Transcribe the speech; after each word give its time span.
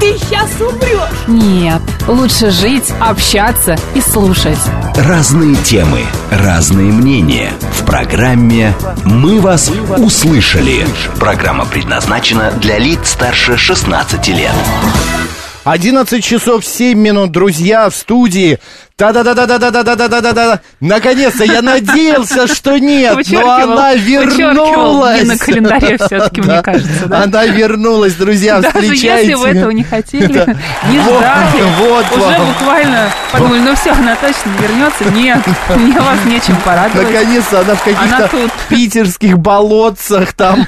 ты 0.00 0.16
сейчас 0.18 0.48
умрешь. 0.60 1.26
Нет, 1.26 1.82
лучше 2.06 2.50
жить, 2.50 2.92
общаться 3.00 3.76
и 3.94 4.00
слушать. 4.00 4.58
Разные 4.96 5.56
темы, 5.56 6.00
разные 6.30 6.92
мнения. 6.92 7.52
В 7.72 7.84
программе 7.84 8.74
«Мы 9.04 9.40
вас 9.40 9.70
услышали». 9.96 10.86
Программа 11.18 11.64
предназначена 11.66 12.52
для 12.52 12.78
лиц 12.78 13.10
старше 13.10 13.56
16 13.56 14.28
лет. 14.28 14.52
11 15.64 16.24
часов 16.24 16.64
7 16.64 16.98
минут, 16.98 17.30
друзья, 17.30 17.90
в 17.90 17.94
студии. 17.94 18.58
Да-да-да-да-да-да-да-да-да-да. 18.98 20.60
Наконец-то 20.80 21.44
я 21.44 21.62
надеялся, 21.62 22.52
что 22.52 22.78
нет, 22.78 23.16
но 23.30 23.52
она 23.52 23.94
вернулась. 23.94 25.24
на 25.24 25.38
календаре 25.38 25.96
все-таки, 25.98 26.40
мне 26.40 26.60
кажется, 26.62 27.06
да? 27.06 27.22
Она 27.22 27.46
вернулась, 27.46 28.14
друзья, 28.14 28.60
Даже 28.60 28.74
встречайте. 28.74 29.30
если 29.30 29.34
вы 29.34 29.48
этого 29.50 29.70
не 29.70 29.84
хотели, 29.84 30.26
не 30.90 31.00
ждали, 31.00 31.62
вот 31.78 32.06
уже 32.16 32.38
буквально 32.40 33.08
подумали, 33.30 33.60
ну 33.60 33.74
все, 33.76 33.92
она 33.92 34.16
точно 34.16 34.50
не 34.50 34.66
вернется. 34.66 35.04
Нет, 35.10 35.46
мне 35.76 36.00
вас 36.00 36.18
нечем 36.26 36.56
порадовать. 36.64 37.06
Наконец-то 37.08 37.60
она 37.60 37.74
в 37.76 37.84
каких-то 37.84 38.50
питерских 38.68 39.38
болотцах 39.38 40.32
там 40.32 40.66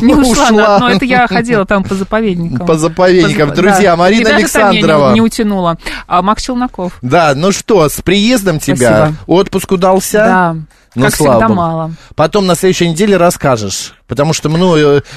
Не 0.00 0.14
ушла, 0.14 0.78
но 0.78 0.88
это 0.88 1.04
я 1.04 1.26
ходила 1.26 1.64
там 1.64 1.82
по 1.82 1.96
заповедникам. 1.96 2.64
По 2.64 2.74
заповедникам. 2.74 3.50
По- 3.50 3.56
Друзья, 3.56 3.92
да. 3.92 3.96
Марина 3.96 4.24
даже 4.24 4.36
Александрова. 4.36 5.12
Не, 5.14 5.20
утянула. 5.20 5.78
Макс 6.06 6.44
Челноков. 6.44 6.92
Да, 7.02 7.32
ну 7.34 7.50
что, 7.50 7.71
с 7.88 8.00
приездом 8.02 8.58
тебя. 8.60 9.06
Спасибо. 9.06 9.16
Отпуск 9.26 9.72
удался? 9.72 10.18
Да, 10.18 10.56
Ну, 10.94 11.04
как 11.06 11.14
слава 11.16 11.32
всегда 11.34 11.48
богу. 11.48 11.56
мало. 11.60 11.90
Потом 12.14 12.46
на 12.46 12.54
следующей 12.54 12.88
неделе 12.88 13.16
расскажешь. 13.16 13.94
Потому 14.12 14.34
что 14.34 14.50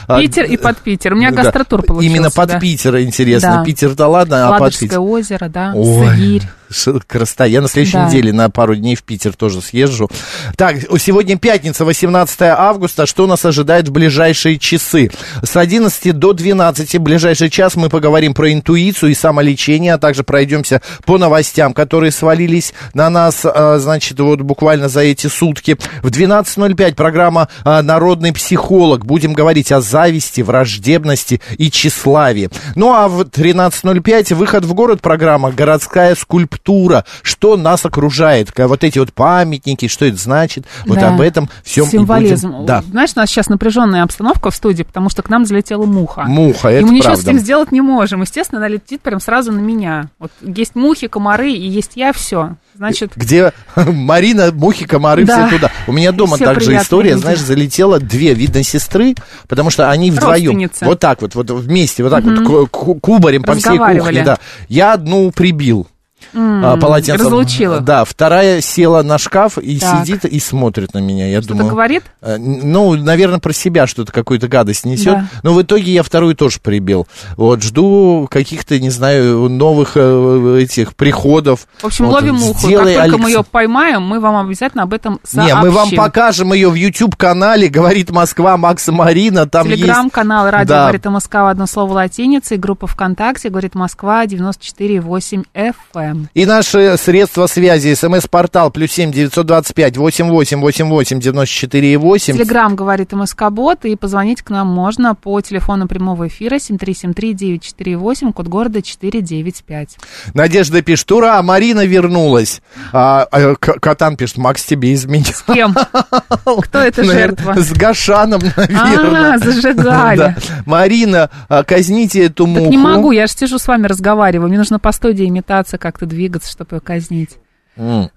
а, 0.08 0.22
Питер 0.22 0.46
и 0.46 0.56
под 0.56 0.78
Питер. 0.78 1.12
У 1.12 1.18
меня 1.18 1.30
да, 1.32 1.44
гастротур 1.44 1.84
получился. 1.84 2.16
Именно 2.16 2.32
под 2.32 2.48
да. 2.48 2.60
Питер 2.62 2.98
интересно. 3.00 3.58
Да. 3.58 3.64
Питер-то 3.66 4.08
ладно, 4.08 4.56
а 4.56 4.58
под 4.58 4.78
Питер... 4.78 5.02
озеро, 5.02 5.50
да, 5.50 5.74
Ой, 5.76 6.08
Сыгирь. 6.08 6.44
ш- 6.72 7.02
красота. 7.06 7.44
Я 7.44 7.60
на 7.60 7.68
следующей 7.68 7.98
Да. 7.98 8.08
неделе 8.08 8.32
на 8.32 8.50
пару 8.50 8.74
дней 8.74 8.96
в 8.96 9.04
Питер 9.04 9.34
тоже 9.34 9.62
съезжу. 9.62 10.10
Так, 10.56 10.78
сегодня 10.98 11.38
пятница, 11.38 11.84
18 11.84 12.42
августа. 12.44 13.06
Что 13.06 13.28
нас 13.28 13.44
ожидает 13.44 13.90
в 13.90 13.92
ближайшие 13.92 14.58
часы? 14.60 15.12
С 15.44 15.58
11 15.58 16.18
до 16.18 16.32
12 16.32 16.96
в 16.96 17.02
ближайший 17.02 17.50
час 17.50 17.76
мы 17.76 17.90
поговорим 17.90 18.34
про 18.34 18.54
интуицию 18.54 19.12
и 19.12 19.14
самолечение, 19.14 19.96
а 19.96 19.98
также 19.98 20.24
пройдемся 20.24 20.82
по 21.06 21.18
новостям, 21.18 21.74
которые 21.74 22.14
свалились 22.14 22.74
на 22.94 23.10
нас, 23.10 23.42
а, 23.44 23.78
значит, 23.78 24.18
вот 24.22 24.40
буквально 24.40 24.88
за 24.88 25.02
эти 25.02 25.28
сутки. 25.28 25.76
В 26.02 26.08
12.05 26.08 26.96
программа 26.96 27.50
а, 27.66 27.82
«Народный 27.82 28.32
психолог». 28.32 28.85
Будем 28.86 29.34
говорить 29.34 29.72
о 29.72 29.82
зависти, 29.82 30.42
враждебности 30.42 31.42
и 31.58 31.72
тщеславии. 31.72 32.50
Ну 32.76 32.94
а 32.94 33.08
в 33.08 33.22
13.05 33.22 34.36
выход 34.36 34.66
в 34.66 34.74
город 34.74 35.02
программа 35.02 35.52
«Городская 35.52 36.16
скульптура». 36.16 37.06
Что 37.22 37.58
нас 37.58 37.86
окружает? 37.86 38.50
Вот 38.58 38.84
эти 38.84 39.00
вот 39.00 39.14
памятники, 39.14 39.88
что 39.88 40.06
это 40.06 40.18
значит? 40.18 40.66
Вот 40.86 41.00
Да. 41.00 41.14
об 41.14 41.22
этом 41.22 41.50
всем 41.64 41.86
Символизм. 41.86 42.66
Да. 42.66 42.84
Знаешь, 42.90 43.12
у 43.16 43.20
нас 43.20 43.30
сейчас 43.30 43.50
напряженная 43.50 44.04
обстановка 44.04 44.52
в 44.52 44.56
студии, 44.56 44.84
потому 44.84 45.10
что 45.10 45.22
к 45.24 45.30
нам 45.30 45.46
залетела 45.46 45.86
муха. 45.86 46.24
Муха, 46.28 46.70
И 46.70 46.76
это 46.76 46.86
мы 46.86 46.94
ничего 46.94 47.14
правда. 47.14 47.22
с 47.22 47.26
этим 47.28 47.40
сделать 47.40 47.72
не 47.72 47.82
можем. 47.82 48.22
Естественно, 48.22 48.60
она 48.60 48.68
летит 48.68 49.02
прям 49.02 49.20
сразу 49.20 49.52
на 49.52 49.60
меня. 49.60 50.10
Вот 50.20 50.32
есть 50.42 50.76
мухи, 50.76 51.08
комары 51.08 51.52
и 51.52 51.68
есть 51.68 51.92
я, 51.96 52.14
все. 52.14 52.56
Значит, 52.78 53.12
Где 53.16 53.54
Марина, 53.76 54.52
мухи, 54.52 54.86
комары, 54.86 55.26
Да. 55.26 55.48
все 55.48 55.56
туда. 55.58 55.72
У 55.88 55.92
меня 55.94 56.12
дома 56.12 56.36
Все 56.36 56.46
также 56.46 56.76
история, 56.78 57.12
люди. 57.12 57.22
знаешь, 57.22 57.40
залетело 57.40 58.00
две, 58.00 58.34
видно, 58.34 58.64
сестры, 58.64 59.16
потому 59.48 59.70
что 59.70 59.90
они 59.90 60.12
вдвоем. 60.12 60.70
Вот 60.82 61.00
так 61.00 61.22
вот, 61.22 61.36
вот 61.36 61.50
вместе, 61.52 62.04
вот 62.04 62.10
так 62.10 62.24
вот, 62.24 62.40
ку- 62.46 62.68
ку- 62.68 62.96
кубарем 62.96 63.44
по 63.44 63.54
всей 63.56 63.78
кухне, 63.78 64.24
да. 64.24 64.40
Я 64.68 64.94
одну 64.94 65.32
прибил. 65.32 65.88
А, 66.34 66.78
полотенцем. 66.78 67.26
разлучила. 67.26 67.80
Да, 67.80 68.06
вторая 68.06 68.62
села 68.62 69.02
на 69.04 69.18
шкаф 69.18 69.58
и 69.58 69.80
Так. 69.80 70.06
сидит 70.06 70.26
и 70.26 70.40
смотрит 70.40 70.94
на 70.94 71.00
меня. 71.00 71.28
Я 71.28 71.40
что-то 71.42 71.56
думаю, 71.56 71.72
говорит? 71.72 72.04
э, 72.22 72.38
Ну, 72.38 72.96
наверное, 72.96 73.40
про 73.40 73.54
себя 73.54 73.88
что-то, 73.88 74.12
какую-то 74.12 74.48
гадость 74.48 74.86
несет. 74.86 75.14
Да. 75.14 75.26
Но 75.44 75.54
в 75.54 75.62
итоге 75.62 75.92
я 75.92 76.04
вторую 76.04 76.36
тоже 76.36 76.60
прибил. 76.62 77.08
Вот, 77.38 77.62
жду 77.64 78.28
каких-то, 78.30 78.80
не 78.80 78.90
знаю, 78.90 79.50
новых 79.50 79.92
э, 79.96 80.60
этих 80.62 80.96
приходов. 80.96 81.68
В 81.80 81.86
общем, 81.86 82.06
Вот, 82.06 82.16
ловим 82.16 82.36
муху. 82.36 82.60
сделай, 82.68 82.96
как 82.96 83.04
только 83.06 83.18
мы 83.18 83.26
Алекс- 83.30 83.38
ее 83.38 83.44
поймаем, 83.44 84.02
мы 84.04 84.20
вам 84.20 84.46
обязательно 84.48 84.84
об 84.84 84.94
этом 84.94 85.20
сообщим. 85.24 85.56
Не, 85.56 85.62
мы 85.62 85.72
вам 85.72 85.90
покажем 85.92 86.54
ее 86.54 86.70
в 86.70 86.76
YouTube-канале 86.76 87.68
«Говорит 87.70 88.12
Москва» 88.12 88.58
Макса 88.58 88.92
Марина. 88.92 89.48
Там 89.48 89.68
Телеграм-канал 89.68 90.50
«Радио 90.50 90.68
Да. 90.70 90.82
говорит 90.84 91.06
МСК» 91.06 91.34
в 91.36 91.48
одно 91.48 91.66
слово 91.68 91.94
латиницей, 91.94 92.58
группа 92.58 92.88
ВКонтакте 92.88 93.50
«Говорит 93.50 93.76
Москва» 93.76 94.26
94,8 94.26 95.46
FM. 95.54 96.25
И 96.34 96.46
наши 96.46 96.98
средства 96.98 97.48
связи. 97.48 97.94
СМС-портал 97.94 98.72
плюс 98.72 98.92
семь 98.92 99.12
девятьсот 99.12 99.46
двадцать 99.46 99.76
пять 99.76 99.98
восемь 99.98 100.30
восемь 100.30 100.60
восемь 100.60 100.88
восемь 100.88 101.20
девяносто 101.20 101.54
четыре 101.54 101.94
и 101.94 101.98
восемь. 101.98 102.36
Телеграм 102.36 102.76
говорит 102.76 103.14
МСК 103.14 103.50
Бот, 103.50 103.86
и 103.86 103.96
позвонить 103.96 104.42
к 104.42 104.50
нам 104.50 104.68
можно 104.68 105.16
по 105.16 105.40
телефону 105.42 105.88
прямого 105.88 106.28
эфира 106.28 106.56
7373948, 106.56 108.34
код 108.34 108.48
города 108.48 108.82
495. 108.82 109.98
Надежда 110.34 110.82
пишет, 110.82 111.12
ура, 111.12 111.42
Марина 111.42 111.86
вернулась. 111.86 112.62
А, 112.92 113.28
а, 113.32 113.56
Катан 113.56 114.18
пишет, 114.18 114.38
Макс 114.38 114.64
тебе 114.64 114.94
изменил. 114.94 115.26
С 115.34 115.42
кем? 115.44 115.76
Кто 116.62 116.80
это 116.80 117.04
жертва? 117.04 117.56
С 117.56 117.72
Гашаном, 117.74 118.42
наверное. 118.58 119.36
А, 119.36 119.38
зажигали. 119.38 120.36
Марина, 120.66 121.30
казните 121.66 122.26
эту 122.26 122.46
муху. 122.46 122.70
Не 122.70 122.78
могу, 122.78 123.12
я 123.12 123.28
же 123.28 123.34
сижу 123.34 123.58
с 123.58 123.68
вами 123.68 123.88
разговариваю. 123.88 124.50
Мне 124.50 124.58
нужно 124.58 124.80
по 124.80 124.92
студии 124.92 125.26
метаться, 125.26 125.78
как-то 125.78 126.05
двигаться, 126.06 126.52
чтобы 126.52 126.76
ее 126.76 126.82
казнить. 126.82 127.38
М. 127.76 128.10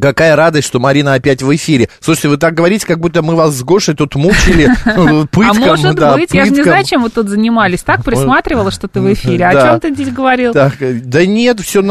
Какая 0.00 0.36
радость, 0.36 0.66
что 0.66 0.80
Марина 0.80 1.14
опять 1.14 1.42
в 1.42 1.54
эфире. 1.54 1.88
Слушайте, 2.00 2.28
вы 2.28 2.36
так 2.38 2.54
говорите, 2.54 2.86
как 2.86 2.98
будто 2.98 3.22
мы 3.22 3.34
вас 3.36 3.54
с 3.54 3.62
Гошей 3.62 3.94
тут 3.94 4.14
мучили 4.14 4.68
э, 4.86 5.26
пыткам. 5.30 5.62
а 5.62 5.66
может 5.66 5.94
да, 5.96 6.14
быть, 6.14 6.32
я 6.32 6.44
же 6.44 6.50
не 6.50 6.56
пыткам. 6.56 6.72
знаю, 6.72 6.84
чем 6.84 7.02
вы 7.02 7.10
тут 7.10 7.28
занимались. 7.28 7.82
Так 7.82 8.04
присматривала, 8.04 8.70
что 8.70 8.88
ты 8.88 9.00
в 9.00 9.12
эфире. 9.12 9.46
О 9.46 9.52
Да. 9.52 9.62
чем 9.70 9.80
ты 9.80 9.94
здесь 9.94 10.08
говорил? 10.12 10.52
Так, 10.52 10.80
э, 10.80 10.94
да 10.94 11.26
нет, 11.26 11.60
все 11.60 11.82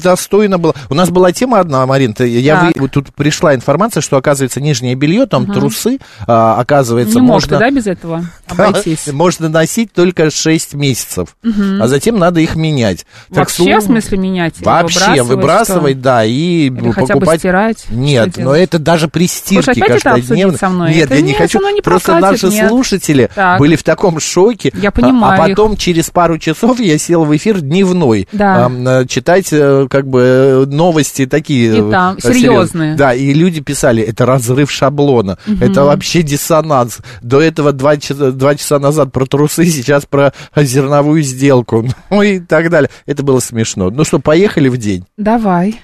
достойно 0.00 0.58
было. 0.58 0.74
У 0.90 0.94
нас 0.94 1.10
была 1.10 1.32
тема 1.32 1.60
одна, 1.60 1.86
Марин, 1.86 2.12
ты- 2.14 2.28
я 2.28 2.72
вы- 2.74 2.88
тут 2.88 3.14
пришла 3.14 3.54
информация, 3.54 4.00
что 4.00 4.16
оказывается 4.16 4.60
нижнее 4.60 4.94
белье, 4.94 5.26
там 5.26 5.46
трусы, 5.46 5.98
а, 6.26 6.60
оказывается, 6.60 7.20
Не 7.20 7.26
можно, 7.26 7.58
да, 7.58 7.70
без 7.70 7.86
этого 7.86 8.24
обойтись? 8.48 9.06
можно 9.12 9.48
носить 9.48 9.92
только 9.92 10.30
6 10.30 10.74
месяцев, 10.74 11.36
а 11.80 11.88
затем 11.88 12.18
надо 12.18 12.40
их 12.40 12.54
менять. 12.56 13.06
Так 13.28 13.38
Вообще, 13.38 13.78
в 13.78 13.82
смысле, 13.82 14.18
менять? 14.18 14.54
Вообще, 14.60 15.22
выбрасывать, 15.22 16.00
да, 16.00 16.24
и 16.24 16.70
покупать. 16.70 17.45
Стирать? 17.46 17.84
Нет, 17.90 18.36
но 18.36 18.54
это 18.54 18.78
даже 18.78 19.08
при 19.08 19.26
стирке 19.28 19.80
это 19.80 19.98
каждодневно. 20.00 20.58
со 20.58 20.68
мной? 20.68 20.92
Нет, 20.94 21.04
Это 21.06 21.14
я 21.16 21.20
не 21.20 21.32
хочу. 21.34 21.60
не 21.72 21.80
Просто 21.80 22.12
прокатит, 22.12 22.42
наши 22.42 22.54
нет. 22.54 22.68
слушатели 22.68 23.30
Так. 23.34 23.58
были 23.58 23.76
в 23.76 23.82
таком 23.82 24.18
шоке. 24.20 24.72
Я 24.74 24.88
А- 24.88 24.92
понимаю 24.92 25.42
А, 25.42 25.48
их. 25.48 25.56
потом 25.56 25.76
через 25.76 26.10
пару 26.10 26.38
часов 26.38 26.80
я 26.80 26.98
сел 26.98 27.24
в 27.24 27.34
эфир 27.36 27.60
дневной. 27.60 28.28
Да. 28.32 28.70
э, 28.70 29.06
читать 29.06 29.48
э, 29.52 29.86
как 29.88 30.06
бы 30.08 30.20
э, 30.20 30.64
новости 30.66 31.26
такие. 31.26 31.78
И 31.78 31.90
там 31.90 32.18
серьезные. 32.20 32.96
Да, 32.96 33.14
и 33.14 33.32
люди 33.32 33.60
писали, 33.60 34.02
это 34.02 34.26
разрыв 34.26 34.70
шаблона. 34.70 35.38
Это 35.60 35.84
вообще 35.84 36.22
диссонанс. 36.22 36.98
До 37.22 37.40
этого 37.40 37.72
два 37.72 37.96
часа, 37.96 38.32
два 38.32 38.54
часа 38.54 38.78
назад 38.78 39.12
про 39.12 39.26
трусы, 39.26 39.66
сейчас 39.66 40.04
про 40.06 40.32
зерновую 40.56 41.22
сделку. 41.22 41.86
Ну 42.10 42.22
и 42.22 42.38
так 42.40 42.70
далее. 42.70 42.88
Это 43.04 43.22
было 43.22 43.40
смешно. 43.40 43.90
Ну 43.90 44.04
что, 44.04 44.18
поехали 44.18 44.68
в 44.68 44.76
день. 44.78 45.04
Давай. 45.16 45.80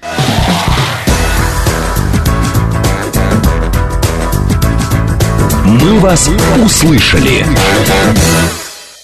«Мы 5.81 5.99
вас 5.99 6.29
услышали». 6.63 7.45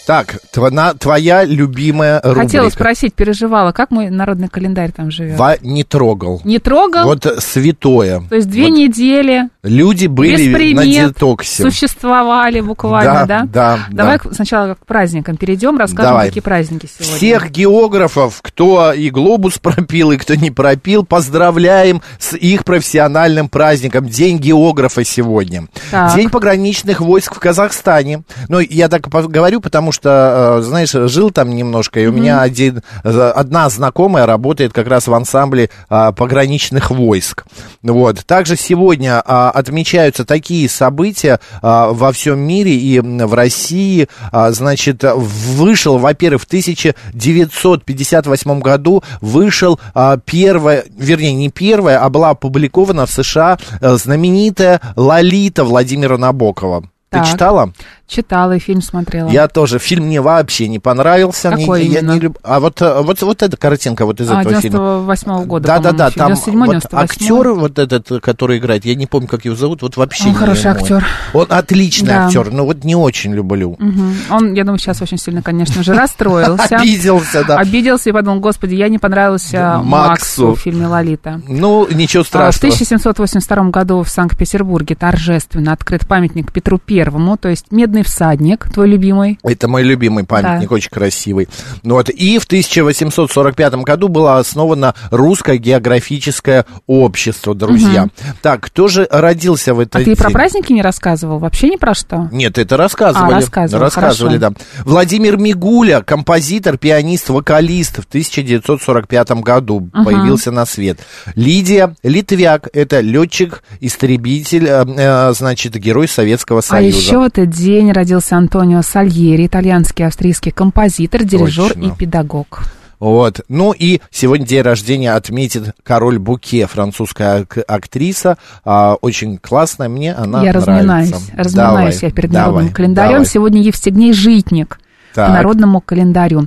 Так, 0.06 0.40
на- 0.56 0.94
твоя 0.96 1.44
любимая 1.46 2.20
рубрика. 2.24 2.42
Хотела 2.42 2.70
спросить, 2.70 3.14
переживала, 3.14 3.72
как 3.72 3.92
мой 3.92 4.10
народный 4.10 4.48
календарь 4.48 4.92
там 4.92 5.12
живет? 5.12 5.38
Ва- 5.38 5.58
не 5.62 5.84
трогал. 5.84 6.42
Не 6.44 6.58
трогал? 6.58 7.04
Вот 7.06 7.28
святое. 7.40 8.24
То 8.28 8.36
есть 8.36 8.50
две 8.50 8.70
Вот 8.70 8.78
недели 8.78 9.50
Люди 9.62 10.08
были 10.08 10.38
Без 10.38 10.48
на 10.48 10.58
примет 10.58 11.08
детоксе. 11.14 11.64
существовали 11.64 12.62
буквально, 12.62 13.26
Да, 13.26 13.26
да? 13.26 13.48
да, 13.52 13.80
Давай 13.92 14.18
да. 14.24 14.32
сначала 14.34 14.76
к 14.76 14.86
праздникам 14.86 15.36
перейдем, 15.36 15.78
расскажем, 15.78 16.12
Давай. 16.12 16.28
какие 16.28 16.42
праздники 16.42 16.88
сегодня. 16.88 17.18
Всех 17.18 17.52
географов, 17.52 18.40
кто 18.42 18.94
и 18.94 19.10
глобус 19.10 19.58
пропил, 19.62 20.12
и 20.12 20.18
кто 20.18 20.36
не 20.36 20.50
пропил, 20.50 21.04
поздравляем 21.06 22.02
с 22.20 22.38
их 22.38 22.64
профессиональным 22.64 23.50
праздником. 23.50 24.08
День 24.08 24.38
географа 24.38 25.04
сегодня. 25.04 25.68
Так. 25.92 26.16
День 26.16 26.30
пограничных 26.30 27.02
войск 27.02 27.36
в 27.36 27.40
Казахстане. 27.40 28.24
Ну, 28.48 28.60
я 28.62 28.88
так 28.88 29.10
говорю, 29.10 29.60
потому 29.60 29.92
что, 29.92 30.60
э, 30.60 30.62
знаешь, 30.62 30.92
жил 30.92 31.32
там 31.32 31.54
немножко, 31.54 32.00
и 32.00 32.06
у 32.08 32.14
меня 32.14 32.42
один, 32.42 32.82
э, 33.04 33.32
одна 33.36 33.68
знакомая 33.68 34.26
работает 34.26 34.72
как 34.72 34.88
раз 34.88 35.08
в 35.08 35.14
ансамбле 35.14 35.70
а, 35.90 36.14
пограничных 36.14 36.92
войск. 36.92 37.44
Вот. 37.84 38.26
Также 38.26 38.56
сегодня 38.56 39.22
а, 39.26 39.49
отмечаются 39.50 40.26
такие 40.26 40.68
события 40.70 41.40
а, 41.62 41.92
во 41.92 42.12
всем 42.12 42.40
мире 42.40 42.76
и 42.76 43.00
в 43.00 43.34
России. 43.34 44.10
А, 44.32 44.52
значит, 44.52 45.04
вышел, 45.04 45.98
во-первых, 45.98 46.44
в 46.44 46.46
1958 46.46 48.60
году 48.60 49.04
вышел 49.22 49.80
а, 49.94 50.18
первая, 50.18 50.84
вернее, 50.98 51.34
не 51.34 51.50
первая, 51.50 52.04
а 52.04 52.10
была 52.10 52.32
опубликована 52.32 53.06
в 53.06 53.12
США 53.12 53.58
э, 53.82 53.96
знаменитая 53.96 54.82
«Лолита» 54.96 55.64
Владимира 55.64 56.18
Набокова. 56.18 56.84
Так. 57.10 57.26
Ты 57.26 57.32
читала? 57.32 57.74
Читала 58.10 58.54
и 58.56 58.60
фильм 58.60 58.82
смотрела. 58.82 59.30
Я 59.30 59.48
тоже. 59.48 59.78
Фильм 59.80 60.06
мне 60.08 60.20
вообще 60.20 60.68
не 60.68 60.80
понравился. 60.80 61.52
Мне- 61.52 61.62
Какой 61.66 61.86
я 61.86 62.00
именно? 62.00 62.12
не 62.14 62.20
люб- 62.20 62.38
А 62.44 62.60
вот, 62.60 62.82
э, 62.82 63.02
вот, 63.02 63.22
вот 63.22 63.44
эта 63.44 63.56
картинка 63.56 64.06
вот 64.06 64.20
из 64.20 64.30
А, 64.32 64.42
этого 64.42 64.60
фильма. 64.60 64.78
98 65.06 65.46
года, 65.46 65.68
Да, 65.68 65.80
да, 65.80 65.92
да, 65.92 66.10
там 66.10 66.36
фильм. 66.36 66.64
97-й, 66.64 66.68
вот 66.68 66.76
98-й. 66.86 67.04
актер 67.04 67.50
вот 67.54 67.80
этот, 67.80 68.22
который 68.22 68.58
играет, 68.58 68.84
я 68.86 68.96
не 68.96 69.06
помню, 69.06 69.28
как 69.28 69.46
его 69.46 69.56
зовут, 69.56 69.84
вот 69.84 69.96
вообще 69.98 70.24
Он 70.26 70.30
не 70.32 70.36
хороший 70.36 70.72
мой. 70.72 70.82
актер. 70.82 71.06
Он 71.34 71.46
отличный 71.50 72.08
Да. 72.08 72.26
актер, 72.26 72.52
но 72.52 72.66
вот 72.66 72.84
не 72.84 72.96
очень 72.96 73.34
люблю. 73.34 73.76
Мгм. 73.78 74.16
Он, 74.32 74.54
я 74.56 74.64
думаю, 74.64 74.80
сейчас 74.80 75.02
очень 75.04 75.20
сильно, 75.20 75.44
конечно 75.44 75.84
же, 75.84 75.94
расстроился. 75.94 76.78
Обиделся, 76.78 77.44
да. 77.46 77.58
Обиделся 77.58 78.10
и 78.10 78.14
подумал, 78.14 78.40
господи, 78.40 78.74
я 78.74 78.90
не 78.90 78.98
понравился 78.98 79.80
Максу. 79.84 80.56
В 80.56 80.60
фильме 80.60 80.88
«Лолита». 80.88 81.42
Ну, 81.48 81.88
ничего 81.92 82.22
А, 82.22 82.24
В 82.24 82.28
страшного. 82.28 82.74
1782 82.74 83.70
году 83.70 84.02
в 84.04 84.10
Санкт-Петербурге 84.10 84.96
торжественно 84.96 85.74
открыт 85.74 86.08
памятник 86.08 86.52
Петру 86.52 86.80
Первому, 86.80 87.38
то 87.38 87.50
есть 87.50 87.72
«Медный 87.72 87.99
всадник», 88.04 88.68
твой 88.74 88.88
любимый. 88.90 89.40
Это 89.44 89.68
мой 89.68 89.84
любимый 89.84 90.24
памятник, 90.24 90.70
Да. 90.70 90.76
очень 90.76 90.90
красивый. 90.90 91.48
Ну 91.84 91.96
Вот. 91.96 92.10
И 92.10 92.38
в 92.40 92.46
1845 92.46 93.84
году 93.84 94.08
было 94.08 94.38
основано 94.38 94.94
Русское 95.12 95.58
географическое 95.58 96.66
общество, 96.88 97.56
друзья. 97.56 98.08
Так, 98.42 98.62
кто 98.62 98.88
же 98.88 99.08
родился 99.10 99.74
в 99.74 99.80
А 99.80 99.84
этот 99.84 100.04
ты 100.06 100.16
про 100.16 100.28
день? 100.28 100.34
праздники 100.34 100.72
не 100.72 100.82
рассказывал? 100.82 101.40
Вообще 101.40 101.70
ни 101.70 101.76
про 101.76 101.94
что? 101.94 102.30
Нет, 102.32 102.58
это 102.58 102.78
рассказывали. 102.78 103.34
А, 103.34 103.36
рассказывал, 103.36 103.84
Рассказывали, 103.84 104.38
хорошо. 104.40 104.56
да. 104.58 104.84
Владимир 104.86 105.38
Мигуля, 105.38 106.02
композитор, 106.02 106.78
пианист, 106.78 107.30
вокалист 107.30 107.98
в 107.98 108.06
1945 108.08 109.32
году 109.42 109.90
появился 110.06 110.52
на 110.52 110.66
свет. 110.66 111.00
Лидия 111.36 111.96
Литвяк, 112.04 112.68
это 112.74 113.00
летчик, 113.02 113.64
истребитель, 113.80 114.68
э, 114.68 114.86
э, 114.98 115.34
значит, 115.34 115.76
герой 115.76 116.08
Советского 116.08 116.60
А 116.60 116.62
Союза. 116.62 116.98
еще 116.98 117.18
в 117.20 117.24
этот 117.24 117.54
день 117.90 117.94
родился 117.96 118.38
Антонио 118.38 118.82
Сальери, 118.84 119.48
итальянский 119.48 120.06
австрийский 120.06 120.52
композитор, 120.52 121.24
дирижер 121.24 121.74
Точно. 121.74 121.86
и 121.88 121.92
педагог. 121.92 122.64
Вот. 123.00 123.42
Ну 123.50 123.72
и 123.72 124.00
сегодня 124.12 124.46
день 124.46 124.62
рождения 124.62 125.14
отметит 125.14 125.74
король 125.84 126.20
Буке, 126.20 126.68
французская 126.68 127.42
ак- 127.42 127.58
актриса. 127.68 128.38
А, 128.66 128.96
очень 129.02 129.38
классная, 129.38 129.88
мне 129.90 130.14
она 130.14 130.44
я 130.44 130.52
нравится. 130.52 130.72
разминаюсь, 130.72 131.10
разминаюсь 131.36 131.54
Давай, 131.54 131.98
я 132.02 132.12
перед 132.12 132.32
давай, 132.32 132.48
народным 132.48 132.74
календарем. 132.74 133.12
давай. 133.12 133.26
Сегодня 133.26 133.62
Евстигней 133.64 134.14
Житник. 134.14 134.80
Так. 135.14 135.28
По 135.28 135.34
народному 135.34 135.82
календарю. 135.82 136.46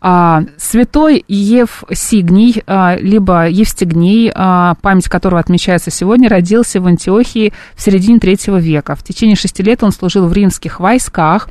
А, 0.00 0.42
святой 0.56 1.24
Евсигний, 1.26 2.62
а, 2.66 2.96
либо 2.96 3.48
Евстигней, 3.48 4.30
а, 4.34 4.74
память 4.82 5.08
которого 5.08 5.40
отмечается 5.40 5.90
сегодня, 5.90 6.28
родился 6.28 6.80
в 6.80 6.86
Антиохии 6.86 7.52
в 7.74 7.82
середине 7.82 8.20
третьего 8.20 8.58
века. 8.58 8.94
В 8.94 9.02
течение 9.02 9.36
шести 9.36 9.62
лет 9.62 9.82
он 9.82 9.90
служил 9.90 10.28
в 10.28 10.32
римских 10.32 10.78
войсках 10.78 11.48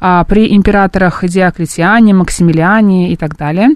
а, 0.00 0.24
при 0.24 0.54
императорах 0.56 1.24
Диоклетиане, 1.24 2.14
Максимилиане 2.14 3.12
и 3.12 3.16
так 3.16 3.36
далее. 3.36 3.70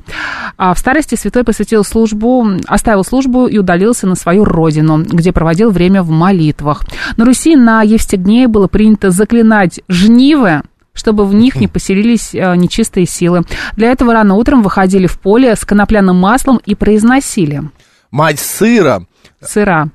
А 0.57 0.75
в 0.75 0.79
старости 0.79 1.15
святой 1.15 1.45
посвятил 1.45 1.85
службу, 1.85 2.47
оставил 2.67 3.05
службу 3.05 3.47
и 3.47 3.59
удалился 3.59 4.07
на 4.07 4.15
свою 4.15 4.45
родину, 4.45 5.03
где 5.03 5.33
проводил 5.33 5.71
время 5.71 6.03
в 6.03 6.11
молитвах. 6.11 6.83
На 7.17 7.25
Руси 7.25 7.57
на 7.57 7.83
Евстигнее 7.83 8.49
было 8.49 8.69
принято 8.69 9.11
заклинать 9.11 9.81
жнивы, 9.89 10.63
чтобы 10.93 11.25
в 11.27 11.35
них 11.35 11.57
не 11.57 11.69
поселились 11.69 12.35
э, 12.35 12.55
нечистые 12.57 13.07
силы. 13.07 13.43
Для 13.77 13.91
этого 13.91 14.13
рано 14.13 14.35
утром 14.35 14.63
выходили 14.63 15.07
в 15.07 15.19
поле 15.19 15.55
с 15.57 15.65
конопляным 15.65 16.17
маслом 16.17 16.61
и 16.65 16.75
произносили 16.75 17.63
Мать 18.11 18.39
сыра. 18.39 19.07
сыра. 19.41 19.89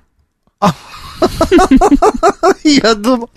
Я 2.63 2.95
думал... 2.95 3.29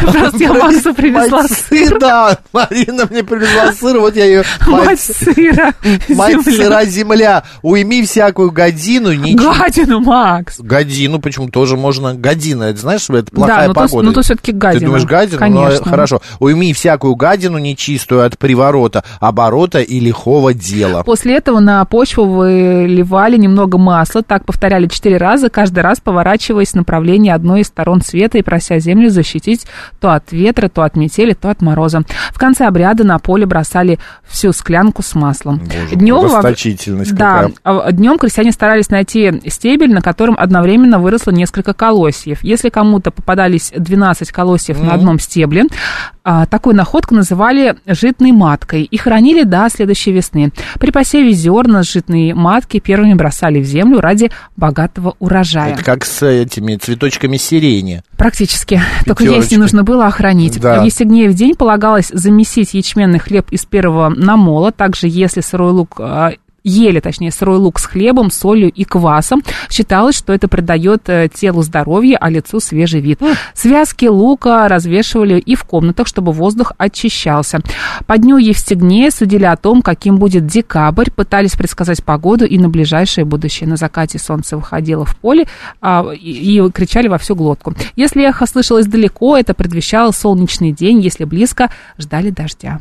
Просто 0.00 0.38
я 0.38 0.52
Максу 0.52 0.94
привезла 0.94 1.44
сыр. 1.48 1.98
Да, 1.98 2.38
Марина 2.52 3.06
мне 3.10 3.22
привезла 3.24 3.72
сыр, 3.72 3.98
вот 3.98 4.16
я 4.16 4.24
ее... 4.24 4.44
Мать 4.66 5.00
сыра. 5.00 5.74
Мать 6.08 6.42
сыра 6.44 6.84
земля. 6.84 7.44
Уйми 7.62 8.04
всякую 8.04 8.50
годину. 8.50 9.10
Гадину, 9.36 10.00
Макс. 10.00 10.60
Годину, 10.60 11.20
почему 11.20 11.48
тоже 11.48 11.76
можно 11.76 12.14
година, 12.14 12.64
это 12.64 12.80
знаешь, 12.80 13.08
это 13.10 13.30
плохая 13.30 13.68
ну 13.68 13.74
погода. 13.74 14.06
ну 14.06 14.12
то 14.12 14.22
всё-таки 14.22 14.52
гадина. 14.52 14.80
Ты 14.80 14.86
думаешь? 14.86 15.36
Конечно. 15.36 15.82
Ну, 15.84 15.90
хорошо. 15.90 16.20
Уйми 16.38 16.72
всякую 16.72 17.14
гадину 17.14 17.58
нечистую 17.58 18.24
от 18.24 18.38
приворота, 18.38 19.04
оборота 19.20 19.80
и 19.80 20.00
лихого 20.00 20.54
дела. 20.54 21.02
После 21.02 21.36
этого 21.36 21.60
на 21.60 21.84
почву 21.84 22.24
выливали 22.24 23.36
немного 23.36 23.78
масла, 23.78 24.22
так 24.22 24.44
повторяли 24.44 24.86
четыре 24.86 25.16
раза, 25.16 25.48
каждый 25.48 25.80
раз 25.80 26.00
поворачиваясь 26.00 26.70
в 26.70 26.74
направлении 26.74 27.25
одной 27.30 27.60
из 27.60 27.66
сторон 27.66 28.00
света 28.02 28.38
и 28.38 28.42
прося 28.42 28.78
землю 28.78 29.10
защитить 29.10 29.66
то 30.00 30.12
от 30.12 30.32
ветра, 30.32 30.68
то 30.68 30.82
от 30.82 30.96
метели, 30.96 31.32
то 31.32 31.50
от 31.50 31.62
мороза. 31.62 32.02
В 32.32 32.38
конце 32.38 32.66
обряда 32.66 33.04
на 33.04 33.18
поле 33.18 33.46
бросали 33.46 33.98
всю 34.24 34.52
склянку 34.52 35.02
с 35.02 35.14
маслом. 35.14 35.58
Боже 35.58 35.96
Днем 35.96 36.24
расточительность 36.24 37.14
Да, 37.14 37.50
какая. 37.62 37.92
днем 37.92 38.18
крестьяне 38.18 38.52
старались 38.52 38.90
найти 38.90 39.42
стебель, 39.48 39.92
на 39.92 40.00
котором 40.02 40.36
одновременно 40.38 40.98
выросло 40.98 41.30
несколько 41.30 41.72
колосьев. 41.74 42.42
Если 42.42 42.68
кому-то 42.68 43.10
попадались 43.10 43.72
12 43.76 44.30
колосьев 44.32 44.80
на 44.80 44.94
одном 44.94 45.18
стебле, 45.18 45.64
а, 45.64 46.15
такую 46.50 46.74
находку 46.74 47.14
называли 47.14 47.76
житной 47.86 48.32
маткой 48.32 48.82
и 48.82 48.96
хранили 48.96 49.44
до 49.44 49.68
следующей 49.70 50.12
весны. 50.12 50.52
При 50.80 50.90
посеве 50.90 51.32
зерна 51.32 51.82
с 51.82 51.92
житной 51.92 52.32
матки 52.32 52.80
первыми 52.80 53.14
бросали 53.14 53.60
в 53.60 53.64
землю 53.64 54.00
ради 54.00 54.30
богатого 54.56 55.14
урожая. 55.18 55.74
Это 55.74 55.84
как 55.84 56.04
с 56.04 56.26
этими 56.26 56.76
цветочками 56.76 57.36
сирени. 57.36 58.02
Практически. 58.16 58.80
Только 59.04 59.24
Пятерочки. 59.24 59.40
есть 59.40 59.52
не 59.52 59.58
нужно 59.58 59.82
было 59.84 60.06
охранить. 60.06 60.60
Да. 60.60 60.80
В 60.80 60.84
Евстигнеев 60.84 61.34
день 61.34 61.54
полагалось 61.54 62.08
замесить 62.12 62.74
ячменный 62.74 63.18
хлеб 63.18 63.50
из 63.50 63.64
первого 63.64 64.08
намола. 64.08 64.72
Также, 64.72 65.06
если 65.08 65.40
сырой 65.40 65.72
лук 65.72 65.96
а, 66.00 66.32
ели, 66.66 67.00
точнее, 67.00 67.30
сырой 67.30 67.58
лук 67.58 67.78
с 67.78 67.86
хлебом, 67.86 68.30
солью 68.30 68.70
и 68.70 68.84
квасом. 68.84 69.42
Считалось, 69.70 70.16
что 70.16 70.32
это 70.32 70.48
придает 70.48 71.08
э, 71.08 71.28
телу 71.32 71.62
здоровье, 71.62 72.16
а 72.16 72.28
лицу 72.28 72.60
свежий 72.60 73.00
вид. 73.00 73.20
Связки 73.54 74.06
лука 74.06 74.68
развешивали 74.68 75.38
и 75.38 75.54
в 75.54 75.64
комнатах, 75.64 76.06
чтобы 76.06 76.32
воздух 76.32 76.72
очищался. 76.76 77.60
По 78.06 78.18
дню 78.18 78.36
Евстигнея 78.36 79.10
судили 79.10 79.44
о 79.44 79.56
том, 79.56 79.80
каким 79.80 80.18
будет 80.18 80.46
декабрь, 80.46 81.10
пытались 81.10 81.52
предсказать 81.52 82.02
погоду 82.02 82.44
и 82.44 82.58
на 82.58 82.68
ближайшее 82.68 83.24
будущее. 83.24 83.68
На 83.68 83.76
закате 83.76 84.18
солнце 84.18 84.56
выходило 84.56 85.04
в 85.04 85.16
поле 85.16 85.46
а, 85.80 86.04
и, 86.12 86.58
и 86.58 86.70
кричали 86.70 87.08
во 87.08 87.18
всю 87.18 87.36
глотку. 87.36 87.74
Если 87.94 88.26
эхо 88.28 88.46
слышалось 88.46 88.86
далеко, 88.86 89.36
это 89.36 89.54
предвещало 89.54 90.10
солнечный 90.10 90.72
день, 90.72 91.00
если 91.00 91.24
близко, 91.24 91.70
ждали 91.98 92.30
дождя. 92.30 92.80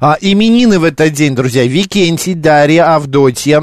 А, 0.00 0.16
именины 0.20 0.78
в 0.78 0.84
этот 0.84 1.12
день, 1.12 1.34
друзья. 1.34 1.64
Викентий, 1.66 2.34
Дарья, 2.34 2.94
Авдотья, 2.96 3.62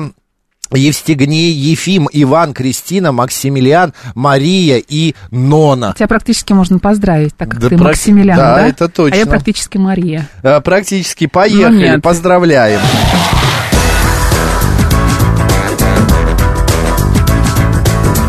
Евстигней, 0.72 1.52
Ефим, 1.52 2.08
Иван, 2.14 2.54
Кристина, 2.54 3.12
Максимилиан, 3.12 3.94
Мария 4.14 4.78
и 4.88 5.16
Нона. 5.32 5.94
Тебя 5.98 6.08
практически 6.08 6.54
можно 6.54 6.78
поздравить, 6.80 7.36
так 7.36 7.50
как 7.50 7.60
Да 7.60 7.70
ты 7.70 7.76
прак- 7.76 7.84
Максимилиан, 7.86 8.38
да, 8.38 8.56
да? 8.56 8.68
это 8.68 8.88
точно. 8.88 9.16
А 9.16 9.20
я 9.20 9.26
практически 9.26 9.78
Мария. 9.78 10.30
А, 10.44 10.62
практически 10.62 11.26
поехали, 11.26 11.74
Ну, 11.88 11.94
нет. 11.96 12.02
поздравляем. 12.04 12.80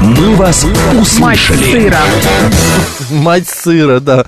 «Мы 0.02 0.34
вас 0.36 0.64
Мать 0.64 1.38
услышали». 1.38 1.72
сыра. 1.72 1.98
Мать 3.10 3.48
сыра, 3.48 4.00
да. 4.00 4.24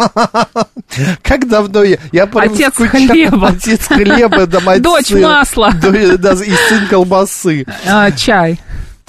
Как 1.22 1.48
давно 1.48 1.82
я... 1.82 1.98
я 2.12 2.24
Отец 2.24 2.74
скучал. 2.74 3.08
хлеба. 3.08 3.48
Отец 3.48 3.86
хлеба, 3.86 4.46
мать 4.60 4.82
Дочь 4.82 5.10
масла. 5.10 5.72
Да, 5.72 6.32
и 6.32 6.52
сын 6.68 6.86
колбасы. 6.88 7.66
А, 7.86 8.10
чай. 8.10 8.58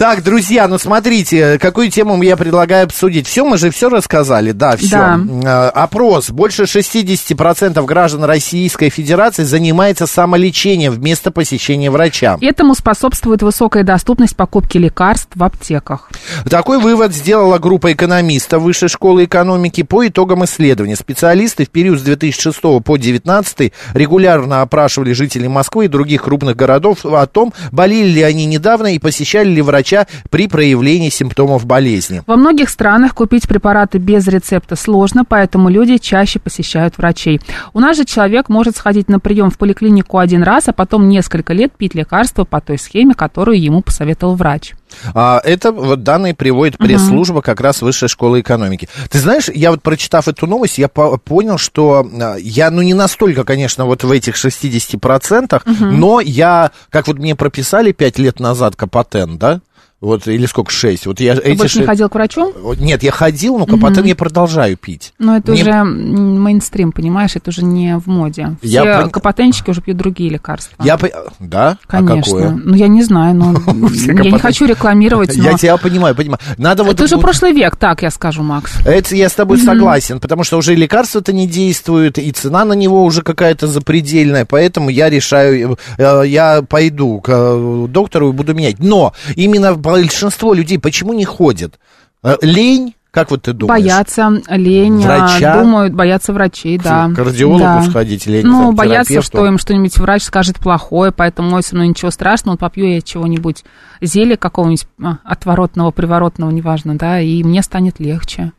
Так, 0.02 0.24
друзья, 0.24 0.68
ну 0.68 0.80
смотрите, 0.80 1.60
какую 1.60 1.92
тему 1.92 2.20
я 2.24 2.36
предлагаю 2.36 2.86
обсудить. 2.86 3.28
Все, 3.28 3.46
мы 3.46 3.60
же 3.60 3.70
все 3.70 3.88
рассказали, 3.88 4.52
да, 4.52 4.76
все. 4.76 5.20
Да. 5.28 5.70
Опрос. 5.70 6.32
Больше 6.32 6.64
60% 6.64 7.86
граждан 7.86 8.24
Российской 8.24 8.90
Федерации 8.90 9.44
занимается 9.44 10.08
самолечением 10.08 10.94
вместо 10.94 11.30
посещения 11.30 11.92
врача. 11.92 12.40
Этому 12.42 12.74
способствует 12.74 13.44
высокая 13.44 13.84
доступность 13.84 14.36
покупки 14.36 14.80
лекарств 14.80 15.30
в 15.36 15.44
аптеках. 15.44 16.10
Такой 16.50 16.80
вывод 16.80 17.14
сделала 17.14 17.60
группа 17.60 17.94
экономистов 17.94 18.64
Высшей 18.64 18.90
школы 18.90 19.26
экономики 19.26 19.84
по 19.84 20.08
итогам 20.08 20.44
исследования. 20.46 20.96
Специалисты 20.96 21.66
в 21.66 21.70
период 21.70 22.00
с 22.00 22.02
2006 22.02 22.60
по 22.60 22.82
2019 22.98 23.72
регулярно 23.94 24.64
опрашивали 24.64 25.14
жителей 25.14 25.48
Москвы 25.48 25.86
и 25.86 25.90
других 25.90 26.24
крупных 26.24 26.56
городов 26.56 27.06
о 27.06 27.28
том, 27.28 27.54
болели 27.72 28.10
ли 28.10 28.24
они 28.24 28.48
недавно 28.48 28.96
и 28.96 28.98
посещали 28.98 29.50
ли 29.50 29.62
врача 29.62 29.91
при 30.30 30.48
проявлении 30.48 31.10
симптомов 31.10 31.66
болезни. 31.66 32.22
Во 32.28 32.36
многих 32.36 32.70
странах 32.70 33.14
купить 33.16 33.48
препараты 33.48 33.98
без 33.98 34.28
рецепта 34.28 34.76
сложно, 34.76 35.26
поэтому 35.26 35.70
люди 35.70 35.98
чаще 35.98 36.40
посещают 36.40 36.98
врачей. 36.98 37.40
У 37.74 37.80
нас 37.80 37.98
же 37.98 38.06
человек 38.06 38.50
может 38.50 38.78
сходить 38.78 39.10
на 39.10 39.20
прием 39.20 39.50
в 39.50 39.58
поликлинику 39.58 40.18
один 40.18 40.44
раз, 40.44 40.68
а 40.68 40.74
потом 40.74 41.10
несколько 41.10 41.54
лет 41.54 41.72
пить 41.78 41.96
лекарства 41.96 42.44
по 42.44 42.62
той 42.62 42.78
схеме, 42.78 43.14
которую 43.14 43.62
ему 43.62 43.82
посоветовал 43.82 44.36
врач. 44.36 44.74
А, 45.14 45.40
это 45.44 45.72
вот 45.72 46.04
данные 46.04 46.34
приводит 46.34 46.78
пресс-служба 46.78 47.42
как 47.42 47.62
раз 47.62 47.82
Высшей 47.82 48.10
школы 48.10 48.42
экономики. 48.42 48.90
Ты 49.10 49.20
знаешь, 49.20 49.48
я 49.48 49.72
вот 49.72 49.82
прочитав 49.82 50.28
эту 50.28 50.48
новость, 50.48 50.78
я 50.78 50.88
по- 50.90 51.18
понял, 51.18 51.58
что 51.58 52.06
а, 52.22 52.36
я, 52.38 52.70
ну, 52.72 52.82
не 52.82 52.94
настолько, 52.94 53.44
конечно, 53.46 53.86
вот 53.86 54.04
в 54.04 54.12
этих 54.12 54.36
60%, 54.36 55.62
но 55.80 56.20
я, 56.20 56.72
как 56.90 57.08
вот 57.08 57.18
мне 57.18 57.36
прописали 57.36 57.92
5 57.92 58.20
лет 58.20 58.40
назад 58.40 58.76
Капотен, 58.76 59.38
да? 59.38 59.62
Вот, 60.02 60.28
или 60.28 60.48
сколько, 60.48 60.72
6. 60.72 61.06
Вот 61.06 61.20
я 61.20 61.36
Ты 61.36 61.42
эти 61.52 61.58
больше 61.60 61.78
не 61.78 61.82
шесть- 61.82 61.90
ходил 61.90 62.10
к 62.10 62.16
врачу? 62.16 62.54
Нет, 62.80 63.04
я 63.04 63.12
ходил, 63.12 63.60
но 63.60 63.68
Капотен 63.68 64.04
я 64.04 64.16
продолжаю 64.16 64.76
пить. 64.76 65.14
Но 65.20 65.38
это 65.38 65.52
Мне- 65.52 65.62
уже 65.62 65.84
мейнстрим, 65.84 66.92
понимаешь, 66.92 67.36
это 67.36 67.52
уже 67.52 67.64
не 67.64 67.98
в 68.00 68.08
моде. 68.08 68.56
Все 68.62 68.84
Я 68.84 69.08
капотенщики 69.10 69.70
уже 69.70 69.82
пьют 69.82 69.98
другие 69.98 70.32
лекарства. 70.32 70.84
Я, 70.84 70.98
да? 71.40 71.78
Конечно. 71.86 72.16
А 72.16 72.24
какое? 72.24 72.50
Ну, 72.50 72.74
я 72.76 72.88
не 72.88 73.04
знаю, 73.04 73.36
но 73.36 73.88
Все 73.90 74.14
я 74.14 74.32
не 74.32 74.40
хочу 74.40 74.66
рекламировать. 74.66 75.36
Я 75.36 75.54
тебя 75.56 75.78
понимаю, 75.78 76.16
понимаю. 76.16 76.40
Надо 76.58 76.84
вот... 76.84 76.96
Это 76.96 77.04
уже 77.04 77.18
прошлый 77.20 77.52
век, 77.54 77.76
так 77.76 78.02
я 78.02 78.10
скажу, 78.10 78.42
Макс. 78.42 78.72
Это 78.86 79.16
я 79.16 79.30
с 79.30 79.34
тобой 79.34 79.60
согласен, 79.60 80.20
потому 80.20 80.44
что 80.44 80.58
уже 80.58 80.74
лекарства-то 80.74 81.32
не 81.32 81.48
действуют, 81.48 82.18
и 82.18 82.32
цена 82.32 82.66
на 82.66 82.74
него 82.74 83.04
уже 83.04 83.22
какая-то 83.22 83.68
запредельная, 83.68 84.46
поэтому 84.46 84.90
я 84.90 85.12
решаю, 85.12 85.78
э, 86.00 86.24
я 86.26 86.64
пойду 86.64 87.20
к 87.22 87.30
э, 87.30 87.86
доктору 87.88 88.30
и 88.30 88.32
буду 88.32 88.56
менять. 88.56 88.80
Но 88.80 89.14
именно 89.36 89.74
большинство 89.92 90.54
людей 90.54 90.80
почему 90.80 91.14
не 91.14 91.26
ходят? 91.26 91.80
Э, 92.24 92.38
Лень? 92.42 92.96
Как 93.12 93.30
вот 93.30 93.42
ты 93.42 93.52
думаешь? 93.52 93.84
Боятся, 93.84 94.30
лень, 94.50 95.04
а, 95.06 95.28
Врача? 95.28 95.60
думают, 95.62 95.94
боятся 95.94 96.32
врачей, 96.32 96.78
да. 96.78 97.10
К 97.10 97.16
кардиологу 97.18 97.60
Да. 97.60 97.82
сходить, 97.84 98.26
лень, 98.26 98.46
Ну, 98.46 98.68
там, 98.68 98.76
боятся, 98.76 99.22
что 99.22 99.46
им 99.46 99.58
что-нибудь 99.58 99.98
врач 99.98 100.24
скажет 100.24 100.60
плохое, 100.60 101.12
поэтому, 101.12 101.62
со 101.62 101.76
мной 101.76 101.90
ничего 101.90 102.10
страшного, 102.10 102.56
попью 102.56 102.90
я 102.90 103.02
чего-нибудь, 103.02 103.66
зелья 104.00 104.38
какого-нибудь 104.38 104.88
а, 105.04 105.18
отворотного, 105.26 105.92
приворотного, 105.92 106.52
неважно, 106.52 106.98
да, 106.98 107.20
и 107.20 107.44
мне 107.44 107.62
станет 107.64 108.00
легче. 108.00 108.54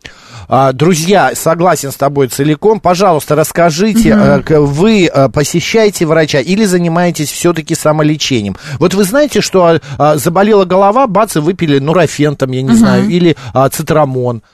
А, 0.48 0.72
друзья, 0.74 1.32
согласен 1.34 1.90
с 1.90 1.94
тобой 1.96 2.28
целиком. 2.28 2.78
Пожалуйста, 2.78 3.34
расскажите, 3.34 4.42
к- 4.44 4.60
вы 4.60 5.06
э, 5.06 5.28
посещаете 5.30 6.04
врача 6.04 6.40
или 6.40 6.66
занимаетесь 6.66 7.30
все-таки 7.32 7.74
самолечением? 7.74 8.56
Вот 8.78 8.92
вы 8.92 9.04
знаете, 9.04 9.40
что 9.40 9.80
а, 9.96 10.16
заболела 10.18 10.66
голова, 10.66 11.06
бац, 11.06 11.36
и 11.36 11.38
выпили 11.40 11.78
нурофен, 11.78 12.36
там, 12.36 12.50
я 12.52 12.60
не 12.60 12.74
знаю, 12.74 13.08
или 13.08 13.34
а, 13.54 13.70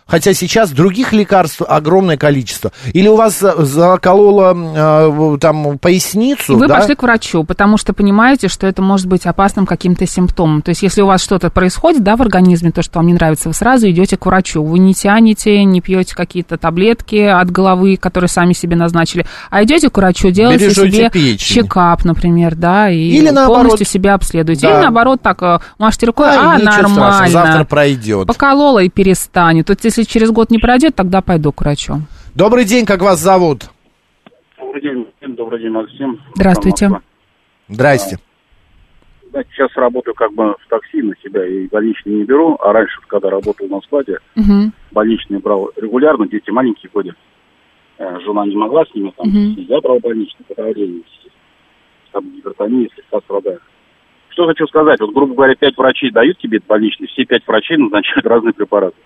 Хотя 0.07 0.33
сейчас 0.33 0.71
других 0.71 1.13
лекарств 1.13 1.61
огромное 1.67 2.17
количество. 2.17 2.73
Или 2.95 3.09
у 3.09 3.17
вас 3.17 3.39
за- 3.39 3.63
закололо 3.65 4.55
а, 4.57 5.37
там 5.39 5.79
поясницу, 5.79 6.55
И 6.55 6.57
вы 6.57 6.67
да? 6.67 6.77
пошли 6.79 6.95
к 6.95 7.03
врачу, 7.03 7.45
потому 7.45 7.77
что 7.77 7.93
понимаете, 7.93 8.49
что 8.49 8.67
это 8.67 8.81
может 8.83 9.07
быть 9.07 9.27
опасным 9.27 9.67
каким-то 9.67 10.07
симптомом. 10.07 10.63
То 10.63 10.71
есть, 10.71 10.83
если 10.83 11.03
у 11.03 11.07
вас 11.07 11.23
что-то 11.23 11.51
происходит, 11.51 12.03
да, 12.03 12.17
в 12.17 12.23
организме, 12.23 12.71
то, 12.71 12.83
что 12.83 12.99
вам 13.01 13.07
не 13.09 13.15
нравится, 13.15 13.49
вы 13.49 13.55
сразу 13.55 13.89
идете 13.91 14.17
к 14.17 14.25
врачу. 14.27 14.63
Вы 14.65 14.79
не 14.79 14.95
тянете, 14.95 15.63
не 15.65 15.81
пьете 15.81 16.15
какие-то 16.15 16.57
таблетки 16.57 17.17
от 17.17 17.51
головы, 17.51 17.97
которые 17.97 18.29
сами 18.29 18.53
себе 18.55 18.77
назначили, 18.77 19.27
а 19.51 19.63
идете 19.65 19.91
к 19.91 19.97
врачу, 19.97 20.31
делаете 20.31 20.65
Бережете 20.67 20.91
себе 20.97 21.11
печень. 21.11 21.63
чекап, 21.65 22.05
например, 22.05 22.55
да, 22.55 22.89
и 22.91 22.97
Или 22.99 23.29
наоборот. 23.31 23.63
полностью 23.63 23.87
себя 23.87 24.15
обследуете. 24.15 24.63
Да. 24.69 24.75
Или 24.75 24.83
наоборот, 24.83 25.21
так, 25.23 25.43
э, 25.43 25.59
машете 25.79 26.07
рукой, 26.07 26.29
А, 26.29 26.53
а, 26.53 26.57
ничего 26.57 26.73
страшного, 26.73 26.99
нормально. 27.01 27.29
завтра 27.31 27.65
пройдет. 27.65 28.27
Поколола 28.27 28.79
и 28.83 28.89
перестанет. 28.89 29.71
Вот 29.79 29.85
если 29.85 30.03
через 30.03 30.33
год 30.33 30.51
не 30.51 30.59
пройдет, 30.59 30.97
тогда 30.97 31.23
пойду 31.23 31.53
к 31.53 31.61
врачу. 31.61 31.99
Добрый 32.35 32.65
день, 32.65 32.85
как 32.85 33.01
вас 33.01 33.21
зовут? 33.21 33.71
Добрый 34.59 34.83
день, 34.83 34.99
Максим. 35.07 35.35
Добрый 35.37 35.61
день, 35.63 35.71
Максим. 35.71 36.21
Здравствуйте. 36.35 36.91
Здрасте. 37.69 38.17
Да, 39.33 39.45
сейчас 39.45 39.71
работаю 39.77 40.15
как 40.17 40.33
бы 40.33 40.57
в 40.59 40.69
такси 40.69 41.01
на 41.01 41.15
себя 41.23 41.47
и 41.47 41.69
больничный 41.69 42.13
не 42.15 42.25
беру. 42.25 42.57
А 42.61 42.73
раньше, 42.73 42.99
когда 43.07 43.31
работал 43.31 43.69
на 43.69 43.81
складе, 43.83 44.19
Мгм. 44.35 44.73
больничный 44.91 45.39
брал 45.39 45.71
регулярно, 45.77 46.27
дети 46.27 46.51
маленькие 46.51 46.91
были. 46.93 47.15
Э, 47.99 48.19
Жена 48.25 48.47
не 48.47 48.57
могла 48.57 48.85
с 48.85 48.93
ними 48.97 49.13
там, 49.17 49.29
Мгм. 49.29 49.61
я 49.69 49.81
брал 49.81 50.01
больничный 50.01 50.45
по 50.49 50.57
давлению. 50.57 51.05
Там 52.11 52.25
гипертония, 52.35 52.89
слегка 52.95 53.21
страдаю. 53.21 53.61
Что 54.31 54.47
хочу 54.49 54.67
сказать, 54.67 54.99
вот, 54.99 55.13
грубо 55.15 55.35
говоря, 55.35 55.55
пять 55.55 55.77
врачей 55.77 56.11
дают 56.11 56.37
тебе 56.39 56.59
больничный, 56.67 57.07
все 57.07 57.25
пять 57.25 57.47
врачей 57.47 57.77
назначают 57.77 58.27
разные 58.27 58.55
препараты. 58.55 58.97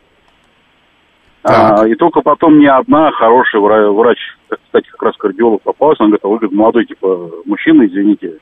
А, 1.44 1.86
и 1.88 1.94
только 1.94 2.20
потом 2.20 2.56
мне 2.56 2.70
одна 2.70 3.10
хорошая 3.10 3.60
вра- 3.60 3.90
врач, 3.92 4.18
кстати, 4.48 4.88
как 4.90 5.02
раз 5.02 5.16
кардиолог 5.16 5.62
попалась, 5.62 5.98
он 6.00 6.08
говорит, 6.08 6.24
а 6.24 6.28
вы 6.28 6.38
говорит, 6.38 6.56
молодой, 6.56 6.84
типа, 6.84 7.30
мужчина, 7.46 7.84
извините, 7.86 8.38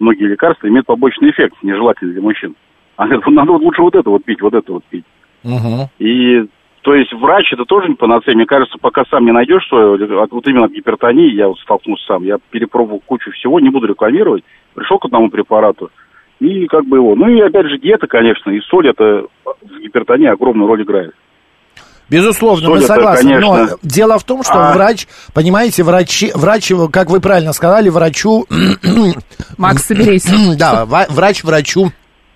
многие 0.00 0.24
лекарства 0.24 0.68
имеют 0.68 0.86
побочный 0.86 1.30
эффект, 1.30 1.56
нежелательный 1.62 2.12
для 2.12 2.22
мужчин. 2.22 2.54
Она 2.96 3.08
говорит, 3.08 3.26
надо 3.34 3.52
вот 3.52 3.62
лучше 3.62 3.80
вот 3.82 3.94
это 3.94 4.10
вот 4.10 4.24
пить, 4.24 4.42
вот 4.42 4.52
это 4.54 4.72
вот 4.72 4.84
пить. 4.84 5.04
Мгм. 5.44 5.88
И, 5.98 6.44
то 6.82 6.94
есть, 6.94 7.12
врач 7.14 7.52
это 7.52 7.64
тоже 7.64 7.88
не 7.88 7.94
панацея. 7.94 8.34
Мне 8.34 8.44
кажется, 8.44 8.76
пока 8.78 9.04
сам 9.06 9.24
не 9.24 9.32
найдешь 9.32 9.66
свое, 9.68 9.94
от- 10.22 10.32
вот 10.32 10.46
именно 10.46 10.66
от 10.66 10.72
гипертонии, 10.72 11.32
я 11.32 11.48
вот 11.48 11.58
столкнулся 11.60 12.04
сам, 12.06 12.24
я 12.24 12.36
перепробовал 12.50 13.00
кучу 13.04 13.30
всего, 13.32 13.60
не 13.60 13.70
буду 13.70 13.86
рекламировать, 13.86 14.44
пришел 14.74 14.98
к 14.98 15.06
одному 15.06 15.30
препарату, 15.30 15.90
и 16.38 16.66
как 16.66 16.84
бы 16.84 16.98
его. 16.98 17.14
Ну 17.14 17.28
и 17.28 17.40
опять 17.40 17.66
же 17.66 17.78
диета, 17.78 18.06
конечно, 18.06 18.50
и 18.50 18.60
соль 18.60 18.88
это 18.88 19.26
в 19.44 19.80
гипертонии 19.80 20.26
огромную 20.26 20.68
роль 20.68 20.82
играет. 20.82 21.14
Безусловно, 22.12 22.68
мы 22.68 22.76
Соль 22.76 22.84
это, 22.84 22.94
согласны. 22.94 23.38
Но 23.40 23.54
конечно. 23.54 23.78
дело 23.82 24.18
в 24.18 24.24
том, 24.24 24.42
что 24.42 24.52
А- 24.54 24.74
врач, 24.74 25.08
понимаете, 25.32 25.82
врачи, 25.82 26.30
врач, 26.34 26.70
как 26.92 27.08
вы 27.08 27.20
правильно 27.20 27.54
сказали, 27.54 27.88
врачу, 27.88 28.46
Макс, 29.56 29.86
соберись. 29.86 30.26
да, 30.56 30.84
врач 30.84 31.42
врачу 31.42 31.90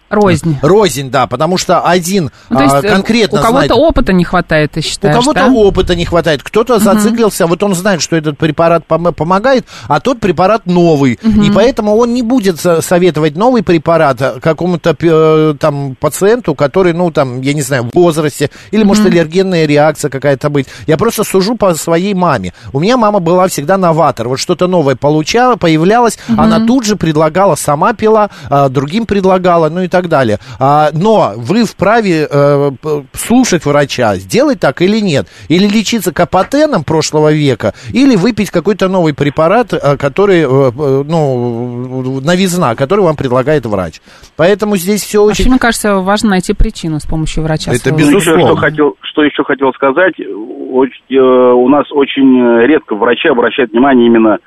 Рознь. 0.09 0.57
рознь, 0.63 1.11
да, 1.11 1.27
потому 1.27 1.59
что 1.59 1.81
один 1.81 2.31
Ну, 2.49 2.57
то 2.59 2.63
есть 2.63 2.75
а, 2.75 2.79
э, 2.79 2.89
конкретно 2.89 3.41
у 3.41 3.43
кого-то 3.43 3.67
знает- 3.69 3.73
опыта 3.73 4.13
не 4.13 4.25
хватает, 4.25 4.73
ты 4.73 4.81
у 4.81 4.83
считаешь, 4.83 5.15
кого-то 5.17 5.41
да? 5.47 5.53
опыта 5.53 5.95
не 5.97 6.05
хватает, 6.05 6.43
кто-то 6.43 6.79
зациклился, 6.79 7.47
вот 7.47 7.63
он 7.63 7.75
знает, 7.75 8.01
что 8.03 8.15
этот 8.17 8.39
препарат 8.39 8.85
пом- 8.89 9.13
помогает, 9.13 9.67
а 9.89 9.99
тот 10.01 10.21
препарат 10.21 10.67
новый, 10.67 11.19
и 11.23 11.51
поэтому 11.53 11.97
он 11.97 12.15
не 12.15 12.23
будет 12.23 12.61
со- 12.61 12.81
советовать 12.83 13.37
новый 13.37 13.63
препарат 13.63 14.23
а, 14.23 14.39
какому-то 14.41 14.97
э, 15.01 15.55
там 15.59 15.97
пациенту, 15.99 16.55
который, 16.55 16.93
ну 16.93 17.11
там, 17.11 17.41
я 17.41 17.53
не 17.55 17.63
знаю, 17.63 17.91
в 17.93 17.95
возрасте, 17.99 18.51
или 18.71 18.85
может 18.85 19.07
аллергенная 19.07 19.67
реакция 19.67 20.09
какая-то 20.11 20.51
быть. 20.51 20.67
Я 20.87 20.97
просто 20.97 21.25
сужу 21.25 21.57
по 21.57 21.75
своей 21.75 22.15
маме. 22.15 22.53
У 22.73 22.79
меня 22.81 22.97
мама 22.97 23.19
была 23.21 23.49
всегда 23.49 23.77
новатор, 23.77 24.29
вот 24.29 24.39
что-то 24.39 24.69
новое 24.69 24.95
получала, 24.95 25.57
появлялось, 25.57 26.19
она 26.29 26.65
тут 26.65 26.85
же 26.85 26.97
предлагала, 26.97 27.57
сама 27.57 27.93
пила, 27.93 28.31
а, 28.49 28.69
другим 28.69 29.07
предлагала, 29.07 29.69
ну 29.69 29.83
и 29.83 29.89
так 29.89 29.96
далее. 30.09 30.39
А, 30.61 30.91
но 30.93 31.33
вы 31.37 31.65
вправе 31.65 32.29
э, 32.31 32.71
слушать 33.13 33.65
врача, 33.65 34.17
сделать 34.17 34.61
так 34.61 34.83
или 34.83 35.01
нет. 35.01 35.27
Или 35.49 35.67
лечиться 35.67 36.13
капотеном 36.13 36.85
прошлого 36.85 37.33
века, 37.33 37.75
или 37.93 38.17
выпить 38.17 38.51
какой-то 38.51 38.89
новый 38.89 39.15
препарат, 39.15 39.73
э, 39.73 39.97
который, 39.97 40.43
э, 40.43 40.71
ну, 41.05 42.21
новизна, 42.21 42.75
который 42.75 43.01
вам 43.01 43.17
предлагает 43.17 43.67
врач. 43.67 44.01
Поэтому 44.37 44.77
здесь 44.77 45.03
все 45.03 45.25
Вообще, 45.25 45.43
очень... 45.43 45.51
мне 45.53 45.59
кажется, 45.59 45.97
важно 45.97 46.31
найти 46.31 46.53
причину 46.53 47.01
с 47.01 47.07
помощью 47.07 47.43
врача. 47.43 47.71
Это 47.73 47.89
своего. 47.91 47.99
еще 47.99 48.11
Безусловно. 48.11 48.47
что, 48.47 48.57
хотел, 48.57 48.95
что 49.01 49.23
еще 49.23 49.45
хотел 49.45 49.73
сказать, 49.73 50.15
Оч- 50.21 50.91
э, 51.11 51.17
у 51.17 51.69
нас 51.69 51.87
очень 51.93 52.67
редко 52.67 52.95
врачи 52.97 53.29
обращают 53.29 53.73
внимание 53.73 54.07
именно, 54.07 54.39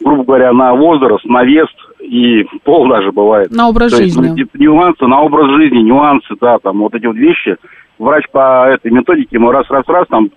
грубо 0.00 0.24
говоря, 0.24 0.52
на 0.52 0.74
возраст, 0.74 1.24
на 1.24 1.44
вес 1.44 1.68
и 2.02 2.44
пол 2.64 2.88
даже 2.88 3.12
бывает. 3.12 3.50
На 3.50 3.68
образ 3.68 3.92
То 3.92 4.02
есть, 4.02 4.14
жизни. 4.14 4.28
ну, 4.30 4.36
типа, 4.36 4.50
нюансы, 4.58 5.06
на 5.06 5.20
образ 5.20 5.50
жизни, 5.56 5.78
нюансы, 5.78 6.34
да, 6.40 6.58
там 6.58 6.78
вот 6.78 6.94
эти 6.94 7.06
вот 7.06 7.16
вещи. 7.16 7.56
Врач 7.98 8.24
по 8.32 8.66
этой 8.68 8.90
методике 8.90 9.36
ему 9.36 9.50
раз-раз-раз, 9.50 10.06
там, 10.08 10.30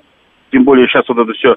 тем 0.52 0.64
более 0.64 0.88
сейчас 0.88 1.04
вот 1.10 1.18
это 1.18 1.32
все, 1.34 1.56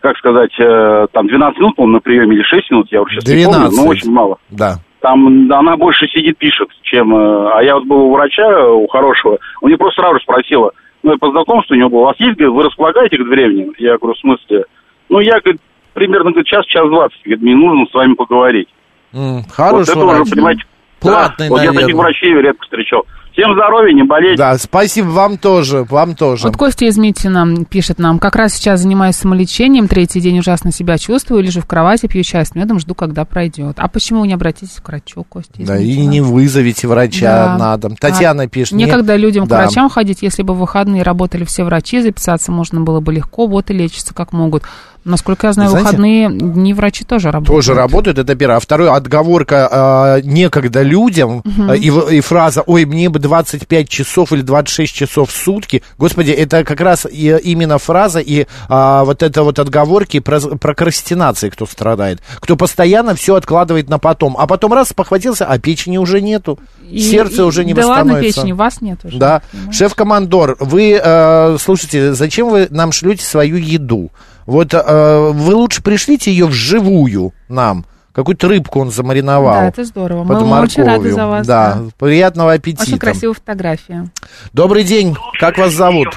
как 0.00 0.16
сказать, 0.16 0.52
э, 0.58 1.06
там 1.12 1.26
12 1.26 1.58
минут, 1.60 1.76
по 1.76 1.86
на 1.86 2.00
приеме 2.00 2.36
или 2.36 2.42
6 2.42 2.70
минут, 2.70 2.86
я 2.90 3.02
уже 3.02 3.20
сейчас 3.20 3.28
не 3.34 3.44
помню, 3.44 3.58
12. 3.58 3.76
но 3.84 3.90
очень 3.90 4.10
мало. 4.12 4.38
Да. 4.50 4.76
Там 5.00 5.52
она 5.52 5.76
больше 5.76 6.06
сидит, 6.06 6.38
пишет, 6.38 6.68
чем... 6.82 7.14
э, 7.14 7.50
А 7.54 7.62
я 7.62 7.74
вот 7.74 7.84
был 7.84 7.98
у 8.06 8.12
врача, 8.12 8.66
у 8.70 8.86
хорошего, 8.86 9.38
у 9.60 9.68
нее 9.68 9.76
просто 9.76 10.00
сразу 10.00 10.16
же 10.16 10.22
спросила, 10.22 10.70
ну, 11.02 11.12
я 11.12 11.18
по 11.18 11.30
знакомству 11.30 11.74
у 11.74 11.78
него 11.78 11.90
был, 11.90 11.98
у 11.98 12.04
вас 12.04 12.16
есть, 12.20 12.36
говорит, 12.38 12.54
вы 12.56 12.62
располагаете, 12.62 13.18
говорит, 13.18 13.34
времени? 13.34 13.72
Я 13.78 13.98
говорю, 13.98 14.14
в 14.14 14.18
смысле? 14.20 14.64
Ну, 15.08 15.18
я, 15.20 15.40
говорит, 15.40 15.60
примерно, 15.92 16.30
говорит, 16.30 16.46
час, 16.46 16.64
час 16.66 16.88
двадцать, 16.88 17.20
говорит, 17.24 17.42
мне 17.42 17.54
нужно 17.56 17.84
с 17.86 17.92
вами 17.94 18.14
поговорить. 18.14 18.68
Вот 19.12 19.44
Хороший 19.50 19.90
это 19.92 20.04
уже, 20.04 20.16
врач. 20.16 20.30
понимаете... 20.30 20.62
Платный, 21.00 21.48
да, 21.48 21.50
вот 21.50 21.56
я 21.58 21.66
наверное. 21.66 21.80
таких 21.82 21.96
врачей 21.96 22.32
редко 22.34 22.62
встречал. 22.64 23.06
Всем 23.32 23.54
здоровья, 23.54 23.94
не 23.94 24.02
болейте. 24.02 24.36
Да, 24.36 24.58
спасибо 24.58 25.06
вам 25.08 25.38
тоже, 25.38 25.84
вам 25.84 26.14
тоже. 26.14 26.48
Вот 26.48 26.56
Костя 26.58 26.84
из 26.84 26.98
Митина 26.98 27.64
пишет 27.64 27.98
нам, 27.98 28.18
как 28.18 28.36
раз 28.36 28.52
сейчас 28.52 28.80
занимаюсь 28.80 29.16
самолечением, 29.16 29.88
третий 29.88 30.20
день 30.20 30.38
ужасно 30.40 30.70
себя 30.70 30.98
чувствую, 30.98 31.42
лежу 31.42 31.62
в 31.62 31.66
кровати, 31.66 32.08
пью 32.08 32.22
чай 32.24 32.44
с 32.44 32.54
медом, 32.54 32.78
жду, 32.78 32.94
когда 32.94 33.24
пройдет. 33.24 33.76
А 33.78 33.88
почему 33.88 34.20
вы 34.20 34.26
не 34.28 34.34
обратитесь 34.34 34.78
к 34.82 34.86
врачу, 34.86 35.24
Костя 35.26 35.52
Да, 35.64 35.78
и 35.78 36.04
не 36.04 36.20
вызовите 36.20 36.86
врача 36.86 37.46
Да. 37.46 37.58
на 37.58 37.76
дом. 37.78 37.96
Татьяна 37.96 38.42
А 38.42 38.48
пишет. 38.48 38.72
не- 38.74 38.84
Некогда 38.84 39.16
людям 39.16 39.46
Да. 39.46 39.56
к 39.56 39.64
врачам 39.64 39.88
ходить, 39.88 40.18
если 40.20 40.42
бы 40.42 40.52
в 40.52 40.58
выходные 40.58 41.02
работали 41.02 41.44
все 41.44 41.64
врачи, 41.64 42.02
записаться 42.02 42.52
можно 42.52 42.82
было 42.82 43.00
бы 43.00 43.14
легко, 43.14 43.46
вот 43.46 43.70
и 43.70 43.72
лечатся 43.72 44.12
как 44.12 44.32
могут. 44.34 44.64
Насколько 45.04 45.48
я 45.48 45.52
знаю, 45.52 45.70
Знаете- 45.70 45.86
выходные 45.88 46.28
дни 46.30 46.72
врачи 46.74 47.02
тоже 47.04 47.32
работают. 47.32 47.56
Тоже 47.56 47.74
работают, 47.74 48.18
это 48.18 48.36
первое. 48.36 48.58
А 48.58 48.60
второе, 48.60 48.94
отговорка 48.94 49.68
а, 49.68 50.20
некогда 50.20 50.82
людям 50.82 51.42
а, 51.68 51.74
и, 51.74 51.90
в- 51.90 52.08
и 52.08 52.20
фраза 52.20 52.62
«Ой, 52.66 52.84
мне 52.84 53.08
бы 53.08 53.18
25 53.22 53.88
часов 53.88 54.32
или 54.32 54.42
26 54.42 54.94
часов 54.94 55.30
в 55.30 55.34
сутки». 55.36 55.82
Господи, 55.96 56.32
это 56.32 56.64
как 56.64 56.80
раз 56.80 57.06
и, 57.10 57.34
именно 57.42 57.78
фраза 57.78 58.18
и 58.20 58.46
а, 58.68 59.04
вот 59.04 59.22
это 59.22 59.42
вот 59.42 59.58
отговорки 59.58 60.18
про 60.20 60.40
прокрастинации, 60.40 61.48
кто 61.48 61.64
страдает. 61.66 62.20
Кто 62.40 62.56
постоянно 62.56 63.14
все 63.14 63.36
откладывает 63.36 63.88
на 63.88 63.98
потом. 63.98 64.36
А 64.38 64.46
потом 64.46 64.72
раз 64.72 64.92
похватился, 64.92 65.46
а 65.46 65.58
печени 65.58 65.96
уже 65.98 66.20
нету. 66.20 66.58
И- 66.90 66.98
Сердце 67.00 67.42
и- 67.42 67.44
уже 67.44 67.64
не 67.64 67.72
да 67.72 67.86
ладно, 67.86 68.04
восстановится. 68.12 68.40
печени, 68.40 68.52
вас 68.52 68.80
нет 68.80 68.98
уже. 69.04 69.16
Да. 69.18 69.42
Шеф-командор, 69.70 70.56
вы, 70.60 71.00
э, 71.02 71.56
слушайте, 71.60 72.12
зачем 72.14 72.50
вы 72.50 72.66
нам 72.70 72.92
шлете 72.92 73.24
свою 73.24 73.56
еду? 73.56 74.10
Вот 74.46 74.74
э, 74.74 75.30
вы 75.32 75.54
лучше 75.54 75.82
пришлите 75.82 76.30
ее 76.32 76.46
вживую 76.46 77.32
нам. 77.48 77.84
Какую-то 78.12 78.48
рыбку 78.48 78.80
он 78.80 78.90
замариновал. 78.90 79.54
Да, 79.54 79.68
это 79.68 79.84
здорово. 79.84 80.24
под 80.24 80.42
Мы, 80.42 80.46
мы 80.46 80.60
очень 80.60 80.82
рады 80.82 80.90
морковью. 80.90 81.14
за 81.14 81.26
вас. 81.26 81.46
Да, 81.46 81.78
приятного 81.98 82.52
аппетита. 82.52 82.82
Очень 82.82 82.98
красивая 82.98 83.34
фотография. 83.34 84.06
Добрый 84.52 84.84
день, 84.84 85.16
как 85.40 85.56
вас 85.56 85.72
зовут? 85.72 86.08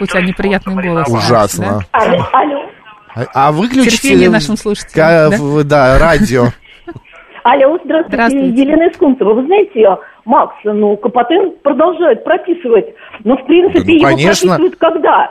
У 0.00 0.06
тебя 0.06 0.22
неприятный 0.22 0.74
голос. 0.82 1.08
Ужасно. 1.08 1.80
Да? 1.92 2.00
Алло, 2.00 2.26
алло, 2.32 2.70
А, 3.14 3.24
а 3.34 3.52
выключите... 3.52 3.96
Терпение 3.96 4.30
нашим 4.30 4.56
слушателям, 4.56 5.30
да? 5.30 5.62
да, 5.64 5.98
радио. 5.98 6.46
алло, 7.44 7.78
здравствуйте, 7.84 8.08
Здравствуйте. 8.08 8.62
Елена 8.62 8.90
из 8.90 8.96
Кунцева. 8.96 9.34
Вы 9.34 9.46
знаете, 9.46 9.86
Макс, 10.24 10.54
ну, 10.64 10.96
Капотен 10.96 11.52
продолжает 11.62 12.24
прописывать, 12.24 12.86
но, 13.22 13.36
в 13.36 13.46
принципе, 13.46 13.80
Да 13.80 14.10
ну, 14.10 14.16
его 14.16 14.16
прописывают 14.16 14.76
когда? 14.76 15.30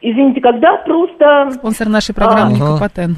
Извините, 0.00 0.40
когда 0.40 0.76
просто... 0.76 1.50
Спонсор 1.54 1.88
нашей 1.88 2.14
программы 2.14 2.54
Ага. 2.56 2.64
Никопатен. 2.64 3.16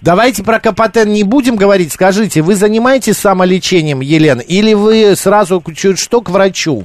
Давайте 0.00 0.42
про 0.44 0.60
Капотен 0.60 1.08
не 1.12 1.24
будем 1.24 1.56
говорить. 1.56 1.92
Скажите, 1.92 2.42
вы 2.42 2.54
занимаетесь 2.54 3.16
самолечением, 3.18 4.00
Елена, 4.00 4.40
или 4.40 4.74
вы 4.74 5.14
сразу 5.16 5.62
чуть 5.76 5.98
что 5.98 6.20
к 6.20 6.30
врачу? 6.30 6.84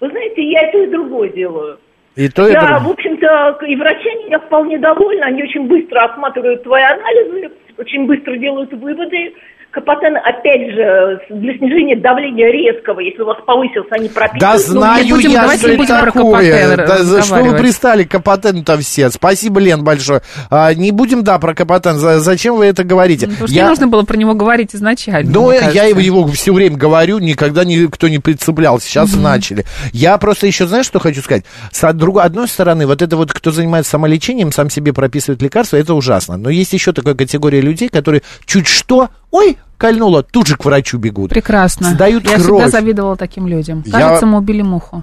Вы 0.00 0.10
знаете, 0.10 0.42
я 0.42 0.68
и 0.68 0.72
то, 0.72 0.82
и 0.82 0.86
другое 0.90 1.28
делаю. 1.30 1.78
И 2.16 2.28
то, 2.28 2.46
и 2.48 2.52
Я, 2.52 2.60
другое. 2.60 2.80
в 2.80 2.90
общем-то, 2.90 3.58
и 3.66 3.76
врачи 3.76 4.08
меня 4.26 4.38
вполне 4.38 4.78
довольны, 4.78 5.22
они 5.22 5.42
очень 5.42 5.66
быстро 5.66 6.04
осматривают 6.04 6.62
твои 6.62 6.82
анализы, 6.82 7.50
очень 7.78 8.06
быстро 8.06 8.36
делают 8.36 8.72
выводы. 8.72 9.34
Капотен, 9.76 10.16
опять 10.16 10.70
же, 10.72 11.20
для 11.38 11.52
снижения 11.58 11.96
давления 12.00 12.50
резкого, 12.50 13.00
если 13.00 13.20
у 13.20 13.26
вас 13.26 13.36
повысился, 13.46 13.90
они 13.90 14.08
прописывают. 14.08 14.40
Да 14.40 14.52
Ну, 14.54 14.58
знаю 14.80 15.04
не 15.04 15.12
будем- 15.12 15.30
я, 15.32 15.56
что 15.58 15.68
это 15.68 15.86
такое. 15.86 16.76
Да, 16.78 17.02
за 17.04 17.22
что 17.22 17.42
вы 17.42 17.56
пристали 17.58 18.04
к 18.04 18.10
Капотену-то 18.12 18.78
все? 18.78 19.10
Спасибо, 19.10 19.60
Лен, 19.60 19.84
большое. 19.84 20.22
А, 20.48 20.72
не 20.72 20.92
будем, 20.92 21.24
да, 21.24 21.38
про 21.38 21.52
Капотен. 21.52 21.98
За- 21.98 22.20
зачем 22.20 22.56
вы 22.56 22.64
это 22.64 22.84
говорите? 22.84 23.26
Ну, 23.26 23.32
Потому 23.32 23.48
что 23.48 23.54
Я- 23.54 23.62
не 23.64 23.68
нужно 23.68 23.86
было 23.88 24.02
про 24.02 24.16
него 24.16 24.32
говорить 24.32 24.74
изначально. 24.74 25.30
Ну, 25.30 25.50
я 25.52 25.84
его, 25.84 26.00
его 26.00 26.26
все 26.28 26.54
время 26.54 26.78
говорю, 26.78 27.18
никогда 27.18 27.66
никто 27.66 28.08
не 28.08 28.18
прицеплял. 28.18 28.80
Сейчас 28.80 29.14
начали. 29.14 29.66
Я 29.92 30.16
просто 30.16 30.46
еще, 30.46 30.66
знаешь, 30.66 30.86
что 30.86 31.00
хочу 31.00 31.20
сказать? 31.20 31.44
С 31.70 31.92
другой, 31.92 32.22
одной 32.22 32.48
стороны, 32.48 32.86
вот 32.86 33.02
это 33.02 33.14
вот, 33.18 33.30
кто 33.30 33.50
занимается 33.50 33.90
самолечением, 33.90 34.52
сам 34.52 34.70
себе 34.70 34.94
прописывает 34.94 35.42
лекарства, 35.42 35.76
это 35.76 35.92
ужасно. 35.92 36.38
Но 36.38 36.48
есть 36.48 36.72
еще 36.72 36.94
такая 36.94 37.14
категория 37.14 37.60
людей, 37.60 37.90
которые 37.90 38.22
чуть 38.46 38.66
что, 38.66 39.10
ой, 39.30 39.58
кольнуло, 39.78 40.22
тут 40.22 40.46
же 40.46 40.56
к 40.56 40.64
врачу 40.64 40.98
бегут. 40.98 41.30
Прекрасно. 41.30 41.90
Сдают 41.90 42.24
Я 42.24 42.30
кровь. 42.38 42.42
всегда 42.42 42.68
завидовала 42.68 43.16
таким 43.16 43.46
людям. 43.46 43.82
Я- 43.86 43.92
Кажется, 43.92 44.26
мы 44.26 44.38
убили 44.38 44.62
муху. 44.62 45.02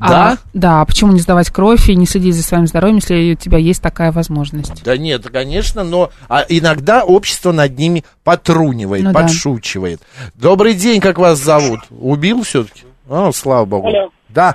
Да? 0.00 0.32
А, 0.32 0.36
да, 0.52 0.80
а 0.80 0.84
почему 0.84 1.12
не 1.12 1.20
сдавать 1.20 1.50
кровь 1.50 1.88
и 1.88 1.94
не 1.96 2.06
следить 2.06 2.34
за 2.34 2.42
своим 2.42 2.66
здоровьем, 2.66 2.96
если 2.96 3.32
у 3.32 3.36
тебя 3.36 3.58
есть 3.58 3.82
такая 3.82 4.12
возможность? 4.12 4.82
Да 4.84 4.96
нет, 4.96 5.26
конечно, 5.28 5.84
но 5.84 6.10
а 6.28 6.44
иногда 6.48 7.04
общество 7.04 7.52
над 7.52 7.78
ними 7.78 8.04
потрунивает, 8.24 9.04
Ну 9.04 9.12
да. 9.12 9.20
подшучивает. 9.22 10.00
Добрый 10.34 10.74
день, 10.74 11.00
как 11.00 11.18
вас 11.18 11.38
зовут? 11.38 11.80
Убил 11.90 12.42
все-таки? 12.42 12.82
О, 13.08 13.32
слава 13.32 13.64
богу. 13.64 13.88
Алло. 13.88 14.10
Да. 14.28 14.54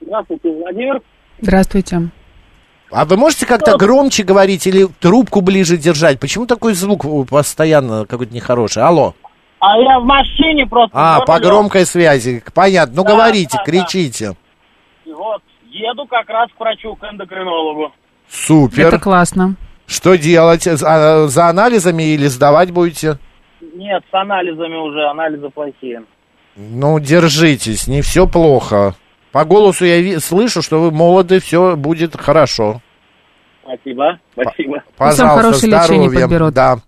Здравствуйте, 0.00 0.50
Владимир. 0.52 1.00
Здравствуйте. 1.40 2.10
А 2.90 3.04
вы 3.04 3.16
можете 3.16 3.44
как-то 3.46 3.76
громче 3.76 4.22
говорить 4.22 4.66
или 4.66 4.86
трубку 5.00 5.40
ближе 5.40 5.76
держать? 5.76 6.18
Почему 6.20 6.46
такой 6.46 6.74
звук 6.74 7.04
у- 7.04 7.24
постоянно 7.24 8.06
какой-то 8.06 8.34
нехороший? 8.34 8.82
Алло. 8.82 9.14
А 9.60 9.76
я 9.78 9.98
в 10.00 10.04
машине 10.04 10.66
просто. 10.66 10.90
А, 10.94 11.20
по 11.20 11.38
громкой 11.40 11.84
связи. 11.84 12.42
Понятно. 12.54 12.94
Ну 12.96 13.04
Да, 13.04 13.10
говорите, 13.10 13.56
да, 13.58 13.58
да. 13.58 13.64
кричите. 13.64 14.36
И 15.04 15.12
Вот, 15.12 15.42
еду 15.70 16.06
как 16.06 16.28
раз 16.30 16.48
к 16.56 16.60
врачу, 16.60 16.94
к 16.94 17.04
эндокринологу. 17.04 17.92
Супер. 18.30 18.86
Это 18.86 18.98
классно. 18.98 19.56
Что 19.86 20.16
делать? 20.16 20.62
За, 20.64 21.26
за 21.28 21.48
анализами 21.48 22.02
или 22.14 22.26
сдавать 22.26 22.70
будете? 22.70 23.18
Нет, 23.74 24.02
с 24.10 24.14
анализами 24.14 24.76
уже, 24.76 25.06
анализы 25.08 25.48
плохие. 25.50 26.02
Ну, 26.56 26.98
держитесь, 27.00 27.86
не 27.86 28.00
все 28.02 28.26
плохо. 28.26 28.94
По 29.32 29.44
голосу 29.44 29.84
я 29.84 30.00
ви- 30.00 30.18
слышу, 30.18 30.62
что 30.62 30.80
вы 30.80 30.90
молоды, 30.90 31.40
все 31.40 31.76
будет 31.76 32.18
хорошо. 32.18 32.80
Спасибо, 33.62 34.18
спасибо. 34.32 34.82
Пожалуйста, 34.96 35.28
хорошее 35.28 35.72
лечение 35.72 36.08
здоровья. 36.08 36.20
подберут. 36.22 36.54
Да. 36.54 36.78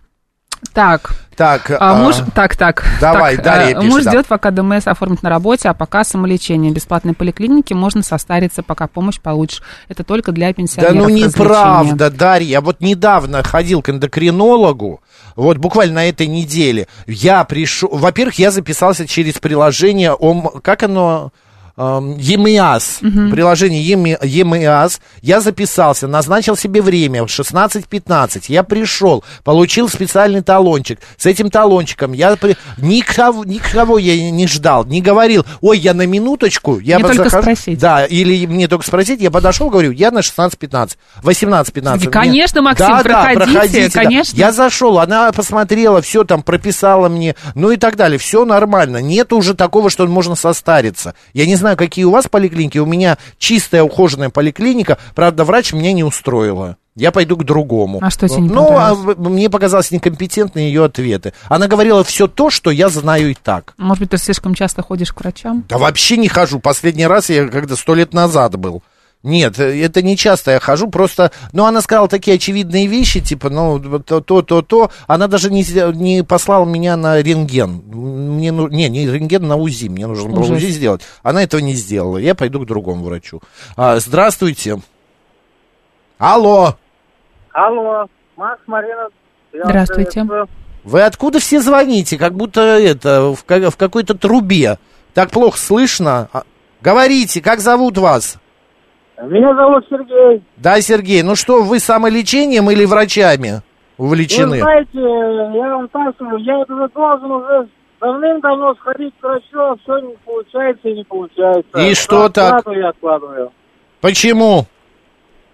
Так, 0.75 1.15
Так, 1.37 1.71
а, 1.71 1.77
а, 1.81 1.95
муж, 1.95 2.17
так, 2.35 2.55
так. 2.55 2.85
давай, 3.01 3.37
так, 3.37 3.45
Дарья 3.47 3.77
а, 3.77 3.81
пишет, 3.81 3.93
Муж 3.93 4.05
да. 4.05 4.11
ждет, 4.11 4.27
пока 4.27 4.51
ДМС 4.51 4.87
оформит 4.87 5.23
на 5.23 5.31
работе, 5.31 5.71
а 5.71 5.75
пока 5.75 6.05
самолечение. 6.05 6.71
Бесплатной 6.71 7.15
поликлиники 7.15 7.73
можно 7.73 8.03
состариться, 8.03 8.63
пока 8.63 8.87
помощь 8.87 9.19
получишь. 9.21 9.63
Это 9.89 10.05
только 10.05 10.33
для 10.33 10.49
Да 10.49 10.53
пенсионеров. 10.53 10.95
ну 10.97 11.01
развлечение. 11.05 11.29
неправда, 11.29 12.11
Дарья. 12.11 12.47
Я 12.47 12.61
вот 12.61 12.81
недавно 12.81 13.43
ходил 13.43 13.81
к 13.81 13.89
эндокринологу, 13.89 15.01
вот 15.35 15.57
буквально 15.57 15.95
на 15.95 16.09
этой 16.09 16.27
неделе. 16.27 16.89
Я 17.07 17.43
пришел... 17.45 17.89
Во-первых, 17.91 18.39
я 18.39 18.51
записался 18.51 19.07
через 19.07 19.39
приложение... 19.39 20.13
ОМ... 20.13 20.61
Как 20.63 20.83
оно... 20.83 21.33
ЕМИАС, 22.19 22.99
приложение 23.31 23.83
ЕМИ- 23.83 24.19
ЕМИАС, 24.23 25.01
я 25.23 25.41
записался, 25.41 26.07
назначил 26.07 26.57
себе 26.57 26.83
время, 26.83 27.23
16.15, 27.25 28.45
я 28.49 28.63
пришел, 28.63 29.25
получил 29.45 29.89
специальный 29.89 30.43
талончик, 30.43 30.99
с 31.17 31.27
этим 31.27 31.51
талончиком 31.51 32.13
я 32.13 32.37
при- 32.37 32.57
никого, 32.79 33.45
никого 33.45 33.99
я 33.99 34.31
не 34.31 34.47
ждал, 34.47 34.85
не 34.85 35.01
говорил, 35.01 35.45
ой, 35.61 35.79
я 35.79 35.95
на 35.95 36.07
минуточку, 36.07 36.79
я 36.79 36.99
Мне 36.99 37.09
только 37.09 37.25
захожу- 37.31 37.43
спросить. 37.43 37.79
Да, 37.79 38.05
или 38.05 38.47
мне 38.47 38.69
только 38.69 38.85
спросить, 38.87 39.21
я 39.21 39.31
подошел, 39.31 39.71
говорю, 39.71 39.91
я 39.93 40.11
на 40.11 40.21
16.15, 40.23 40.99
18.15. 41.23 41.97
Мне- 42.05 42.11
Конечно, 42.11 42.63
Максим, 42.63 42.87
да, 42.89 43.03
да, 43.03 43.31
проходите, 43.35 43.89
да. 43.89 44.03
конечно. 44.03 44.37
Я 44.37 44.53
зашел, 44.53 44.99
она 44.99 45.33
посмотрела, 45.33 46.03
все 46.03 46.25
там 46.25 46.43
прописала 46.43 47.09
мне, 47.09 47.35
ну 47.55 47.71
и 47.71 47.77
так 47.77 47.97
далее, 47.97 48.19
все 48.19 48.45
нормально. 48.45 48.99
Нет 48.99 49.33
уже 49.33 49.55
такого, 49.55 49.91
что 49.91 50.07
можно 50.07 50.35
состариться. 50.35 51.15
Я 51.33 51.47
не 51.47 51.57
знаю, 51.57 51.70
какие 51.77 52.05
у 52.05 52.11
вас 52.11 52.29
поликлиники, 52.29 52.79
у 52.79 52.87
меня 52.87 53.19
чистая 53.39 53.83
ухоженная 53.83 54.31
поликлиника, 54.31 54.99
правда, 55.15 55.45
врач 55.45 55.73
меня 55.73 55.93
не 55.93 56.05
устроила. 56.05 56.77
Я 56.97 57.13
пойду 57.13 57.37
к 57.37 57.45
другому. 57.45 58.01
А 58.03 58.11
что 58.11 58.29
тебе 58.29 58.43
не 58.43 58.49
Ну, 58.49 58.77
а 58.77 58.95
мне 58.95 59.49
показалось 59.49 59.91
некомпетентны 59.91 60.59
ее 60.59 60.85
ответы. 60.85 61.33
Она 61.49 61.67
говорила 61.69 62.03
все 62.05 62.27
то, 62.27 62.51
что 62.51 62.71
я 62.71 62.89
знаю 62.89 63.31
и 63.31 63.35
так. 63.35 63.75
Может 63.79 64.01
быть, 64.01 64.11
ты 64.11 64.19
слишком 64.19 64.55
часто 64.55 64.83
ходишь 64.83 65.13
к 65.13 65.21
врачам? 65.21 65.65
Да 65.69 65.79
вообще 65.79 66.17
не 66.17 66.29
хожу. 66.29 66.59
Последний 66.59 67.07
раз 67.07 67.31
я 67.31 67.47
когда 67.47 67.77
сто 67.77 67.95
лет 67.95 68.13
назад 68.13 68.57
был. 68.57 68.83
Нет, 69.23 69.59
э, 69.59 69.85
это 69.85 70.01
не 70.01 70.17
часто 70.17 70.53
я 70.53 70.61
хожу, 70.61 70.89
просто, 70.89 71.31
ну, 71.53 71.67
она 71.67 71.83
сказала 71.83 72.09
такие 72.09 72.37
очевидные 72.37 72.87
вещи, 72.87 73.21
типа, 73.21 73.51
ну, 73.51 73.79
то, 74.01 74.21
то, 74.21 74.43
то, 74.43 74.63
то. 74.63 74.91
Она 75.07 75.27
даже 75.29 75.51
не, 75.51 75.63
не 75.95 76.25
послала 76.25 76.65
меня 76.65 76.97
на 76.97 77.21
рентген. 77.21 77.83
Мне, 77.87 78.51
ну, 78.51 78.69
не, 78.69 78.89
не 78.89 79.07
рентген, 79.07 79.47
на 79.47 79.57
УЗИ. 79.57 79.89
Мне 79.89 80.07
нужно 80.07 80.31
было 80.31 80.41
Ужас. 80.41 80.57
УЗИ 80.57 80.71
сделать. 80.71 81.03
Она 81.23 81.43
этого 81.43 81.61
не 81.61 81.75
сделала. 81.75 82.17
Я 82.17 82.35
пойду 82.35 82.61
к 82.61 82.67
другому 82.67 83.05
врачу. 83.05 83.43
А, 83.77 84.01
здравствуйте. 84.01 84.81
Алло. 86.19 86.77
Алло, 87.53 88.07
Макс, 88.37 88.63
Марина. 88.67 89.09
Здравствуйте. 89.53 90.11
приветствую. 90.11 90.49
Вы 90.85 91.03
откуда 91.03 91.41
все 91.41 91.61
звоните? 91.61 92.17
Как 92.17 92.35
будто 92.35 92.61
это, 92.61 93.35
в, 93.35 93.45
в 93.45 93.77
какой-то 93.77 94.15
трубе. 94.15 94.79
Так 95.13 95.31
плохо 95.31 95.59
слышно. 95.59 96.29
А, 96.33 96.45
Говорите, 96.81 97.43
как 97.43 97.61
зовут 97.61 97.99
вас? 97.99 98.39
Меня 99.23 99.55
зовут 99.55 99.85
Сергей. 99.91 100.43
Да, 100.57 100.81
Сергей, 100.81 101.23
ну 101.23 101.35
что, 101.35 101.63
вы 101.63 101.79
самолечением 101.79 102.71
или 102.71 102.85
врачами 102.85 103.63
Вы 103.99 104.07
увлечены? 104.07 104.61
знаете, 104.61 104.89
я 104.99 105.77
вам 105.77 105.89
так 105.89 106.15
скажу, 106.15 106.37
я 106.39 106.59
уже 106.59 106.89
должен 106.95 107.31
уже 107.31 107.69
давным-давно 108.01 108.75
сходить 108.77 109.13
к 109.21 109.23
врачу, 109.23 109.59
а 109.59 109.77
все 109.83 109.99
не 109.99 110.17
получается 110.25 110.89
и 110.89 110.95
не 110.95 111.05
получается. 111.05 111.79
И 111.79 111.95
что 111.95 112.29
так? 112.31 112.59
Откладываю, 112.61 112.89
откладываю. 112.89 113.53
Почему? 114.01 114.67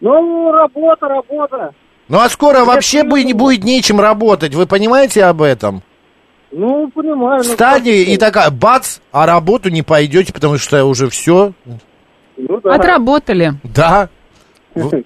Ну, 0.01 0.53
работа, 0.53 1.09
работа. 1.09 1.75
Ну 2.09 2.21
а 2.21 2.29
скоро 2.29 2.65
вообще 2.65 3.03
бы 3.03 3.25
не 3.25 3.33
будет 3.33 3.65
нечем 3.65 4.01
работать, 4.01 4.55
вы 4.55 4.67
понимаете 4.67 5.25
об 5.25 5.43
этом? 5.43 5.83
Ну, 6.53 6.89
понимаю. 6.95 7.43
ну, 7.45 7.55
что 7.55 7.79
и 7.79 8.17
такая, 8.17 8.51
бац, 8.51 8.99
а 9.11 9.27
работу 9.27 9.69
не 9.69 9.83
пойдете, 9.83 10.33
потому 10.33 10.57
что 10.59 10.85
уже 10.85 11.09
все. 11.11 11.53
Ну, 12.37 12.61
да. 12.63 12.75
Отработали. 12.75 13.55
Да. 13.65 14.09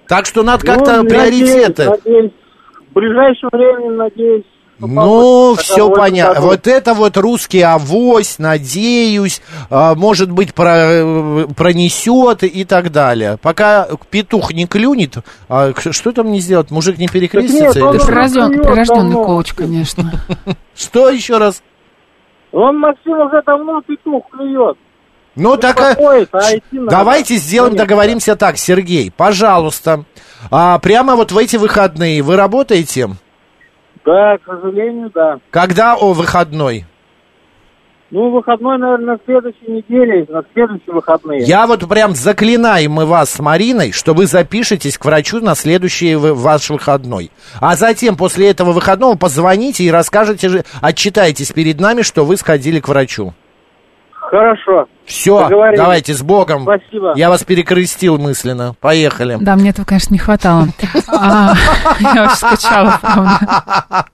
Так 0.09 0.27
что 0.27 0.43
надо 0.43 0.67
Ну, 0.67 0.73
как-то 0.75 1.03
надеюсь, 1.03 1.13
приоритеты. 1.51 1.91
надеюсь. 1.91 2.33
В 2.91 2.93
ближайшее 2.95 3.51
время, 3.53 3.91
надеюсь. 3.93 4.45
Ну, 4.83 5.55
все 5.59 5.91
понятно. 5.91 6.41
Вот 6.41 6.67
это 6.67 6.95
вот 6.95 7.17
русский 7.19 7.61
авось, 7.61 8.39
надеюсь, 8.39 9.43
а, 9.69 9.95
может 9.95 10.31
быть, 10.31 10.55
про- 10.55 11.47
пронесет 11.55 12.43
и 12.45 12.65
так 12.65 12.91
далее. 12.91 13.37
Пока 13.43 13.87
петух 14.11 14.53
не 14.55 14.67
клюнет, 14.67 15.17
а, 15.51 15.73
что 15.77 16.13
там 16.13 16.33
не 16.33 16.41
сделать? 16.41 16.71
Мужик 16.71 16.97
не 16.97 17.09
перекрестится? 17.09 17.75
Так 17.75 17.77
нет, 17.77 17.83
он 17.85 17.91
или 17.91 17.99
Ты 17.99 18.05
что? 18.05 18.13
прирожден- 18.13 18.49
клюет 18.49 18.63
прирожденный 18.67 19.13
давно. 19.13 19.25
коуч, 19.25 19.53
конечно. 19.53 20.13
Что 20.75 21.11
еще 21.11 21.37
раз? 21.37 21.63
Он, 22.53 22.79
Максим, 22.79 23.21
уже 23.21 23.43
давно 23.47 23.83
петух 23.83 24.25
клюет. 24.33 24.79
Ну, 25.37 25.57
так, 25.57 25.81
а, 25.81 25.91
Беспокоит, 25.91 26.29
а 26.33 26.41
давайте 26.91 27.37
сделаем, 27.37 27.77
договоримся 27.77 28.37
так, 28.37 28.57
Сергей, 28.57 29.13
пожалуйста. 29.17 30.05
А, 30.51 30.79
прямо 30.79 31.15
вот 31.17 31.33
в 31.33 31.39
эти 31.39 31.57
выходные 31.57 32.23
вы 32.23 32.37
работаете? 32.37 33.11
Да, 34.05 34.39
к 34.39 34.41
сожалению, 34.47 35.11
да. 35.15 35.39
Когда 35.51 35.95
о 35.95 36.13
выходной? 36.13 36.85
Ну, 38.11 38.31
выходной, 38.31 38.77
наверное, 38.77 39.15
на 39.15 39.19
следующей 39.25 39.71
неделе, 39.71 40.27
на 40.29 40.43
следующие 40.53 40.93
выходные. 40.93 41.43
Я 41.45 41.69
вот 41.69 41.89
прям 41.89 42.17
заклинаем 42.17 42.91
мы 42.91 43.07
вас 43.07 43.31
с 43.31 43.39
Мариной, 43.39 43.93
что 43.93 44.15
вы 44.15 44.27
запишетесь 44.27 44.99
к 44.99 45.05
врачу 45.05 45.39
на 45.41 45.55
следующий 45.55 46.17
ваш 46.17 46.71
выходной. 46.71 47.31
А 47.61 47.77
затем, 47.77 48.17
после 48.17 48.51
этого 48.51 48.73
выходного, 48.73 49.15
позвоните 49.15 49.85
и 49.85 49.91
расскажете, 49.93 50.49
же- 50.49 50.65
отчитайтесь 50.81 51.53
перед 51.53 51.79
нами, 51.79 52.03
что 52.03 52.25
вы 52.25 52.37
сходили 52.37 52.81
к 52.81 52.89
врачу. 52.89 53.33
Хорошо. 54.31 54.87
Все, 55.07 55.49
давайте, 55.77 56.15
с 56.15 56.23
Богом. 56.23 56.63
Спасибо. 56.63 57.15
Я 57.17 57.31
вас 57.31 57.43
перекрестил 57.43 58.17
мысленно. 58.17 58.77
Поехали. 58.79 59.37
Да, 59.41 59.57
мне 59.57 59.71
этого, 59.71 59.85
конечно, 59.85 60.13
не 60.15 60.21
хватало. 60.21 60.69
А, 61.09 61.55
Я 61.99 62.23
очень 62.23 62.37
скучала, 62.37 62.99
правда. 63.03 64.07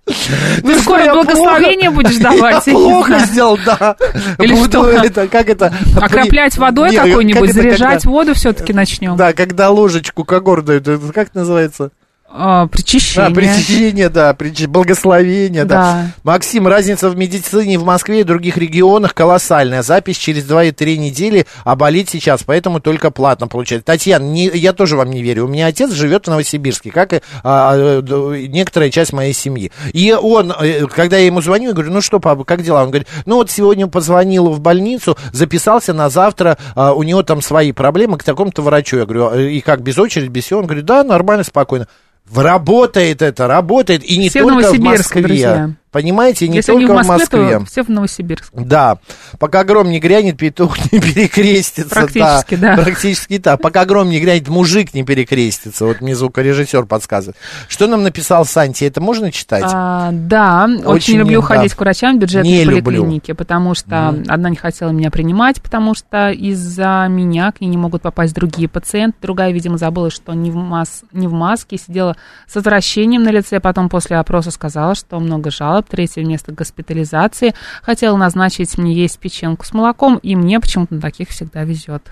Ну 0.62 0.72
Ты 0.72 0.78
скоро 0.80 1.12
благословение 1.12 1.90
будешь 1.90 2.16
давать? 2.16 2.64
Плохо 2.64 3.18
сделал, 3.18 3.58
да. 3.66 3.94
Или 4.38 4.56
что? 4.64 4.88
это, 4.88 5.28
как 5.28 5.50
это? 5.50 5.70
Окроплять 6.00 6.56
водой 6.56 6.96
какой-нибудь, 6.96 7.52
заряжать 7.52 8.06
воду 8.06 8.32
все-таки 8.32 8.72
начнем. 8.72 9.16
Да, 9.16 9.34
когда 9.34 9.68
ложечку 9.68 10.24
когор 10.24 10.62
дают, 10.62 10.88
как 11.14 11.34
называется? 11.34 11.90
А, 12.28 12.62
А, 12.62 12.66
Причащение. 12.68 14.08
да, 14.08 14.32
прич- 14.32 14.66
благословение, 14.66 15.64
да. 15.64 15.76
Да. 15.76 16.06
Максим, 16.22 16.66
разница 16.66 17.08
в 17.08 17.16
медицине 17.16 17.78
в 17.78 17.84
Москве 17.84 18.20
и 18.20 18.24
других 18.24 18.56
регионах 18.56 19.14
колоссальная. 19.14 19.82
Запись 19.82 20.16
через 20.18 20.44
2-3 20.44 20.98
недели, 20.98 21.46
а 21.64 21.76
болеть 21.76 22.10
сейчас, 22.10 22.42
поэтому 22.42 22.80
только 22.80 23.10
платно 23.10 23.46
получается. 23.48 23.86
Татьяна, 23.86 24.24
не- 24.24 24.50
я 24.52 24.72
тоже 24.72 24.96
вам 24.96 25.10
не 25.10 25.22
верю. 25.22 25.44
У 25.46 25.48
меня 25.48 25.66
отец 25.66 25.92
живет 25.92 26.26
в 26.26 26.30
Новосибирске, 26.30 26.90
как 26.90 27.12
и 27.14 27.16
а, 27.42 27.72
а, 27.74 28.02
некоторая 28.02 28.90
часть 28.90 29.12
моей 29.12 29.32
семьи. 29.32 29.70
И 29.92 30.12
он, 30.12 30.52
э, 30.52 30.86
когда 30.88 31.16
я 31.16 31.26
ему 31.26 31.40
звоню, 31.40 31.68
я 31.68 31.74
говорю, 31.74 31.92
ну 31.92 32.00
что, 32.00 32.18
папа, 32.20 32.44
как 32.44 32.62
дела? 32.62 32.82
Он 32.82 32.88
говорит, 32.90 33.08
ну 33.24 33.36
вот 33.36 33.50
сегодня 33.50 33.86
позвонил 33.86 34.48
в 34.50 34.60
больницу, 34.60 35.16
записался 35.32 35.94
на 35.94 36.10
завтра, 36.10 36.58
а, 36.74 36.92
у 36.92 37.02
него 37.02 37.22
там 37.22 37.40
свои 37.40 37.72
проблемы 37.72 38.18
к 38.18 38.24
такому-то 38.24 38.62
врачу. 38.62 38.98
Я 38.98 39.04
говорю, 39.04 39.28
«А, 39.32 39.40
и 39.40 39.60
как, 39.60 39.80
без 39.82 39.96
очереди, 39.98 40.28
без 40.28 40.44
всего? 40.44 40.60
Он 40.60 40.66
говорит, 40.66 40.84
да, 40.84 41.02
нормально, 41.04 41.44
спокойно. 41.44 41.86
Работает 42.34 43.22
это, 43.22 43.46
работает, 43.46 44.04
и 44.04 44.16
не 44.16 44.28
Все 44.28 44.42
только 44.42 44.72
в 44.72 44.80
Москве. 44.80 45.22
друзья. 45.22 45.70
Понимаете, 45.96 46.46
не 46.46 46.56
Если 46.56 46.72
только 46.72 46.80
не 46.80 46.86
в 46.88 46.90
в 46.90 47.08
Москве, 47.08 47.38
Москве. 47.40 47.58
то 47.58 47.64
все 47.64 47.82
в 47.82 47.88
Новосибирске. 47.88 48.50
Да, 48.52 48.98
пока 49.38 49.64
гром 49.64 49.88
не 49.88 49.98
грянет, 49.98 50.36
петух 50.36 50.76
не 50.92 51.00
перекрестится. 51.00 51.88
Практически, 51.88 52.56
да. 52.56 52.76
Практически 52.76 53.38
так. 53.38 53.62
Пока 53.62 53.86
гром 53.86 54.10
не 54.10 54.20
грянет, 54.20 54.46
мужик 54.48 54.92
не 54.92 55.04
перекрестится. 55.04 55.86
Вот 55.86 56.02
мне 56.02 56.14
звукорежиссер 56.14 56.84
подсказывает. 56.84 57.38
Что 57.66 57.86
нам 57.86 58.02
написал 58.02 58.44
Санти? 58.44 58.84
Это 58.84 59.00
можно 59.00 59.32
читать? 59.32 59.64
А, 59.72 60.10
да, 60.12 60.66
очень, 60.66 60.84
Очень 60.84 61.18
люблю 61.20 61.40
да. 61.40 61.46
ходить 61.46 61.72
к 61.72 61.80
врачам 61.80 62.18
в 62.18 62.20
бюджетной 62.20 62.50
Не 62.50 62.64
люблю. 62.64 62.82
поликлинике, 62.82 63.32
потому 63.32 63.74
что 63.74 64.08
одна 64.28 64.50
не 64.50 64.56
хотела 64.56 64.90
меня 64.90 65.10
принимать, 65.10 65.62
потому 65.62 65.94
что 65.94 66.28
из-за 66.28 67.06
меня 67.08 67.52
к 67.52 67.62
ней 67.62 67.68
не 67.68 67.78
могут 67.78 68.02
попасть 68.02 68.34
другие 68.34 68.68
пациенты. 68.68 69.16
Другая, 69.22 69.50
видимо, 69.50 69.78
забыла, 69.78 70.10
что 70.10 70.34
не 70.34 70.50
в, 70.50 70.56
мас... 70.56 71.04
не 71.12 71.26
в 71.26 71.32
маске, 71.32 71.78
сидела 71.78 72.18
с 72.46 72.54
отвращением 72.54 73.22
на 73.22 73.30
лице, 73.30 73.60
потом 73.60 73.88
после 73.88 74.18
опроса 74.18 74.50
сказала, 74.50 74.94
что 74.94 75.18
много 75.20 75.50
жалоб, 75.50 75.85
третье 75.86 76.24
место 76.24 76.52
госпитализации. 76.52 77.54
Хотела 77.82 78.16
назначить 78.16 78.76
мне 78.78 78.92
есть 78.94 79.18
печенку 79.18 79.64
с 79.64 79.72
молоком, 79.72 80.18
и 80.18 80.36
мне 80.36 80.60
почему-то 80.60 80.94
на 80.94 81.00
таких 81.00 81.28
всегда 81.30 81.64
везет. 81.64 82.02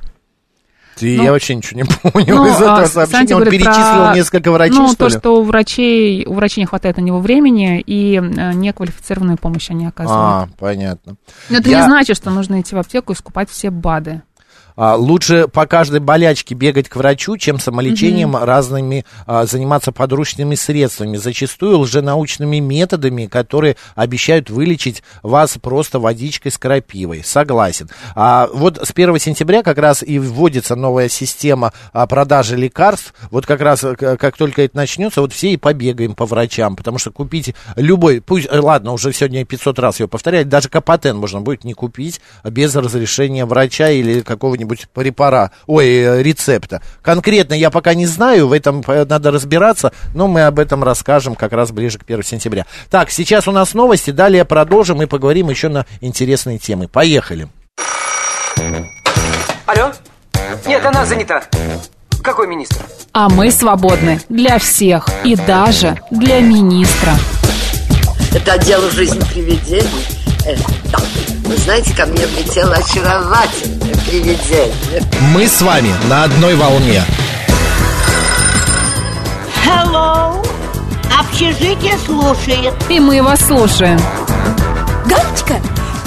Ты- 0.97 1.17
ну, 1.17 1.25
я 1.25 1.33
вообще 1.33 1.57
ничего 1.57 1.81
не 1.81 1.85
понял 2.13 2.37
Ну, 2.37 2.47
из 2.47 2.55
этого 2.55 2.83
а, 2.83 2.87
сообщения. 2.87 3.07
Санти 3.19 3.33
Он 3.33 3.45
перечислил 3.45 4.05
про- 4.07 4.15
несколько 4.15 4.53
врачей, 4.53 4.77
Ну, 4.79 4.87
что 4.89 4.97
то, 4.97 5.05
ли? 5.09 5.19
что 5.19 5.41
у 5.41 5.43
врачей, 5.43 6.25
у 6.25 6.35
врачей 6.35 6.61
не 6.63 6.67
хватает 6.67 6.99
на 6.99 7.01
него 7.01 7.19
времени, 7.19 7.81
и 7.81 8.15
э, 8.17 8.53
неквалифицированную 8.53 9.37
помощь 9.37 9.71
они 9.71 9.87
оказывают. 9.87 10.21
А, 10.23 10.57
понятно. 10.57 11.17
Но 11.51 11.59
это 11.59 11.69
Я- 11.69 11.79
не 11.81 11.85
значит, 11.87 12.17
что 12.17 12.31
нужно 12.31 12.61
идти 12.61 12.77
в 12.77 12.79
аптеку 12.79 13.13
и 13.13 13.17
скупать 13.17 13.51
все 13.51 13.71
БАДы. 13.71 14.23
А, 14.77 14.97
лучше 14.97 15.47
по 15.49 15.67
каждой 15.67 16.01
болячке 16.01 16.55
бегать 16.55 16.89
к 16.89 16.97
врачу, 16.97 17.37
чем 17.37 17.59
самолечением 17.59 18.37
разными, 18.37 19.05
а, 19.27 19.47
заниматься 19.47 19.93
подручными 19.93 20.55
средствами, 20.57 21.17
зачастую 21.17 21.79
лженаучными 21.79 22.59
методами, 22.59 23.27
которые 23.27 23.77
обещают 23.95 24.51
вылечить 24.51 25.03
вас 25.23 25.57
просто 25.61 26.01
водичкой 26.01 26.51
с 26.51 26.59
крапивой. 26.59 27.23
Согласен. 27.25 27.89
А, 28.15 28.49
вот 28.53 28.79
с 28.83 28.91
1 28.91 29.19
сентября 29.19 29.63
как 29.63 29.79
раз 29.79 30.03
и 30.03 30.19
вводится 30.19 30.75
новая 30.75 31.09
система 31.09 31.73
а, 31.93 32.07
продажи 32.07 32.57
лекарств. 32.57 33.15
Вот 33.31 33.47
как 33.47 33.61
раз 33.61 33.85
э, 33.85 33.95
как 33.95 34.37
только 34.37 34.63
это 34.63 34.77
начнется, 34.77 35.21
вот 35.21 35.33
все 35.33 35.51
и 35.51 35.57
побегаем 35.57 36.15
по 36.15 36.27
врачам, 36.27 36.75
потому 36.75 36.99
что 36.99 37.13
купить 37.13 37.55
любой, 37.77 38.21
пусть, 38.21 38.49
э, 38.51 38.59
ладно, 38.59 38.93
уже 38.93 39.13
сегодня 39.13 39.45
500 39.45 39.79
раз 39.79 40.01
ее 40.01 40.09
повторяю, 40.09 40.45
даже 40.47 40.69
Капотен 40.69 41.17
можно 41.17 41.41
будет 41.41 41.65
не 41.65 41.75
купить 41.75 42.21
без 42.43 42.75
разрешения 42.75 43.45
врача 43.45 43.91
или 43.91 44.21
какого-нибудь 44.21 44.64
препара, 44.93 45.51
ой, 45.67 45.87
э, 45.87 46.23
рецепта. 46.23 46.83
Конкретно 47.03 47.55
я 47.55 47.71
пока 47.71 47.95
не 47.95 48.07
знаю, 48.07 48.49
в 48.49 48.53
этом 48.53 48.83
э, 48.87 49.05
надо 49.05 49.31
разбираться, 49.31 49.93
но 50.15 50.27
мы 50.27 50.43
об 50.43 50.59
этом 50.59 50.85
расскажем 50.85 51.35
как 51.35 51.53
раз 51.53 51.71
ближе 51.73 51.99
к 51.99 52.03
1 52.03 52.23
сентября. 52.23 52.67
Так, 52.91 53.11
сейчас 53.11 53.49
у 53.49 53.53
нас 53.53 53.75
новости, 53.75 54.11
далее 54.11 54.45
продолжим 54.45 55.03
и 55.03 55.07
поговорим 55.07 55.51
еще 55.51 55.69
на 55.69 55.87
интересные 56.01 56.59
темы. 56.59 56.89
Поехали. 56.89 57.49
Алло? 59.67 59.93
Нет, 60.67 60.85
она 60.85 61.05
занята. 61.07 61.43
Какой 62.23 62.47
министр? 62.47 62.85
А 63.13 63.29
мы 63.29 63.51
свободны 63.51 64.21
для 64.29 64.59
всех 64.59 65.09
и 65.25 65.37
даже 65.37 65.99
для 66.11 66.41
министра. 66.41 67.13
Это 68.35 68.55
отдел 68.55 68.91
жизнь 68.91 69.21
привидений. 69.31 69.89
Э, 70.47 70.57
да. 70.91 71.34
Вы 71.55 71.61
знаете, 71.61 71.95
ко 71.95 72.05
мне 72.07 72.27
влетело 72.27 72.75
очаровательное 72.75 73.95
привидение. 74.09 75.03
Мы 75.33 75.47
с 75.47 75.63
вами 75.63 75.89
на 76.09 76.25
одной 76.25 76.57
волне. 76.57 77.01
Hello. 79.65 80.45
Общежитие 81.17 81.97
слушает. 82.05 82.75
И 82.89 82.99
мы 82.99 83.23
вас 83.23 83.39
слушаем. 83.47 84.01
Галочка, 85.07 85.61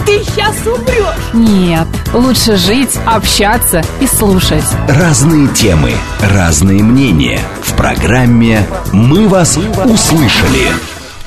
ты 0.06 0.22
сейчас 0.26 0.54
умрешь. 0.66 1.32
Нет, 1.32 1.88
лучше 2.14 2.58
жить, 2.58 2.98
общаться 3.06 3.82
и 4.02 4.08
слушать. 4.08 4.66
Разные 4.90 5.48
темы, 5.48 5.94
разные 6.20 6.84
мнения. 6.84 7.40
В 7.64 7.74
программе 7.78 8.68
«Мы 8.92 9.30
вас 9.30 9.56
услышали». 9.56 10.74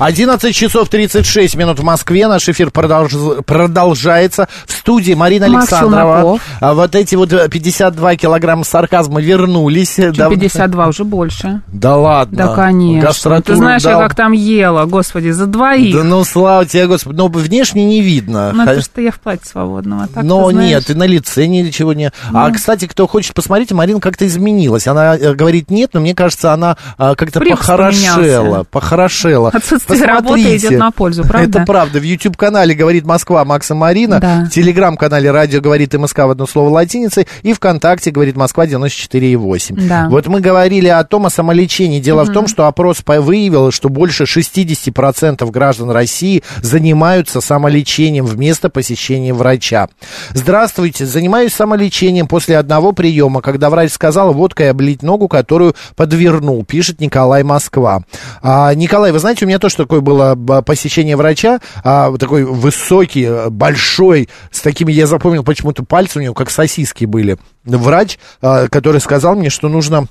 11 0.05 0.55
часов 0.55 0.89
36 0.89 1.55
минут 1.55 1.79
в 1.79 1.83
Москве. 1.83 2.27
Наш 2.27 2.49
эфир 2.49 2.69
продолж- 2.69 3.43
продолжается. 3.43 4.47
В 4.65 4.71
студии 4.71 5.13
Марина 5.13 5.47
Макс 5.47 5.71
Александрова. 5.71 6.17
Челноков. 6.21 6.41
А 6.59 6.73
вот 6.73 6.95
эти 6.95 7.13
вот 7.15 7.29
52 7.29 8.15
килограмма 8.15 8.63
сарказма 8.63 9.21
вернулись. 9.21 9.97
Да, 10.15 10.27
52 10.29 10.87
уже 10.87 11.03
больше. 11.03 11.61
да 11.67 11.95
ладно. 11.97 12.37
Да, 12.37 12.55
конечно. 12.55 13.07
Гастротур 13.07 13.43
Ты 13.43 13.55
знаешь, 13.55 13.83
я 13.83 13.91
дал. 13.91 14.01
как 14.01 14.15
там 14.15 14.31
ела, 14.31 14.85
господи, 14.85 15.29
за 15.29 15.45
двоих. 15.45 15.95
Да 15.95 16.03
ну, 16.03 16.23
слава 16.23 16.65
тебе, 16.65 16.87
Господи. 16.87 17.15
Но 17.17 17.27
внешне 17.27 17.85
не 17.85 18.01
видно. 18.01 18.51
Ну, 18.53 18.63
это 18.63 18.81
что 18.81 19.01
я 19.01 19.11
в 19.11 19.19
платье 19.19 19.45
свободном, 19.45 20.01
а 20.01 20.07
так 20.07 20.23
Но 20.23 20.47
ты 20.47 20.53
знаешь. 20.53 20.69
нет, 20.69 20.89
и 20.89 20.93
на 20.95 21.03
лице 21.05 21.45
ничего 21.45 21.93
не. 21.93 22.11
А, 22.33 22.47
Ну. 22.47 22.55
кстати, 22.55 22.87
кто 22.87 23.05
хочет 23.07 23.35
посмотреть, 23.35 23.71
Марина 23.71 23.99
как-то 23.99 24.25
изменилась. 24.25 24.87
Она 24.87 25.15
э, 25.15 25.33
говорит 25.35 25.69
нет, 25.69 25.91
но 25.93 25.99
мне 25.99 26.15
кажется, 26.15 26.53
она 26.53 26.75
а, 26.97 27.13
как-то 27.13 27.39
похорошела. 27.39 28.63
Похорошела. 28.63 29.51
Посмотрите. 29.91 30.67
идет 30.67 30.79
на 30.79 30.91
пользу, 30.91 31.23
правда? 31.23 31.59
Это 31.59 31.65
правда. 31.65 31.99
В 31.99 32.03
YouTube-канале 32.03 32.73
«Говорит 32.75 33.05
Москва» 33.05 33.45
Макса 33.45 33.75
Марина. 33.75 34.19
Да. 34.19 34.45
В 34.45 34.49
Телеграм-канале 34.49 35.31
«Радио 35.31 35.61
говорит 35.61 35.93
МСК» 35.93 36.19
в 36.19 36.29
одно 36.31 36.45
слово 36.45 36.69
латиницей. 36.69 37.27
И 37.43 37.53
ВКонтакте 37.53 38.11
«Говорит 38.11 38.35
Москва» 38.35 38.65
94,8. 38.65 39.87
Да. 39.87 40.07
Вот 40.09 40.27
мы 40.27 40.41
говорили 40.41 40.87
о 40.87 41.03
том, 41.03 41.25
о 41.25 41.29
самолечении. 41.29 41.99
Дело 41.99 42.23
в 42.23 42.31
том, 42.31 42.47
что 42.47 42.67
опрос 42.67 43.03
выявил, 43.05 43.71
что 43.71 43.89
больше 43.89 44.23
60% 44.23 45.49
граждан 45.51 45.91
России 45.91 46.43
занимаются 46.61 47.41
самолечением 47.41 48.25
вместо 48.25 48.69
посещения 48.69 49.33
врача. 49.33 49.89
Здравствуйте, 50.33 51.05
занимаюсь 51.05 51.53
самолечением 51.53 52.27
после 52.27 52.57
одного 52.57 52.91
приема, 52.91 53.41
когда 53.41 53.69
врач 53.69 53.91
сказал 53.91 54.33
водкой 54.33 54.69
облить 54.69 55.03
ногу, 55.03 55.27
которую 55.27 55.75
подвернул, 55.95 56.63
пишет 56.65 56.99
Николай 56.99 57.43
Москва. 57.43 58.03
А, 58.41 58.73
Николай, 58.73 59.11
вы 59.11 59.19
знаете, 59.19 59.45
у 59.45 59.47
меня 59.47 59.59
тоже 59.59 59.75
такое 59.83 60.01
было 60.01 60.35
б- 60.35 60.61
посещение 60.61 61.15
врача, 61.15 61.59
а, 61.83 62.15
такой 62.17 62.43
высокий, 62.43 63.25
э, 63.25 63.49
большой, 63.49 64.29
с 64.51 64.61
такими, 64.61 64.91
я 64.91 65.07
запомнил 65.07 65.43
почему-то 65.43 65.83
пальцы 65.83 66.19
у 66.19 66.21
него, 66.21 66.33
как 66.33 66.49
сосиски 66.51 67.05
были. 67.05 67.37
Врач, 67.63 68.19
а, 68.41 68.67
который 68.67 69.01
сказал 69.01 69.35
мне, 69.35 69.49
что 69.49 69.69
нужно 69.69 70.07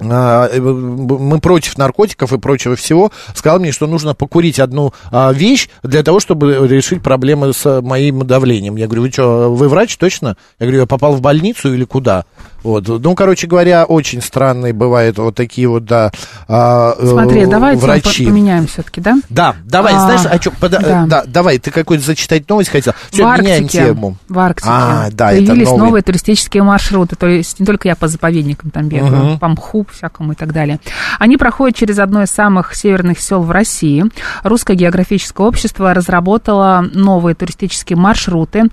а, 0.00 0.48
э, 0.50 0.58
мы 0.58 1.38
против 1.40 1.76
наркотиков 1.76 2.32
и 2.32 2.38
прочего 2.38 2.76
всего, 2.76 3.12
сказал 3.34 3.60
мне, 3.60 3.72
что 3.72 3.86
нужно 3.86 4.14
покурить 4.14 4.58
одну 4.58 4.94
а, 5.10 5.32
вещь 5.32 5.68
для 5.82 6.02
того, 6.02 6.18
чтобы 6.18 6.66
решить 6.66 7.02
проблемы 7.02 7.52
с 7.52 7.82
моим 7.82 8.26
давлением. 8.26 8.76
Я 8.76 8.86
говорю, 8.86 9.02
вы 9.02 9.10
что, 9.10 9.52
вы 9.52 9.68
врач 9.68 9.96
точно? 9.98 10.36
Я 10.58 10.66
говорю, 10.66 10.80
я 10.80 10.86
попал 10.86 11.14
в 11.14 11.20
больницу 11.20 11.74
или 11.74 11.84
куда? 11.84 12.24
Вот. 12.62 12.86
Ну, 12.88 13.14
короче 13.14 13.46
говоря, 13.46 13.84
очень 13.84 14.22
странные 14.22 14.72
бывают 14.72 15.18
вот 15.18 15.34
такие 15.34 15.68
вот, 15.68 15.84
да, 15.84 16.10
а, 16.48 16.94
э, 16.98 17.06
Смотри, 17.06 17.46
давайте 17.46 17.80
мы 17.80 17.86
врачи. 17.86 18.24
по- 18.24 18.30
поменяем 18.30 18.66
все-таки, 18.66 19.00
да? 19.00 19.18
Да, 19.28 19.56
давай, 19.64 19.94
А, 19.94 20.00
знаешь, 20.00 20.20
а 20.30 20.38
чё, 20.38 20.52
пода- 20.60 20.78
да. 20.80 21.06
да, 21.06 21.24
давай, 21.26 21.58
ты 21.58 21.70
какую-то 21.70 22.04
зачитать 22.04 22.48
новость 22.48 22.70
хотел. 22.70 22.92
Все, 23.10 23.26
в 23.26 23.38
меняем 23.40 23.64
Арктике, 23.64 23.84
тему. 23.86 24.16
в 24.28 24.38
Арктике 24.38 24.68
А, 24.70 25.08
да, 25.10 25.28
появились 25.28 25.66
новый. 25.68 25.78
новые 25.86 26.02
туристические 26.02 26.62
маршруты. 26.62 27.16
То 27.16 27.26
есть 27.26 27.58
не 27.58 27.66
только 27.66 27.88
я 27.88 27.96
по 27.96 28.06
заповедникам 28.08 28.70
там 28.70 28.88
бегаю, 28.88 29.12
Мгм. 29.24 29.38
по 29.38 29.48
мху 29.48 29.86
всякому 29.92 30.32
и 30.32 30.34
так 30.36 30.52
далее. 30.52 30.78
Они 31.18 31.36
проходят 31.36 31.76
через 31.76 31.98
одно 31.98 32.22
из 32.22 32.30
самых 32.30 32.74
северных 32.74 33.18
сел 33.20 33.42
в 33.42 33.50
России. 33.50 34.04
Русское 34.44 34.74
географическое 34.76 35.46
общество 35.46 35.92
разработало 35.94 36.84
новые 36.92 37.34
туристические 37.34 37.96
маршруты 37.96 38.64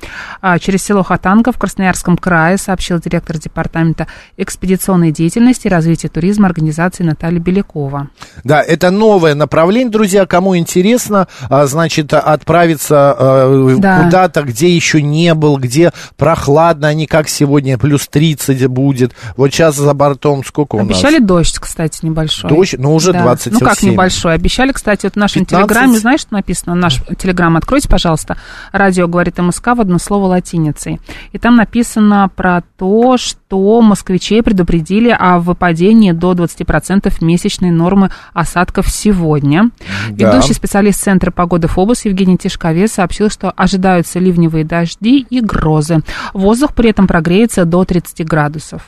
а, 0.41 0.59
через 0.59 0.83
село 0.83 1.01
Хатанка 1.03 1.51
в 1.51 1.57
Красноярском 1.57 2.17
крае, 2.17 2.57
сообщил 2.57 2.99
директор 2.99 3.37
департамента 3.37 3.78
экспедиционной 4.37 5.11
деятельности 5.11 5.67
и 5.67 5.69
развития 5.69 6.07
туризма 6.09 6.47
организации 6.47 7.03
Наталья 7.03 7.39
Белякова. 7.39 8.09
Да, 8.43 8.61
это 8.61 8.89
новое 8.91 9.35
направление, 9.35 9.89
друзья. 9.91 10.25
Кому 10.25 10.57
интересно, 10.57 11.27
а, 11.49 11.65
значит, 11.65 12.13
отправиться 12.13 13.15
э, 13.17 13.75
Да. 13.79 14.03
куда-то, 14.03 14.43
где 14.43 14.73
еще 14.73 15.01
не 15.01 15.33
был, 15.33 15.57
где 15.57 15.91
прохладно, 16.17 16.87
а 16.87 16.93
не 16.93 17.05
как 17.07 17.27
сегодня, 17.29 17.77
плюс 17.77 18.07
30 18.07 18.67
будет. 18.67 19.13
Вот 19.37 19.51
сейчас 19.53 19.75
за 19.75 19.93
бортом 19.93 20.43
сколько 20.43 20.75
у 20.75 20.79
Обещали 20.79 21.17
нас? 21.19 21.27
дождь, 21.27 21.59
кстати, 21.59 21.99
небольшой. 22.05 22.49
Дождь? 22.49 22.75
Ну, 22.77 22.93
уже 22.93 23.13
Да. 23.13 23.23
27. 23.23 23.53
Ну, 23.53 23.59
как 23.59 23.81
небольшой? 23.83 24.33
Обещали, 24.33 24.71
кстати, 24.71 25.05
вот 25.05 25.13
в 25.13 25.17
нашем 25.17 25.45
15? 25.45 25.67
телеграме, 25.69 25.99
знаешь, 25.99 26.21
что 26.21 26.33
написано? 26.33 26.75
Наш 26.75 27.01
телеграм 27.17 27.55
откройте, 27.57 27.89
пожалуйста. 27.89 28.37
Радио 28.71 29.07
говорит 29.07 29.37
МСК 29.37 29.67
в 29.75 29.81
одно 29.81 29.97
слово 29.99 30.27
латиницей. 30.27 30.99
И 31.31 31.37
там 31.37 31.55
написано 31.55 32.29
про 32.35 32.63
то, 32.77 33.17
что 33.17 33.38
москвичей 33.57 34.43
предупредили 34.43 35.09
о 35.09 35.39
выпадении 35.39 36.11
до 36.11 36.33
20% 36.33 37.11
месячной 37.21 37.71
нормы 37.71 38.11
осадков 38.33 38.89
сегодня. 38.89 39.71
Да. 40.09 40.33
Ведущий 40.33 40.53
специалист 40.53 41.01
Центра 41.01 41.31
погоды 41.31 41.67
ФОБУС 41.67 42.05
Евгений 42.05 42.37
Тишковец 42.37 42.93
сообщил, 42.93 43.29
что 43.29 43.51
ожидаются 43.51 44.19
ливневые 44.19 44.63
дожди 44.63 45.25
и 45.29 45.41
грозы. 45.41 46.01
Воздух 46.33 46.73
при 46.73 46.89
этом 46.89 47.07
прогреется 47.07 47.65
до 47.65 47.85
30 47.85 48.25
градусов. 48.27 48.83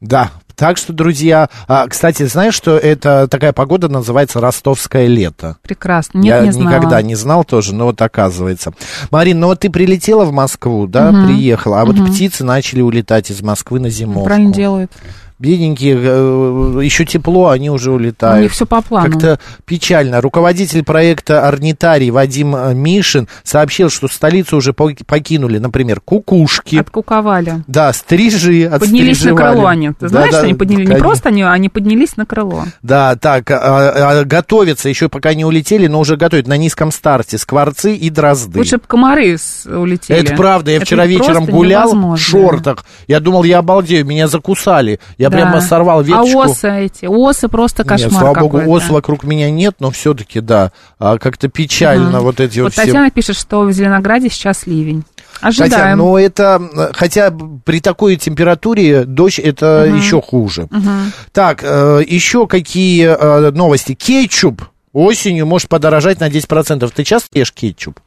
Да, 0.00 0.30
так 0.58 0.76
что, 0.76 0.92
друзья, 0.92 1.48
а, 1.68 1.86
кстати, 1.86 2.24
знаешь, 2.26 2.54
что 2.54 2.76
это 2.76 3.28
такая 3.28 3.52
погода 3.52 3.88
называется 3.88 4.40
ростовское 4.40 5.06
лето? 5.06 5.56
Прекрасно. 5.62 6.18
Нет, 6.18 6.34
Я 6.36 6.40
не 6.46 6.50
знала. 6.52 6.68
никогда 6.76 7.00
не 7.02 7.14
знал 7.14 7.44
тоже, 7.44 7.74
но 7.74 7.86
вот 7.86 8.02
оказывается. 8.02 8.72
Марин, 9.12 9.38
ну 9.40 9.46
вот 9.46 9.60
ты 9.60 9.70
прилетела 9.70 10.24
в 10.24 10.32
Москву, 10.32 10.86
да, 10.88 11.12
Мгм. 11.12 11.26
приехала, 11.26 11.80
а 11.80 11.84
вот 11.84 11.96
Мгм. 11.96 12.08
птицы 12.08 12.44
начали 12.44 12.80
улетать 12.80 13.30
из 13.30 13.40
Москвы 13.40 13.78
на 13.78 13.88
зимовку. 13.88 14.24
Правильно 14.24 14.52
делают. 14.52 14.90
Бедненькие, 15.38 15.96
э, 15.96 16.80
еще 16.82 17.04
тепло, 17.04 17.48
они 17.50 17.70
уже 17.70 17.92
У 17.92 17.94
улетают. 17.94 18.42
них 18.42 18.52
все 18.52 18.66
по 18.66 18.82
плану. 18.82 19.12
Как-то 19.12 19.38
печально. 19.64 20.20
Руководитель 20.20 20.82
проекта 20.82 21.46
«Орнитарий» 21.46 22.10
Вадим 22.10 22.56
э, 22.56 22.74
Мишин 22.74 23.28
сообщил, 23.44 23.88
что 23.88 24.08
столицу 24.08 24.56
уже 24.56 24.72
пок- 24.72 25.04
покинули, 25.06 25.58
например, 25.58 26.00
кукушки. 26.00 26.76
Откуковали. 26.76 27.62
Да, 27.68 27.92
стрижи 27.92 28.68
Поднялись 28.80 29.22
на 29.24 29.34
крыло 29.36 29.66
они. 29.66 29.92
Ты 29.92 30.08
знаешь, 30.08 30.32
да, 30.32 30.40
они 30.40 30.54
поднялись? 30.54 30.88
Не 30.88 30.96
просто 30.96 31.28
они, 31.28 31.42
они 31.42 31.68
поднялись 31.68 32.16
на 32.16 32.26
крыло. 32.26 32.64
Да, 32.82 33.14
так, 33.14 33.48
а, 33.50 34.18
а, 34.20 34.24
готовятся, 34.24 34.88
еще 34.88 35.08
пока 35.08 35.34
не 35.34 35.44
улетели, 35.44 35.86
но 35.86 36.00
уже 36.00 36.16
готовят 36.16 36.48
на 36.48 36.56
низком 36.56 36.90
старте 36.90 37.38
скворцы 37.38 37.94
и 37.94 38.10
дрозды. 38.10 38.58
Лучше 38.58 38.78
бы 38.78 38.84
комары 38.86 39.36
улетели. 39.66 40.18
Это 40.18 40.34
правда, 40.34 40.72
я 40.72 40.78
Это 40.78 40.86
вчера 40.86 41.06
вечером 41.06 41.46
гулял 41.46 41.90
невозможно. 41.90 42.16
в 42.16 42.20
шортах. 42.20 42.84
Я 43.06 43.20
думал, 43.20 43.44
я 43.44 43.58
обалдею, 43.58 44.04
меня 44.04 44.26
закусали. 44.26 44.98
Я 45.16 45.27
Да. 45.30 45.36
прямо 45.36 45.60
сорвал 45.60 46.02
веточку. 46.02 46.40
А 46.40 46.44
осы 46.46 46.70
эти, 46.70 47.06
осы 47.06 47.48
просто 47.48 47.84
кошмар 47.84 48.10
Нет, 48.10 48.18
слава 48.20 48.40
богу, 48.40 48.62
ос 48.66 48.88
вокруг 48.88 49.24
меня 49.24 49.50
нет, 49.50 49.76
но 49.80 49.90
все-таки, 49.90 50.40
да, 50.40 50.72
а, 50.98 51.18
как-то 51.18 51.48
печально 51.48 52.18
Мгм. 52.18 52.20
вот 52.20 52.40
эти 52.40 52.60
вот, 52.60 52.66
Вот 52.66 52.72
все... 52.74 52.82
Татьяна 52.82 53.10
пишет, 53.10 53.36
что 53.36 53.60
в 53.62 53.72
Зеленограде 53.72 54.28
сейчас 54.28 54.66
ливень. 54.66 55.04
Хотя, 55.40 55.64
Ожидаем. 55.64 55.98
ну 55.98 56.16
это, 56.16 56.90
хотя 56.94 57.32
при 57.64 57.80
такой 57.80 58.16
температуре 58.16 59.04
дождь 59.04 59.38
это 59.38 59.86
Мгм. 59.88 59.98
еще 59.98 60.20
хуже. 60.20 60.66
Мгм. 60.70 61.12
Так, 61.32 61.60
э, 61.62 62.02
еще 62.06 62.46
какие 62.48 63.06
э, 63.06 63.50
новости? 63.52 63.94
Кетчуп 63.94 64.62
осенью 64.92 65.46
может 65.46 65.68
подорожать 65.68 66.18
на 66.20 66.28
10%. 66.28 66.90
Ты 66.92 67.04
часто 67.04 67.38
ешь 67.38 67.52
кетчуп? 67.52 68.00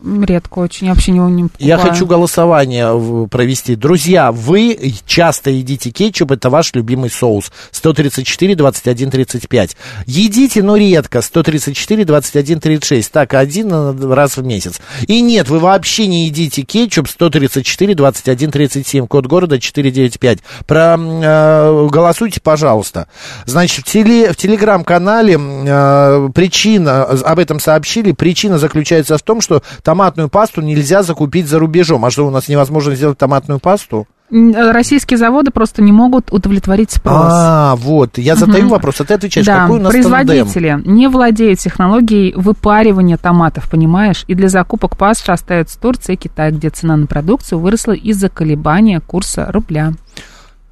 Редко 0.00 0.60
очень, 0.60 0.86
я 0.86 0.94
вообще 0.94 1.10
не, 1.10 1.18
не 1.18 1.48
Я 1.58 1.74
покупаю. 1.74 1.92
хочу 1.92 2.06
голосование 2.06 3.28
провести. 3.28 3.74
Друзья, 3.74 4.30
вы 4.30 4.94
часто 5.06 5.50
едите 5.50 5.90
кетчуп, 5.90 6.30
это 6.30 6.50
ваш 6.50 6.72
любимый 6.74 7.10
соус. 7.10 7.50
134, 7.72 8.54
21, 8.54 9.10
35. 9.10 9.76
Едите, 10.06 10.62
но 10.62 10.76
редко. 10.76 11.20
134, 11.20 12.04
21, 12.04 12.60
36. 12.60 13.10
Так, 13.10 13.34
один 13.34 13.72
э, 13.72 14.14
раз 14.14 14.36
в 14.36 14.44
месяц. 14.44 14.80
И 15.08 15.20
нет, 15.20 15.48
вы 15.48 15.58
вообще 15.58 16.06
не 16.06 16.26
едите 16.26 16.62
кетчуп. 16.62 17.08
134, 17.08 17.96
21, 17.96 18.50
37. 18.52 19.06
Код 19.08 19.26
города 19.26 19.58
495. 19.58 20.38
Про, 20.68 20.96
э, 20.96 21.88
голосуйте, 21.90 22.40
пожалуйста. 22.40 23.08
Значит, 23.46 23.84
в, 23.84 23.90
теле, 23.90 24.32
в 24.32 24.36
телеграм-канале 24.36 25.36
э, 25.36 26.28
причина, 26.32 27.02
об 27.02 27.40
этом 27.40 27.58
сообщили, 27.58 28.12
причина 28.12 28.58
заключается 28.58 29.18
в 29.18 29.22
том, 29.22 29.40
что 29.40 29.60
томатную 29.88 30.28
пасту 30.28 30.60
нельзя 30.60 31.02
закупить 31.02 31.48
за 31.48 31.58
рубежом. 31.58 32.04
А 32.04 32.10
что, 32.10 32.26
у 32.26 32.30
нас 32.30 32.46
невозможно 32.48 32.94
сделать 32.94 33.16
томатную 33.16 33.58
пасту? 33.58 34.06
Э, 34.30 34.70
Российские 34.70 35.16
заводы 35.16 35.50
просто 35.50 35.80
не 35.80 35.92
могут 35.92 36.30
удовлетворить 36.30 36.90
спрос. 36.90 37.16
А, 37.30 37.74
вот, 37.76 38.18
я 38.18 38.36
задаю 38.36 38.64
Мгм. 38.64 38.72
вопрос, 38.72 39.00
а 39.00 39.04
ты 39.06 39.14
отвечаешь, 39.14 39.46
да, 39.46 39.62
какой 39.62 39.78
у 39.78 39.82
нас 39.82 39.90
тандем? 39.90 40.10
производители 40.10 40.82
не 40.84 41.08
владеют 41.08 41.60
технологией 41.60 42.34
выпаривания 42.36 43.16
томатов, 43.16 43.70
понимаешь? 43.70 44.24
И 44.26 44.34
для 44.34 44.50
закупок 44.50 44.98
пасши 44.98 45.32
остается 45.32 45.80
Турция 45.80 46.16
и 46.16 46.18
Китай, 46.18 46.50
где 46.52 46.68
цена 46.68 46.94
на 46.98 47.06
продукцию 47.06 47.58
выросла 47.58 47.92
из-за 47.92 48.28
колебания 48.28 49.00
курса 49.00 49.48
рубля. 49.50 49.92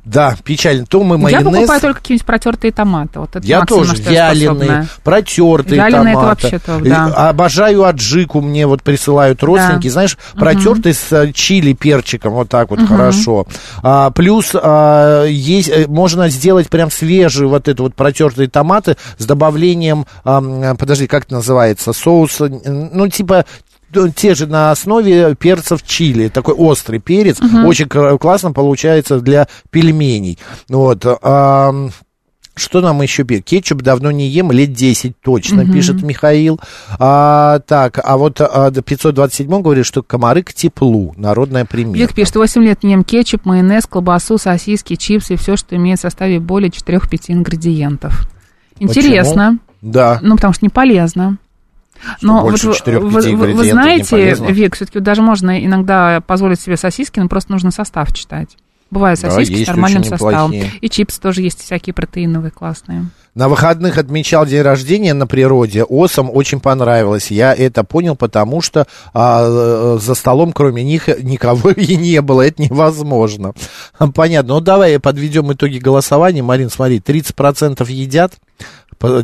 Да, 0.06 0.36
печально. 0.44 0.86
То 0.86 1.02
мы 1.02 1.16
Я 1.16 1.40
майонез... 1.40 1.52
покупаю 1.56 1.80
только 1.80 2.00
какие-нибудь 2.00 2.24
протертые 2.26 2.72
томаты. 2.72 3.18
Вот 3.18 3.34
это 3.34 3.44
Я 3.44 3.58
максимум, 3.60 3.82
тоже 3.82 3.96
что 3.96 4.12
я 4.12 4.32
вяленые, 4.32 4.54
способна. 4.68 4.88
протертые 5.02 5.76
Вяленые 5.82 6.12
это 6.14 6.20
томаты. 6.22 6.42
вообще 6.42 6.58
то, 6.60 6.78
да. 6.78 7.08
Э, 7.08 7.28
Обожаю 7.30 7.84
аджику, 7.84 8.40
мне 8.40 8.68
вот 8.68 8.84
присылают 8.84 9.42
родственники. 9.42 9.88
Знаешь, 9.88 10.16
протертый 10.34 10.94
с 10.94 11.10
э, 11.12 11.32
чили 11.32 11.72
перчиком, 11.72 12.34
вот 12.34 12.48
так 12.48 12.70
вот 12.70 12.78
Мгм. 12.78 12.86
хорошо. 12.88 13.46
А, 13.82 14.10
плюс 14.12 14.52
а, 14.54 15.24
есть, 15.24 15.68
э, 15.70 15.86
можно 15.88 16.28
сделать 16.28 16.68
прям 16.68 16.88
свежие 16.92 17.48
вот 17.48 17.66
это 17.66 17.82
вот 17.82 17.96
протертые 17.96 18.48
томаты 18.48 18.96
с 19.18 19.24
добавлением, 19.26 20.06
ам, 20.22 20.76
подожди, 20.76 21.08
как 21.08 21.24
это 21.24 21.34
называется, 21.34 21.92
соус, 21.92 22.40
э, 22.42 22.48
ну 22.64 23.08
типа 23.08 23.44
те 24.14 24.34
же 24.34 24.46
на 24.46 24.70
основе 24.70 25.34
перцев 25.34 25.82
чили, 25.82 26.28
такой 26.28 26.54
острый 26.54 26.98
перец, 27.00 27.40
Мгм. 27.40 27.66
очень 27.66 27.86
классно 27.86 28.52
получается 28.52 29.20
для 29.20 29.48
пельменей. 29.70 30.38
Вот. 30.68 31.04
ам, 31.22 31.90
что 32.58 32.80
нам 32.80 33.02
еще 33.02 33.24
пишет? 33.24 33.44
Кетчуп 33.44 33.82
давно 33.82 34.10
не 34.10 34.28
ем, 34.28 34.50
лет 34.50 34.72
10 34.72 35.20
точно, 35.20 35.62
Мгм. 35.64 35.72
пишет 35.74 36.02
Михаил. 36.02 36.58
А, 36.98 37.58
так, 37.66 38.00
а 38.02 38.16
вот 38.16 38.40
а, 38.40 38.70
527 38.70 39.60
говорит, 39.60 39.84
что 39.84 40.02
комары 40.02 40.42
к 40.42 40.54
теплу, 40.54 41.12
народная 41.18 41.66
примета. 41.66 41.98
Вик 41.98 42.14
пишет, 42.14 42.36
8 42.36 42.62
лет 42.64 42.82
не 42.82 42.92
ем 42.92 43.04
кетчуп, 43.04 43.44
майонез, 43.44 43.84
колбасу, 43.86 44.38
сосиски, 44.38 44.96
чипсы, 44.96 45.36
все, 45.36 45.56
что 45.56 45.76
имеет 45.76 45.98
в 45.98 46.02
составе 46.02 46.40
более 46.40 46.70
4-5 46.70 47.24
ингредиентов. 47.28 48.26
Интересно. 48.78 49.58
Почему? 49.82 49.92
Да. 49.92 50.18
Ну, 50.22 50.36
потому 50.36 50.54
что 50.54 50.64
не 50.64 50.70
полезно. 50.70 51.36
Но 52.22 52.42
вот 52.42 52.62
вы- 52.62 52.72
4-5 52.72 52.98
вы, 53.00 53.36
вы- 53.36 53.52
вы 53.54 53.70
знаете. 53.70 54.34
Вик, 54.48 54.76
все-таки 54.76 55.00
даже 55.00 55.22
можно 55.22 55.64
иногда 55.64 56.20
позволить 56.26 56.60
себе 56.60 56.76
сосиски, 56.76 57.18
но 57.20 57.28
просто 57.28 57.52
нужно 57.52 57.70
состав 57.70 58.12
читать. 58.12 58.56
Бывают 58.88 59.20
Да, 59.20 59.30
сосиски 59.32 59.54
с 59.54 59.58
есть 59.58 59.68
нормальным 59.68 60.04
составом. 60.04 60.52
неплохие. 60.52 60.78
И 60.80 60.88
чипсы 60.88 61.20
тоже 61.20 61.42
есть 61.42 61.60
всякие 61.60 61.92
протеиновые 61.92 62.52
классные. 62.52 63.06
На 63.34 63.48
выходных 63.48 63.98
отмечал 63.98 64.46
день 64.46 64.62
рождения 64.62 65.12
на 65.12 65.26
природе. 65.26 65.84
Осам 65.86 66.30
очень 66.32 66.60
понравилось. 66.60 67.32
Я 67.32 67.52
это 67.52 67.82
понял, 67.82 68.14
потому 68.14 68.62
что 68.62 68.86
а, 69.12 69.44
э, 69.44 69.98
за 70.00 70.14
столом 70.14 70.52
кроме 70.52 70.84
них 70.84 71.08
никого 71.20 71.70
и 71.76 71.96
не 71.96 72.22
было. 72.22 72.42
Это 72.42 72.62
невозможно. 72.62 73.54
Понятно. 74.14 74.54
Ну, 74.54 74.60
давай 74.60 75.00
подведем 75.00 75.52
итоги 75.52 75.78
голосования. 75.78 76.42
Марин, 76.44 76.70
смотри, 76.70 77.00
30% 77.00 77.84
едят. 77.90 78.34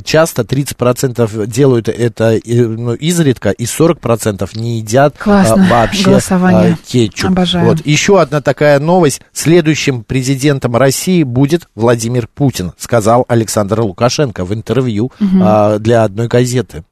Часто 0.05 0.43
30% 0.43 1.47
делают 1.47 1.89
это 1.89 2.35
э, 2.37 2.41
ну, 2.67 2.95
изредка, 2.95 3.51
и 3.51 3.65
40% 3.65 4.49
не 4.59 4.79
едят 4.79 5.15
а, 5.19 5.23
Классно. 5.23 5.67
вообще 5.71 6.05
Голосование. 6.05 6.79
а, 6.81 6.87
кетчуп. 6.87 7.31
Обожаю. 7.31 7.67
Вот. 7.67 7.87
Еще 7.87 8.21
одна 8.21 8.41
такая 8.41 8.79
новость. 8.81 9.23
Следующим 9.33 10.05
президентом 10.05 10.77
России 10.77 11.23
будет 11.23 11.69
Владимир 11.75 12.29
Путин, 12.33 12.73
сказал 12.79 13.25
Александр 13.29 13.81
Лукашенко 13.81 14.45
в 14.45 14.53
интервью 14.53 15.11
а, 15.41 15.79
для 15.79 16.05
одной 16.05 16.29
газеты. 16.29 16.85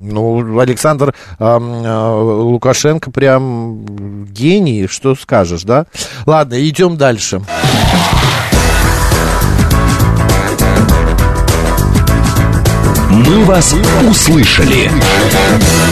Ну, 0.00 0.60
Александр 0.60 1.12
ам, 1.40 1.82
а, 1.84 2.14
Лукашенко 2.22 3.10
прям 3.10 4.26
гений, 4.26 4.86
что 4.86 5.16
скажешь, 5.16 5.64
да? 5.64 5.86
Ладно, 6.24 6.54
идем 6.68 6.96
дальше. 6.96 7.42
«Мы 13.26 13.44
вас 13.44 13.74
услышали». 14.08 14.90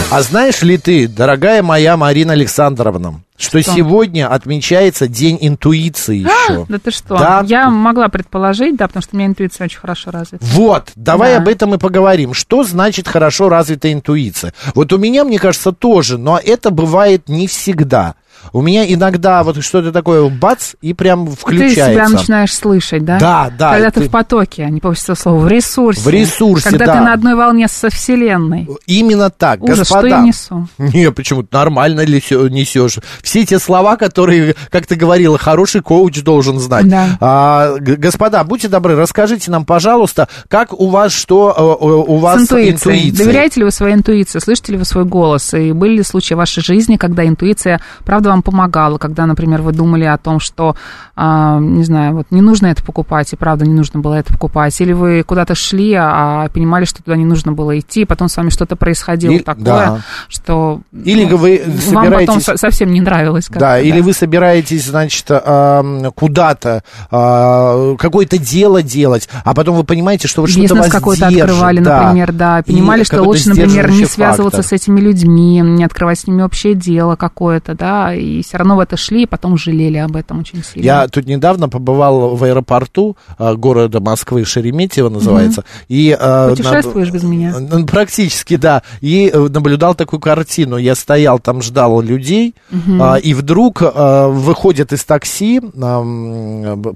А 0.09 0.21
знаешь 0.21 0.61
ли 0.61 0.77
ты, 0.77 1.07
дорогая 1.07 1.61
моя 1.61 1.97
Марина 1.97 2.31
Александровна, 2.33 3.21
что, 3.37 3.61
Что? 3.61 3.73
сегодня 3.73 4.31
отмечается 4.33 5.07
День 5.07 5.37
интуиции 5.41 6.19
еще? 6.19 6.65
Да 6.69 6.79
ты 6.79 6.89
что? 6.91 7.17
Да. 7.17 7.43
Я 7.45 7.69
могла 7.69 8.07
предположить, 8.07 8.77
да, 8.77 8.87
потому 8.87 9.03
что 9.03 9.15
у 9.15 9.19
меня 9.19 9.27
интуиция 9.27 9.65
очень 9.65 9.79
хорошо 9.79 10.11
развита. 10.11 10.43
Вот, 10.45 10.91
давай 10.95 11.33
Да. 11.33 11.37
об 11.41 11.47
этом 11.49 11.75
и 11.75 11.77
поговорим. 11.77 12.33
Что 12.33 12.63
значит 12.63 13.07
хорошо 13.07 13.49
развитая 13.49 13.91
интуиция? 13.93 14.53
Вот 14.73 14.93
у 14.93 14.97
меня, 14.97 15.23
мне 15.25 15.37
кажется, 15.37 15.71
тоже, 15.73 16.17
но 16.17 16.39
это 16.43 16.71
бывает 16.71 17.27
не 17.29 17.47
всегда. 17.47 18.15
У 18.53 18.61
меня 18.61 18.91
иногда 18.91 19.43
вот 19.43 19.63
что-то 19.63 19.91
такое, 19.91 20.29
бац, 20.29 20.73
и 20.81 20.93
прям 20.93 21.27
Ты 21.27 21.35
включается. 21.35 21.91
себя 21.93 22.09
начинаешь 22.09 22.53
слышать, 22.53 23.03
да? 23.05 23.17
Да, 23.19 23.51
да, 23.57 23.71
Когда 23.73 23.91
ты- 23.91 24.01
ты 24.01 24.07
в 24.07 24.11
потоке, 24.11 24.63
а 24.63 24.69
не 24.69 24.79
этого 24.79 24.93
слова, 24.93 25.39
в 25.39 25.47
ресурсе. 25.47 26.01
В 26.01 26.07
ресурсе, 26.09 26.69
Когда 26.69 26.85
да. 26.85 26.93
ты 26.93 26.99
на 27.01 27.13
одной 27.13 27.35
волне 27.35 27.67
со 27.67 27.89
Вселенной. 27.89 28.67
Именно 28.85 29.29
так, 29.29 29.61
Ужас, 29.63 29.79
господа. 29.79 29.99
что 29.99 30.07
я 30.07 30.21
несу? 30.21 30.67
Не, 30.77 31.11
почему-то 31.11 31.49
нормально 31.51 32.01
ли 32.01 32.17
несешь. 32.49 32.99
Все 33.21 33.45
те 33.45 33.59
слова, 33.59 33.97
которые, 33.97 34.55
как 34.69 34.85
ты 34.85 34.95
говорила, 34.95 35.37
хороший 35.37 35.81
коуч 35.81 36.21
должен 36.23 36.59
знать. 36.59 36.87
Да. 36.87 37.17
А, 37.19 37.75
господа, 37.79 38.43
будьте 38.43 38.67
добры, 38.67 38.95
расскажите 38.95 39.51
нам, 39.51 39.65
пожалуйста, 39.65 40.27
как 40.47 40.73
у 40.73 40.87
вас 40.89 41.11
что, 41.11 41.53
э, 41.57 41.85
э, 41.85 41.87
у 41.87 42.17
вас 42.17 42.39
С 42.39 42.43
интуицией. 42.43 42.71
интуиция? 42.71 43.25
Доверяете 43.25 43.59
ли 43.59 43.63
вы 43.65 43.71
своей 43.71 43.95
интуиции? 43.95 44.39
Слышите 44.39 44.73
ли 44.73 44.77
вы 44.77 44.85
свой 44.85 45.05
голос? 45.05 45.53
И 45.53 45.71
были 45.71 45.97
ли 45.97 46.03
случаи 46.03 46.33
в 46.33 46.37
вашей 46.37 46.63
жизни, 46.63 46.97
когда 46.97 47.25
интуиция, 47.25 47.81
правда, 48.05 48.29
вам 48.29 48.36
помогала? 48.41 48.97
Когда, 48.97 49.25
например, 49.25 49.61
вы 49.61 49.71
думали 49.73 50.03
о 50.05 50.17
том, 50.17 50.39
что, 50.39 50.75
а, 51.15 51.59
не 51.59 51.83
знаю, 51.83 52.13
вот 52.15 52.27
не 52.31 52.41
нужно 52.41 52.67
это 52.67 52.83
покупать, 52.83 53.31
и 53.33 53.35
правда 53.35 53.65
не 53.65 53.73
нужно 53.73 53.99
было 53.99 54.15
это 54.15 54.33
покупать? 54.33 54.79
Или 54.81 54.93
вы 54.93 55.23
куда-то 55.23 55.55
шли, 55.55 55.93
а 55.97 56.47
понимали, 56.49 56.85
что 56.85 57.03
туда 57.03 57.15
не 57.17 57.25
нужно 57.25 57.51
было 57.51 57.77
идти, 57.79 58.01
и 58.01 58.05
потом 58.05 58.29
с 58.29 58.37
вами 58.37 58.49
что-то 58.49 58.75
происходило 58.75 59.31
Или- 59.33 59.41
такое, 59.43 59.63
да. 59.65 59.99
что 60.27 60.81
Или 61.03 61.25
ну, 61.25 61.37
вы 61.37 61.61
вам 61.91 62.11
потом 62.11 62.41
совсем 62.41 62.91
не 62.91 63.01
нравилось. 63.01 63.45
как-то, 63.47 63.59
Да, 63.59 63.79
или 63.79 63.99
да. 63.99 64.05
вы 64.05 64.13
собираетесь, 64.13 64.85
значит, 64.85 65.25
ам, 65.29 66.11
куда-то 66.15 66.83
а, 67.11 67.95
какое-то 67.97 68.37
дело 68.37 68.81
делать, 68.83 69.29
а 69.43 69.53
потом 69.53 69.75
вы 69.75 69.83
понимаете, 69.83 70.27
что 70.27 70.41
вот 70.41 70.49
что-то 70.49 70.63
Бизнес 70.63 70.79
вас 70.85 70.91
какой-то 70.91 71.27
открывали, 71.27 71.79
да. 71.79 72.03
например, 72.03 72.31
да. 72.33 72.59
И 72.59 72.71
Понимали, 72.71 73.03
что 73.03 73.17
какой-то 73.17 73.29
лучше, 73.29 73.49
например, 73.49 73.89
не 73.91 74.05
связываться 74.05 74.61
фактор. 74.61 74.77
с 74.77 74.81
этими 74.81 74.99
людьми, 74.99 75.61
не 75.61 75.83
открывать 75.83 76.19
с 76.19 76.27
ними 76.27 76.41
общее 76.43 76.73
дело 76.73 77.15
какое-то, 77.15 77.73
да, 77.75 78.13
и 78.13 78.21
все 78.45 78.57
равно 78.57 78.75
в 78.75 78.79
это 78.79 78.97
шли, 78.97 79.23
и 79.23 79.25
потом 79.25 79.57
жалели 79.57 79.97
об 79.97 80.15
этом 80.15 80.39
очень 80.39 80.63
сильно. 80.63 80.85
Я 80.85 81.07
тут 81.07 81.25
недавно 81.25 81.69
побывал 81.69 82.35
в 82.35 82.43
аэропорту 82.43 83.17
а, 83.37 83.55
города 83.55 83.99
Москвы, 83.99 84.45
Шереметьево 84.45 85.09
называется. 85.09 85.63
И, 85.87 86.15
а, 86.19 86.49
Путешествуешь 86.49 87.11
без 87.11 87.23
меня? 87.23 87.55
Практически, 87.87 88.57
да. 88.57 88.83
И 89.01 89.31
э, 89.33 89.47
наблюдал 89.49 89.95
такую 89.95 90.19
картину. 90.19 90.77
Я 90.77 90.95
стоял 90.95 91.39
там, 91.39 91.61
ждал 91.61 92.01
людей, 92.01 92.55
а, 92.99 93.15
и 93.15 93.33
вдруг 93.33 93.81
выходят 93.81 94.93
из 94.93 95.03
такси 95.03 95.61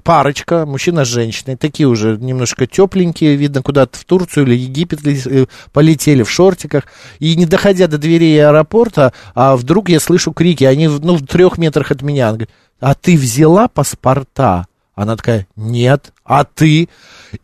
парочка, 0.04 0.66
мужчина 0.66 1.04
с 1.04 1.08
женщиной, 1.08 1.56
такие 1.56 1.88
уже 1.88 2.16
немножко 2.16 2.66
тепленькие, 2.66 3.36
видно, 3.36 3.62
куда-то 3.62 3.98
в 3.98 4.04
Турцию 4.04 4.46
или 4.46 4.54
Египет 4.54 5.00
э, 5.06 5.46
полетели 5.72 6.22
в 6.22 6.30
шортиках. 6.30 6.84
И 7.18 7.36
не 7.36 7.46
доходя 7.46 7.86
до 7.88 7.98
дверей 7.98 8.44
аэропорта, 8.44 9.12
а 9.34 9.56
вдруг 9.56 9.88
я 9.88 10.00
слышу 10.00 10.32
крики, 10.32 10.64
они 10.64 10.88
ну, 10.88 11.18
в 11.22 11.26
трех 11.26 11.58
метрах 11.58 11.90
от 11.90 12.02
меня. 12.02 12.28
Она 12.28 12.38
говорит, 12.38 12.54
а 12.80 12.94
ты 12.94 13.16
взяла 13.16 13.68
паспорта? 13.68 14.66
Она 14.94 15.16
такая, 15.16 15.46
нет, 15.56 16.12
а 16.24 16.44
ты? 16.44 16.88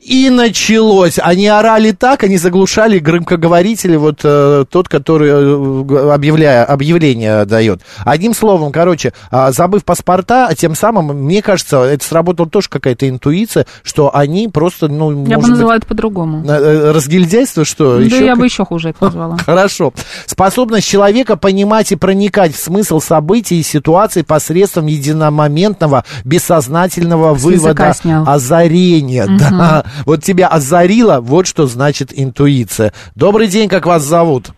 И 0.00 0.30
началось. 0.30 1.18
Они 1.22 1.46
орали 1.46 1.92
так, 1.92 2.22
они 2.24 2.36
заглушали 2.38 2.98
громкоговорители, 2.98 3.96
вот 3.96 4.20
э, 4.24 4.64
тот, 4.70 4.88
который 4.88 5.28
э, 5.30 6.12
объявляя, 6.12 6.64
объявление 6.64 7.44
дает. 7.44 7.80
Одним 8.04 8.34
словом, 8.34 8.72
короче, 8.72 9.12
а, 9.30 9.52
забыв 9.52 9.84
паспорта, 9.84 10.50
тем 10.56 10.74
самым, 10.74 11.24
мне 11.24 11.42
кажется, 11.42 11.82
это 11.84 12.04
сработала 12.04 12.48
тоже 12.48 12.68
какая-то 12.68 13.08
интуиция, 13.08 13.66
что 13.82 14.14
они 14.14 14.48
просто, 14.48 14.88
ну, 14.88 15.10
Я 15.10 15.16
бы 15.16 15.22
может 15.26 15.40
быть, 15.42 15.48
называла 15.50 15.76
это 15.76 15.86
по-другому. 15.86 16.44
э, 16.46 16.50
э, 16.50 16.90
разгильдяйство, 16.92 17.64
что? 17.64 17.98
Да 17.98 18.04
еще 18.04 18.24
я 18.24 18.32
как- 18.32 18.38
бы 18.40 18.44
еще 18.46 18.64
хуже 18.64 18.90
это 18.90 19.04
назвала. 19.04 19.36
Хорошо. 19.44 19.92
Способность 20.26 20.86
человека 20.86 21.36
понимать 21.36 21.92
и 21.92 21.96
проникать 21.96 22.54
в 22.54 22.58
смысл 22.62 23.00
событий 23.00 23.60
и 23.60 23.62
ситуаций 23.62 24.24
посредством 24.24 24.86
единомоментного, 24.86 26.04
бессознательного 26.24 27.36
С 27.36 27.42
вывода 27.42 27.94
озарения. 28.26 29.26
Да. 29.26 29.77
Вот 30.06 30.22
тебя 30.22 30.48
озарило, 30.48 31.20
вот 31.20 31.46
что 31.46 31.66
значит 31.66 32.10
интуиция. 32.12 32.92
Добрый 33.14 33.48
день, 33.48 33.68
как 33.68 33.86
вас 33.86 34.02
зовут? 34.02 34.50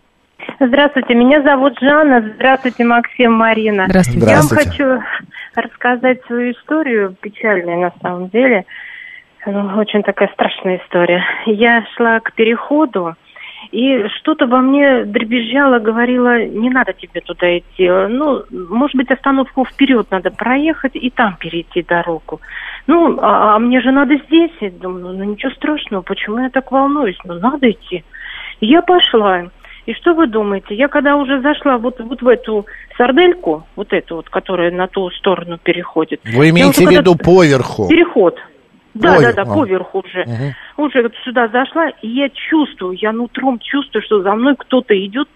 Здравствуйте, 0.58 1.14
меня 1.14 1.42
зовут 1.42 1.78
Жанна. 1.80 2.32
Здравствуйте, 2.34 2.84
Максим, 2.84 3.32
Марина. 3.32 3.86
Здравствуйте. 3.88 4.26
Я 4.26 4.36
вам 4.40 4.48
хочу 4.48 5.02
рассказать 5.54 6.22
свою 6.26 6.52
историю, 6.52 7.16
печальную 7.20 7.80
на 7.80 7.92
самом 8.02 8.28
деле. 8.28 8.64
Ну, 9.46 9.78
Очень 9.78 10.02
такая 10.02 10.28
страшная 10.34 10.78
история. 10.84 11.24
Я 11.46 11.84
шла 11.96 12.20
к 12.20 12.34
переходу, 12.34 13.16
и 13.72 14.06
что-то 14.18 14.46
во 14.46 14.60
мне 14.60 15.04
дребезжало, 15.04 15.78
говорило, 15.78 16.44
не 16.44 16.70
надо 16.70 16.92
тебе 16.92 17.20
туда 17.20 17.58
идти. 17.58 17.88
Ну, 17.88 18.42
может 18.50 18.96
быть, 18.96 19.10
остановку 19.10 19.64
вперед 19.64 20.08
надо 20.10 20.30
проехать 20.30 20.96
и 20.96 21.10
там 21.10 21.36
перейти 21.36 21.82
дорогу. 21.82 22.40
Ну, 22.86 23.18
а, 23.20 23.56
а 23.56 23.58
мне 23.58 23.80
же 23.80 23.90
надо 23.92 24.16
здесь. 24.26 24.52
Я 24.60 24.70
думаю, 24.70 25.16
ну 25.16 25.24
ничего 25.24 25.52
страшного, 25.52 26.02
почему 26.02 26.38
я 26.38 26.50
так 26.50 26.70
волнуюсь? 26.72 27.18
Ну, 27.24 27.34
надо 27.34 27.70
идти. 27.70 28.04
И 28.60 28.66
Я 28.66 28.82
пошла. 28.82 29.44
И 29.86 29.94
что 29.94 30.14
вы 30.14 30.26
думаете? 30.26 30.74
Я 30.74 30.88
когда 30.88 31.16
уже 31.16 31.40
зашла 31.40 31.78
вот, 31.78 31.98
вот 32.00 32.20
в 32.20 32.28
эту 32.28 32.66
сардельку, 32.96 33.66
вот 33.76 33.92
эту 33.92 34.16
вот, 34.16 34.28
которая 34.28 34.70
на 34.70 34.86
ту 34.86 35.10
сторону 35.10 35.58
переходит. 35.58 36.20
Вы 36.24 36.50
имеете 36.50 36.82
в 36.82 36.86
когда- 36.86 37.00
виду 37.00 37.16
поверху? 37.16 37.88
Переход. 37.88 38.38
Да, 38.94 39.16
Ой, 39.16 39.22
да, 39.24 39.32
да, 39.32 39.42
а. 39.42 39.44
поверху 39.46 40.00
уже. 40.00 40.24
Мгм. 40.26 40.84
Уже 40.84 41.02
вот 41.02 41.12
сюда 41.24 41.48
зашла, 41.48 41.88
и 42.02 42.08
я 42.08 42.28
чувствую, 42.28 42.92
я 43.00 43.12
нутром 43.12 43.58
чувствую, 43.58 44.02
что 44.02 44.22
за 44.22 44.34
мной 44.34 44.54
кто-то 44.58 44.94
идет, 45.06 45.28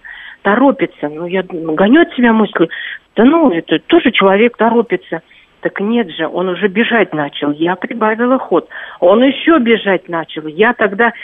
торопится. 0.43 1.09
Ну, 1.09 1.27
я 1.27 1.43
гоню 1.43 2.03
от 2.03 2.12
себя 2.14 2.33
мысли, 2.33 2.68
да 3.16 3.25
ну, 3.25 3.51
это 3.51 3.79
тоже 3.79 4.11
человек 4.11 4.57
торопится. 4.57 5.23
Так 5.65 5.81
нет 5.81 6.11
же, 6.11 6.29
он 6.29 6.51
уже 6.51 6.69
бежать 6.69 7.15
начал. 7.15 7.51
Я 7.51 7.75
прибавила 7.75 8.39
ход. 8.39 8.69
Он 9.01 9.23
еще 9.25 9.59
бежать 9.59 10.11
начал. 10.11 10.47
Я 10.47 10.75
тогда 10.75 11.15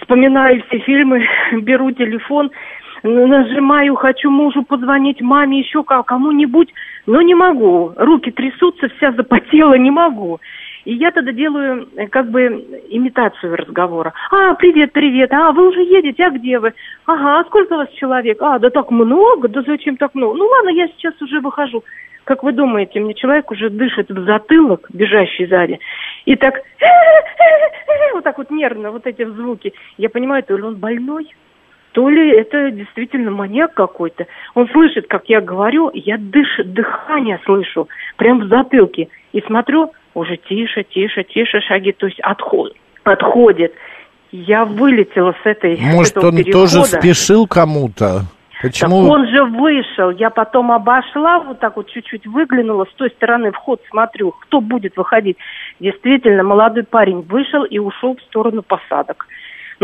вспоминаю 0.00 0.64
все 0.66 0.80
фильмы, 0.80 1.24
беру 1.62 1.92
телефон, 1.92 2.50
нажимаю, 3.04 3.94
хочу 3.94 4.30
мужу 4.30 4.64
позвонить, 4.64 5.20
маме, 5.20 5.60
еще 5.60 5.84
ко- 5.84 6.02
кому-нибудь, 6.02 6.74
но 7.06 7.22
не 7.22 7.36
могу. 7.36 7.92
Руки 7.96 8.32
трясутся, 8.32 8.88
вся 8.96 9.12
запотела, 9.12 9.74
не 9.74 9.92
могу. 9.92 10.40
И 10.84 10.94
я 10.94 11.10
тогда 11.10 11.32
делаю 11.32 11.88
э, 11.96 12.06
как 12.08 12.30
бы 12.30 12.42
имитацию 12.88 13.56
разговора. 13.56 14.12
А, 14.30 14.54
привет, 14.54 14.92
привет. 14.92 15.32
А, 15.32 15.52
вы 15.52 15.68
уже 15.68 15.80
едете, 15.80 16.24
а 16.26 16.30
где 16.30 16.58
вы? 16.58 16.74
Ага, 17.06 17.40
а 17.40 17.44
сколько 17.44 17.74
у 17.74 17.76
вас 17.78 17.88
человек? 17.92 18.40
А, 18.42 18.58
да 18.58 18.70
так 18.70 18.90
много, 18.90 19.48
да 19.48 19.62
зачем 19.62 19.96
так 19.96 20.14
много? 20.14 20.36
Ну 20.36 20.46
ладно, 20.46 20.68
я 20.70 20.88
сейчас 20.88 21.20
уже 21.22 21.40
выхожу. 21.40 21.82
Как 22.24 22.42
вы 22.42 22.52
думаете, 22.52 23.00
мне 23.00 23.14
человек 23.14 23.50
уже 23.50 23.70
дышит 23.70 24.10
в 24.10 24.24
затылок, 24.24 24.88
бежащий 24.92 25.46
сзади, 25.46 25.78
и 26.24 26.36
так 26.36 26.54
вот 28.14 28.24
так 28.24 28.38
вот 28.38 28.50
нервно, 28.50 28.90
вот 28.90 29.06
эти 29.06 29.24
звуки. 29.26 29.74
Я 29.98 30.08
понимаю, 30.08 30.42
то 30.42 30.56
ли 30.56 30.62
он 30.62 30.76
больной, 30.76 31.28
то 31.92 32.08
ли 32.08 32.30
это 32.30 32.70
действительно 32.70 33.30
маньяк 33.30 33.74
какой-то. 33.74 34.26
Он 34.54 34.68
слышит, 34.68 35.06
как 35.06 35.28
я 35.28 35.42
говорю, 35.42 35.90
я 35.92 36.16
дыш, 36.18 36.60
дыхание 36.64 37.38
слышу, 37.44 37.88
прям 38.16 38.40
в 38.40 38.48
затылке. 38.48 39.08
И 39.32 39.40
смотрю, 39.42 39.92
уже 40.14 40.36
тише, 40.36 40.84
тише, 40.84 41.24
тише 41.24 41.60
шаги, 41.60 41.92
то 41.92 42.06
есть 42.06 42.20
отход, 42.20 42.72
отходит. 43.04 43.74
Я 44.32 44.64
вылетела 44.64 45.34
с 45.42 45.46
этой 45.46 45.76
с 45.76 45.80
Может, 45.80 46.16
этого 46.16 46.30
он 46.30 46.36
перехода. 46.36 46.52
тоже 46.52 46.84
спешил 46.84 47.46
кому-то? 47.46 48.22
Почему? 48.62 49.02
Так 49.02 49.12
он 49.12 49.28
же 49.28 49.44
вышел. 49.44 50.10
Я 50.10 50.30
потом 50.30 50.72
обошла, 50.72 51.38
вот 51.40 51.60
так 51.60 51.76
вот 51.76 51.90
чуть-чуть 51.90 52.26
выглянула, 52.26 52.86
с 52.86 52.94
той 52.94 53.10
стороны 53.10 53.52
вход 53.52 53.80
смотрю, 53.90 54.32
кто 54.40 54.60
будет 54.60 54.96
выходить. 54.96 55.36
Действительно, 55.80 56.42
молодой 56.42 56.84
парень 56.84 57.20
вышел 57.20 57.64
и 57.64 57.78
ушел 57.78 58.16
в 58.16 58.22
сторону 58.22 58.62
посадок. 58.62 59.26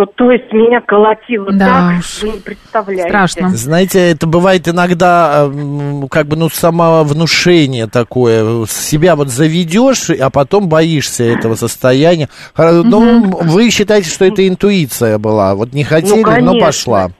Ну, 0.00 0.06
то 0.06 0.30
есть 0.30 0.50
меня 0.50 0.80
колотило 0.80 1.52
Да 1.52 1.66
так, 1.66 1.98
уж. 1.98 2.22
вы 2.22 2.28
не 2.30 2.38
представляете. 2.38 3.08
Страшно. 3.10 3.50
Знаете, 3.50 4.10
это 4.12 4.26
бывает 4.26 4.66
иногда, 4.66 5.42
м, 5.44 6.08
как 6.08 6.26
бы, 6.26 6.36
ну, 6.36 6.48
самовнушение 6.48 7.86
такое. 7.86 8.64
Себя 8.64 9.14
вот 9.14 9.28
заведешь, 9.28 10.08
а 10.08 10.30
потом 10.30 10.70
боишься 10.70 11.24
этого 11.24 11.54
состояния. 11.54 12.30
Ну, 12.56 13.24
вы 13.42 13.68
считаете, 13.68 14.08
что 14.08 14.24
это 14.24 14.48
интуиция 14.48 15.18
была? 15.18 15.54
Вот 15.54 15.74
не 15.74 15.84
хотели, 15.84 16.22
но 16.22 16.52
конечно. 16.52 16.60
пошла. 16.66 17.10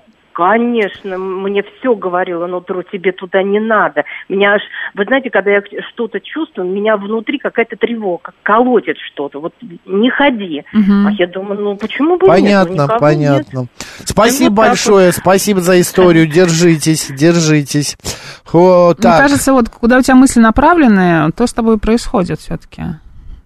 Конечно, 0.40 1.18
мне 1.18 1.62
все 1.62 1.94
говорило 1.94 2.46
нутро, 2.46 2.82
тебе 2.82 3.12
туда 3.12 3.42
не 3.42 3.60
надо. 3.60 4.04
Меня 4.30 4.54
аж, 4.54 4.62
вы 4.94 5.04
знаете, 5.04 5.28
когда 5.28 5.50
я 5.50 5.62
что-то 5.92 6.18
чувствую, 6.18 6.66
меня 6.66 6.96
внутри 6.96 7.38
какая-то 7.38 7.76
тревога, 7.76 8.32
колотит 8.42 8.96
что-то. 9.12 9.38
Вот 9.38 9.52
не 9.84 10.08
ходи. 10.08 10.64
Мгм. 10.72 11.08
А 11.08 11.12
я 11.12 11.26
думаю, 11.26 11.60
ну 11.60 11.76
почему 11.76 12.16
бы 12.16 12.26
нет? 12.40 12.68
Ну, 12.70 12.76
Понятно, 12.76 12.98
понятно. 12.98 13.66
Спасибо 14.04 14.50
вот 14.50 14.68
большое, 14.68 15.12
спасибо 15.12 15.60
за 15.60 15.78
историю. 15.78 16.26
Держитесь, 16.26 17.10
держитесь. 17.10 17.98
О, 18.50 18.94
Мне 18.94 18.94
так. 18.94 19.18
кажется, 19.18 19.52
вот 19.52 19.68
куда 19.68 19.98
у 19.98 20.02
тебя 20.02 20.14
мысли 20.14 20.40
направлены, 20.40 21.30
то 21.32 21.46
с 21.46 21.52
тобой 21.52 21.78
происходит 21.78 22.40
все-таки. 22.40 22.82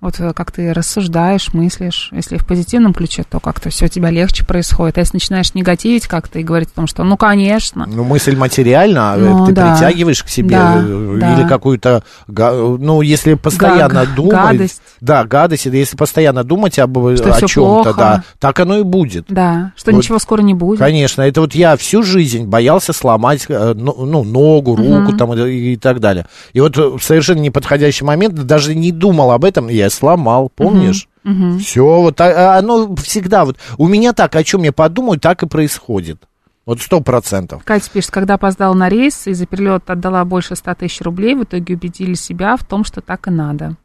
Вот 0.04 0.20
э, 0.20 0.34
как 0.34 0.52
ты 0.52 0.74
рассуждаешь, 0.74 1.54
мыслишь. 1.54 2.10
Если 2.12 2.36
в 2.36 2.46
позитивном 2.46 2.92
ключе, 2.92 3.24
то 3.26 3.40
как-то 3.40 3.70
все 3.70 3.86
у 3.86 3.88
тебя 3.88 4.10
легче 4.10 4.44
происходит. 4.44 4.98
А 4.98 5.00
если 5.00 5.16
начинаешь 5.16 5.54
негативить 5.54 6.06
как-то 6.06 6.38
и 6.38 6.42
говорить 6.42 6.68
о 6.72 6.76
том, 6.76 6.86
что 6.86 7.04
ну, 7.04 7.16
конечно. 7.16 7.86
Ну, 7.86 8.04
мысль 8.04 8.36
материальна, 8.36 9.14
а 9.14 9.16
Ну, 9.16 9.46
ты 9.46 9.52
да. 9.52 9.72
притягиваешь 9.72 10.22
к 10.22 10.28
себе 10.28 10.56
Да, 10.58 10.74
э, 10.76 11.16
да. 11.18 11.34
или 11.40 11.48
какую-то, 11.48 12.02
га- 12.28 12.52
ну, 12.52 13.00
если 13.00 13.32
постоянно 13.32 14.04
Гаг- 14.04 14.14
думать, 14.14 14.34
гадость. 14.34 14.82
да, 15.00 15.24
гадость, 15.24 15.64
если 15.64 15.96
постоянно 15.96 16.44
думать 16.44 16.78
об, 16.78 16.92
Что 17.16 17.32
о 17.34 17.40
чем-то, 17.40 17.94
да, 17.94 18.24
так 18.38 18.60
оно 18.60 18.80
и 18.80 18.82
будет. 18.82 19.24
Да, 19.28 19.72
что 19.74 19.90
Вот. 19.90 19.96
ничего 19.96 20.18
скоро 20.18 20.42
не 20.42 20.52
будет. 20.52 20.80
Конечно, 20.80 21.22
это 21.22 21.40
вот 21.40 21.54
я 21.54 21.78
всю 21.78 22.02
жизнь 22.02 22.44
боялся 22.44 22.92
сломать 22.92 23.46
э, 23.48 23.72
ну, 23.74 24.22
ногу, 24.22 24.76
руку 24.76 24.82
Мгм. 25.12 25.16
там 25.16 25.32
и, 25.32 25.72
и 25.72 25.76
так 25.78 26.00
далее. 26.00 26.26
И 26.52 26.60
вот 26.60 26.76
э, 26.76 26.82
в 26.98 27.02
совершенно 27.02 27.38
неподходящий 27.40 28.04
момент 28.04 28.34
даже 28.34 28.74
не 28.74 28.92
думал 28.92 29.30
об 29.32 29.46
этом, 29.46 29.68
я 29.68 29.88
сломал, 29.94 30.50
помнишь? 30.54 31.08
Мгм. 31.22 31.58
Все, 31.58 31.82
вот 31.84 32.16
так, 32.16 32.36
а 32.36 32.58
оно 32.58 32.94
всегда 32.96 33.44
вот 33.44 33.56
у 33.78 33.88
меня 33.88 34.12
так, 34.12 34.36
о 34.36 34.44
чем 34.44 34.62
я 34.62 34.72
подумаю, 34.72 35.18
так 35.18 35.42
и 35.42 35.46
происходит. 35.46 36.22
Вот 36.66 36.80
сто 36.80 37.00
процентов. 37.00 37.62
Катя 37.64 37.90
пишет, 37.90 38.10
когда 38.10 38.34
опоздала 38.34 38.74
на 38.74 38.88
рейс 38.88 39.26
и 39.26 39.34
за 39.34 39.46
перелет 39.46 39.88
отдала 39.90 40.24
больше 40.24 40.56
100 40.56 40.74
тысяч 40.76 41.00
рублей, 41.02 41.34
в 41.34 41.44
итоге 41.44 41.74
убедили 41.74 42.14
себя 42.14 42.56
в 42.56 42.64
том, 42.64 42.84
что 42.84 43.00
так 43.00 43.28
и 43.28 43.30
надо. 43.30 43.76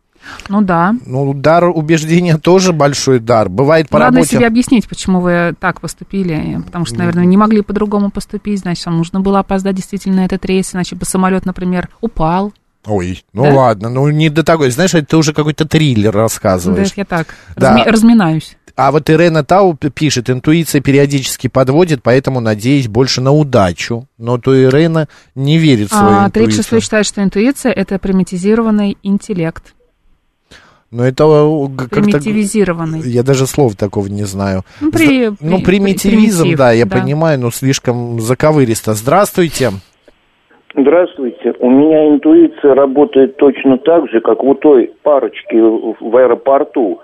Ну 0.50 0.62
да. 0.62 0.96
Ну, 1.06 1.34
дар 1.34 1.66
убеждения 1.66 2.38
тоже 2.38 2.74
большой 2.74 3.20
дар. 3.20 3.50
Бывает 3.50 3.90
по 3.90 4.00
Надо 4.00 4.18
работе. 4.18 4.36
себе 4.36 4.48
объяснить, 4.48 4.88
почему 4.88 5.22
вы 5.22 5.56
так 5.60 5.82
поступили, 5.82 6.62
потому 6.66 6.86
что, 6.86 6.98
наверное, 6.98 7.26
не 7.26 7.38
могли 7.38 7.62
по-другому 7.62 8.12
поступить, 8.12 8.60
значит, 8.60 8.86
вам 8.86 8.98
нужно 8.98 9.22
было 9.22 9.40
опоздать 9.40 9.76
действительно 9.76 10.18
на 10.18 10.26
этот 10.26 10.44
рейс, 10.46 10.74
иначе 10.74 10.96
бы 10.96 11.06
самолет, 11.06 11.46
например, 11.46 11.90
упал. 12.02 12.54
Ой, 12.86 13.24
ну 13.34 13.44
Да? 13.44 13.54
ладно, 13.54 13.90
ну 13.90 14.10
не 14.10 14.30
до 14.30 14.44
такой. 14.44 14.72
Знаешь, 14.72 14.94
это 14.94 15.06
ты 15.06 15.18
уже 15.18 15.34
какой-то 15.34 15.66
триллер 15.66 16.14
Да, 16.14 16.20
рассказываешь. 16.20 16.94
я 16.96 17.06
так 17.06 17.36
Да. 17.56 17.78
разми- 17.78 17.90
разминаюсь. 17.90 18.56
А 18.76 18.92
вот 18.94 19.10
Ирена 19.10 19.44
Тау 19.44 19.76
пишет, 19.76 20.30
интуиция 20.30 20.80
периодически 20.80 21.48
подводит, 21.48 22.02
поэтому 22.02 22.40
надеюсь 22.40 22.88
больше 22.88 23.20
на 23.20 23.32
удачу. 23.34 24.08
Но 24.18 24.38
то 24.38 24.56
Ирена 24.58 25.10
не 25.36 25.58
верит 25.58 25.92
в 25.92 25.94
свою 25.94 26.20
А, 26.20 26.26
интуицию. 26.28 26.54
36 26.64 26.84
считает, 26.86 27.06
что 27.06 27.22
интуиция– 27.22 27.72
это 27.74 28.00
примитивизированный 28.00 28.98
интеллект. 29.04 29.74
Но 30.92 31.04
это 31.06 31.26
э. 31.26 31.88
Примитивизированный. 31.90 33.02
Я 33.02 33.24
даже 33.24 33.46
слов 33.48 33.76
такого 33.76 34.08
не 34.08 34.24
знаю. 34.24 34.64
Ну, 34.80 34.92
при- 34.92 35.30
ну, 35.42 35.58
при- 35.58 35.66
примитивизм, 35.66 36.40
примитив, 36.44 36.58
да, 36.58 36.72
я 36.72 36.86
да. 36.86 36.98
понимаю, 37.00 37.40
но 37.40 37.52
слишком 37.52 38.20
заковыристо. 38.22 38.94
Здравствуйте. 38.96 39.74
Здравствуйте. 40.76 41.54
У 41.60 41.70
меня 41.70 42.10
интуиция 42.10 42.76
работает 42.76 43.38
точно 43.38 43.78
так 43.80 44.08
же, 44.10 44.22
как 44.22 44.44
у 44.44 44.54
той 44.54 44.92
парочки 45.04 45.56
в 45.56 46.16
аэропорту. 46.16 47.00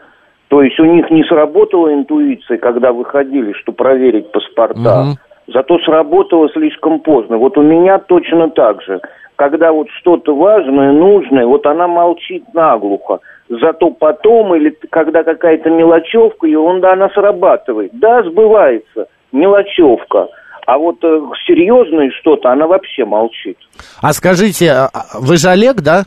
То 0.49 0.61
есть 0.61 0.80
у 0.80 0.86
них 0.86 1.09
не 1.09 1.24
сработала 1.24 1.91
интуиция, 1.93 2.57
когда 2.57 2.93
выходили, 2.93 3.53
что 3.53 3.72
проверить 3.72 4.32
паспорта. 4.32 5.03
Мгм. 5.03 5.16
Зато 5.47 5.80
сработало 5.80 6.49
слишком 6.49 6.99
поздно. 6.99 7.38
Вот 7.38 7.57
у 7.57 7.61
меня 7.61 7.97
точно 7.99 8.49
так 8.49 8.82
же. 8.84 9.01
Когда 9.36 9.72
вот 9.72 9.89
что-то 9.99 10.36
важное, 10.36 10.91
нужное, 10.91 11.45
вот 11.45 11.66
она 11.66 11.88
молчит 11.88 12.43
наглухо. 12.53 13.20
Зато 13.49 13.91
потом, 13.91 14.55
или 14.55 14.76
когда 14.89 15.24
какая-то 15.24 15.70
мелочевка, 15.70 16.47
и 16.47 16.55
он, 16.55 16.82
да, 16.82 16.93
она 16.93 17.09
срабатывает. 17.09 17.91
Да, 17.93 18.24
сбывается, 18.24 19.07
мелочевка. 19.32 20.30
А 20.66 20.78
вот 20.78 21.03
э, 21.03 21.07
серьезное 21.47 22.09
что-то, 22.20 22.51
она 22.51 22.66
вообще 22.68 23.05
молчит. 23.05 23.57
А 24.01 24.13
скажите, 24.13 24.72
а- 24.72 24.89
а 24.93 25.20
вы 25.20 25.38
же 25.38 25.49
Олег, 25.49 25.78
да? 25.82 26.05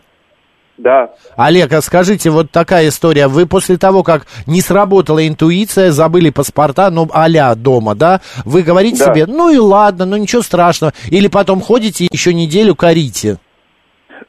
Да. 0.79 1.11
Олег, 1.37 1.73
а 1.73 1.81
скажите, 1.81 2.31
вот 2.31 2.51
такая 2.53 2.89
история. 2.89 3.27
Вы 3.27 3.47
после 3.47 3.77
того, 3.79 4.03
как 4.05 4.27
не 4.47 4.61
сработала 4.61 5.27
интуиция, 5.27 5.91
забыли 5.91 6.31
паспорта, 6.31 6.91
ну, 6.91 7.09
а 7.13 7.55
дома, 7.57 7.95
да? 7.97 8.21
Вы 8.45 8.63
говорите 8.63 9.05
Да. 9.05 9.13
себе, 9.13 9.27
ну 9.27 9.51
и 9.51 9.59
ладно, 9.59 10.07
ну 10.07 10.17
ничего 10.17 10.43
страшного. 10.43 10.93
Или 11.11 11.27
потом 11.29 11.61
ходите 11.61 12.07
еще 12.11 12.33
неделю 12.33 12.75
корите. 12.77 13.39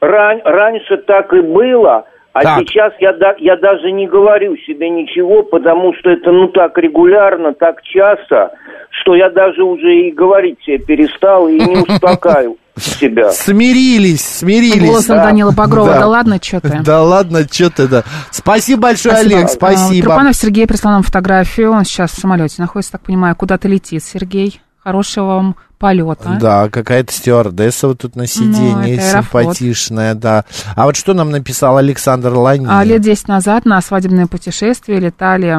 Ран- 0.00 0.42
раньше 0.44 0.96
так 1.06 1.32
и 1.32 1.40
было, 1.40 2.04
а 2.32 2.42
Так. 2.42 2.58
сейчас 2.60 2.92
я, 3.00 3.12
да- 3.12 3.34
я 3.38 3.56
даже 3.56 3.90
не 3.92 4.06
говорю 4.06 4.56
себе 4.66 4.88
ничего, 4.88 5.42
потому 5.42 5.92
что 5.98 6.10
это 6.10 6.30
ну 6.32 6.48
так 6.48 6.76
регулярно, 6.78 7.54
так 7.54 7.82
часто, 7.82 8.52
что 8.90 9.14
я 9.14 9.30
даже 9.30 9.62
уже 9.64 9.92
и 10.08 10.12
говорить 10.12 10.58
себе 10.64 10.78
перестал 10.78 11.48
и 11.48 11.58
не 11.58 11.76
успокаиваю 11.88 12.56
себя. 12.76 13.30
Смирились, 13.30 14.24
смирились. 14.24 14.88
Голосом 14.88 15.16
Да. 15.16 15.24
Данила 15.24 15.52
Багрова. 15.52 15.92
Да, 15.98 16.06
ладно, 16.06 16.38
что 16.42 16.60
ты. 16.60 16.80
Да 16.84 17.02
ладно, 17.02 17.40
что 17.50 17.68
ты, 17.70 17.86
да. 17.88 18.04
Спасибо 18.30 18.82
большое, 18.82 19.16
Олег, 19.16 19.44
А, 19.44 19.48
спасибо. 19.48 20.06
Трупанов 20.08 20.34
Сергей 20.36 20.66
прислал 20.66 20.94
нам 20.94 21.02
фотографию. 21.02 21.72
Он 21.72 21.84
сейчас 21.84 22.12
в 22.12 22.20
самолете 22.20 22.54
находится, 22.58 22.92
так 22.92 23.02
понимаю, 23.02 23.36
куда-то 23.36 23.68
летит, 23.68 24.02
Сергей. 24.02 24.60
Хорошего 24.90 25.24
вам 25.26 25.56
полета. 25.78 26.36
Да, 26.40 26.68
какая-то 26.68 27.12
стюардесса 27.12 27.88
вот 27.88 27.98
тут 28.00 28.14
на 28.16 28.26
сиденье, 28.26 28.74
Ну, 28.74 28.82
это 28.82 29.02
Аэрофлот. 29.18 29.42
симпатичная, 29.56 30.14
да. 30.14 30.44
А 30.76 30.84
вот 30.84 30.96
что 30.96 31.14
нам 31.14 31.30
написал 31.30 31.78
Александр 31.78 32.34
Ланин? 32.34 32.68
А 32.70 32.84
лет 32.84 33.00
10 33.00 33.28
назад 33.28 33.64
на 33.64 33.80
свадебное 33.80 34.26
путешествие 34.26 34.98
летали 35.00 35.48
э, 35.48 35.58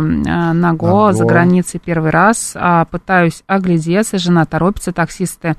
на 0.54 0.74
Го, 0.74 0.88
Го. 1.08 1.14
за 1.14 1.26
границей 1.26 1.82
первый 1.84 2.12
раз. 2.12 2.52
А, 2.56 2.86
пытаюсь 2.86 3.44
оглядеться, 3.48 4.20
жена 4.20 4.46
торопится, 4.46 4.92
таксисты 4.92 5.56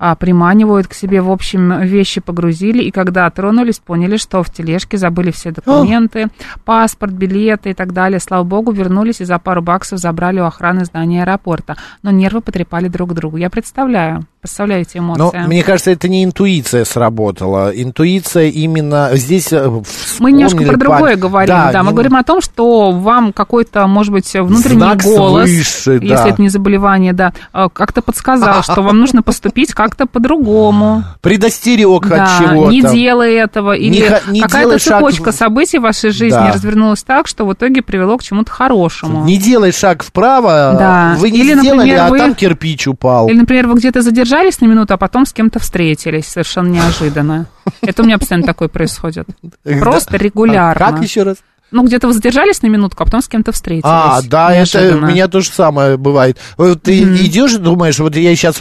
а, 0.00 0.16
приманивают 0.16 0.88
к 0.88 0.94
себе, 0.94 1.20
в 1.20 1.30
общем, 1.30 1.82
вещи 1.82 2.22
погрузили, 2.22 2.82
и 2.82 2.90
когда 2.90 3.28
тронулись, 3.28 3.78
поняли, 3.78 4.16
что 4.16 4.42
в 4.42 4.50
тележке 4.50 4.96
забыли 4.96 5.30
все 5.30 5.50
документы, 5.50 6.28
паспорт, 6.64 7.12
билеты 7.12 7.70
и 7.70 7.74
так 7.74 7.92
далее. 7.92 8.18
Слава 8.18 8.42
богу, 8.44 8.72
вернулись 8.72 9.20
и 9.20 9.24
за 9.24 9.38
пару 9.38 9.60
баксов 9.60 9.98
забрали 9.98 10.40
у 10.40 10.44
охраны 10.44 10.86
здания 10.86 11.22
аэропорта. 11.22 11.76
Но 12.02 12.10
нервы 12.10 12.40
потрепали 12.40 12.88
друг 12.88 13.12
другу. 13.12 13.36
Я 13.36 13.50
представляю, 13.50 14.24
представляете 14.40 15.00
Но 15.00 15.14
эмоции. 15.16 15.38
мне 15.46 15.62
кажется, 15.62 15.90
это 15.90 16.08
не 16.08 16.24
интуиция 16.24 16.84
сработала. 16.84 17.70
Интуиция 17.74 18.48
именно 18.48 19.10
здесь... 19.12 19.52
э, 19.52 19.70
Мы 20.18 20.32
немножко 20.32 20.64
про 20.64 20.76
другое 20.78 21.10
пар- 21.12 21.16
говорим, 21.16 21.54
да. 21.54 21.82
Мы 21.82 21.88
не- 21.90 21.92
говорим 21.92 22.16
о 22.16 22.22
том, 22.24 22.40
что 22.40 22.90
вам 22.90 23.32
какой-то, 23.34 23.86
может 23.86 24.12
быть, 24.12 24.32
внутренний 24.32 24.80
Знак 24.80 25.02
голос, 25.02 25.44
свыше, 25.50 25.98
да. 26.00 26.06
если 26.06 26.30
это 26.32 26.40
не 26.42 26.48
заболевание, 26.48 27.12
да, 27.12 27.34
э, 27.52 27.68
как-то 27.72 28.00
подсказал, 28.00 28.62
что 28.62 28.80
вам 28.82 28.98
нужно 28.98 29.22
поступить 29.22 29.74
как-то 29.74 30.06
по-другому. 30.06 31.04
Предостерег 31.20 32.04
от 32.06 32.08
Да, 32.08 32.30
чего-то. 32.38 32.70
не 32.72 32.80
делай 32.80 33.34
этого. 33.34 33.72
Или 33.76 34.20
не 34.30 34.40
какая-то 34.40 34.78
шаг 34.78 35.00
цепочка 35.00 35.32
событий 35.32 35.78
в 35.78 35.82
вашей 35.82 36.10
жизни 36.12 36.30
Да. 36.38 36.52
развернулась 36.54 37.02
так, 37.02 37.26
что 37.26 37.44
в 37.44 37.52
итоге 37.52 37.82
привело 37.82 38.16
к 38.16 38.22
чему-то 38.22 38.50
хорошему. 38.50 39.24
Не 39.26 39.36
делай 39.36 39.70
шаг 39.72 40.02
вправо, 40.02 40.74
Да. 40.78 41.14
вы 41.18 41.30
не 41.30 41.40
Или, 41.40 41.58
сделали, 41.58 41.76
например, 41.76 42.00
а 42.00 42.08
вы- 42.08 42.18
там 42.18 42.34
кирпич 42.34 42.88
упал. 42.88 43.28
Или, 43.28 43.38
например, 43.38 43.66
вы 43.68 43.74
где-то 43.74 44.00
задержались 44.00 44.29
на 44.60 44.66
минуту, 44.66 44.94
а 44.94 44.96
потом 44.96 45.26
с 45.26 45.32
кем-то 45.32 45.58
встретились 45.58 46.26
совершенно 46.26 46.68
неожиданно. 46.68 47.46
Это 47.82 48.02
у 48.02 48.06
меня 48.06 48.18
постоянно 48.18 48.46
такое 48.46 48.68
происходит. 48.68 49.28
Просто 49.62 50.16
регулярно. 50.16 50.92
Как 50.92 51.02
еще 51.02 51.22
раз? 51.22 51.38
Ну, 51.70 51.84
где-то 51.84 52.06
вы 52.08 52.12
задержались 52.14 52.62
на 52.62 52.66
минутку, 52.68 53.02
а 53.02 53.06
потом 53.06 53.20
с 53.22 53.28
кем-то 53.28 53.52
встретились. 53.52 53.84
А, 53.84 54.20
да, 54.22 54.52
это 54.52 54.78
у 54.78 54.80
Неожиданно. 54.82 55.06
меня 55.06 55.28
то 55.28 55.40
же 55.40 55.50
самое 55.50 55.96
бывает. 55.96 56.36
Вот 56.56 56.82
ты 56.82 56.98
идешь, 57.02 57.54
думаешь, 57.54 57.98
вот 57.98 58.16
я 58.16 58.34
сейчас 58.34 58.56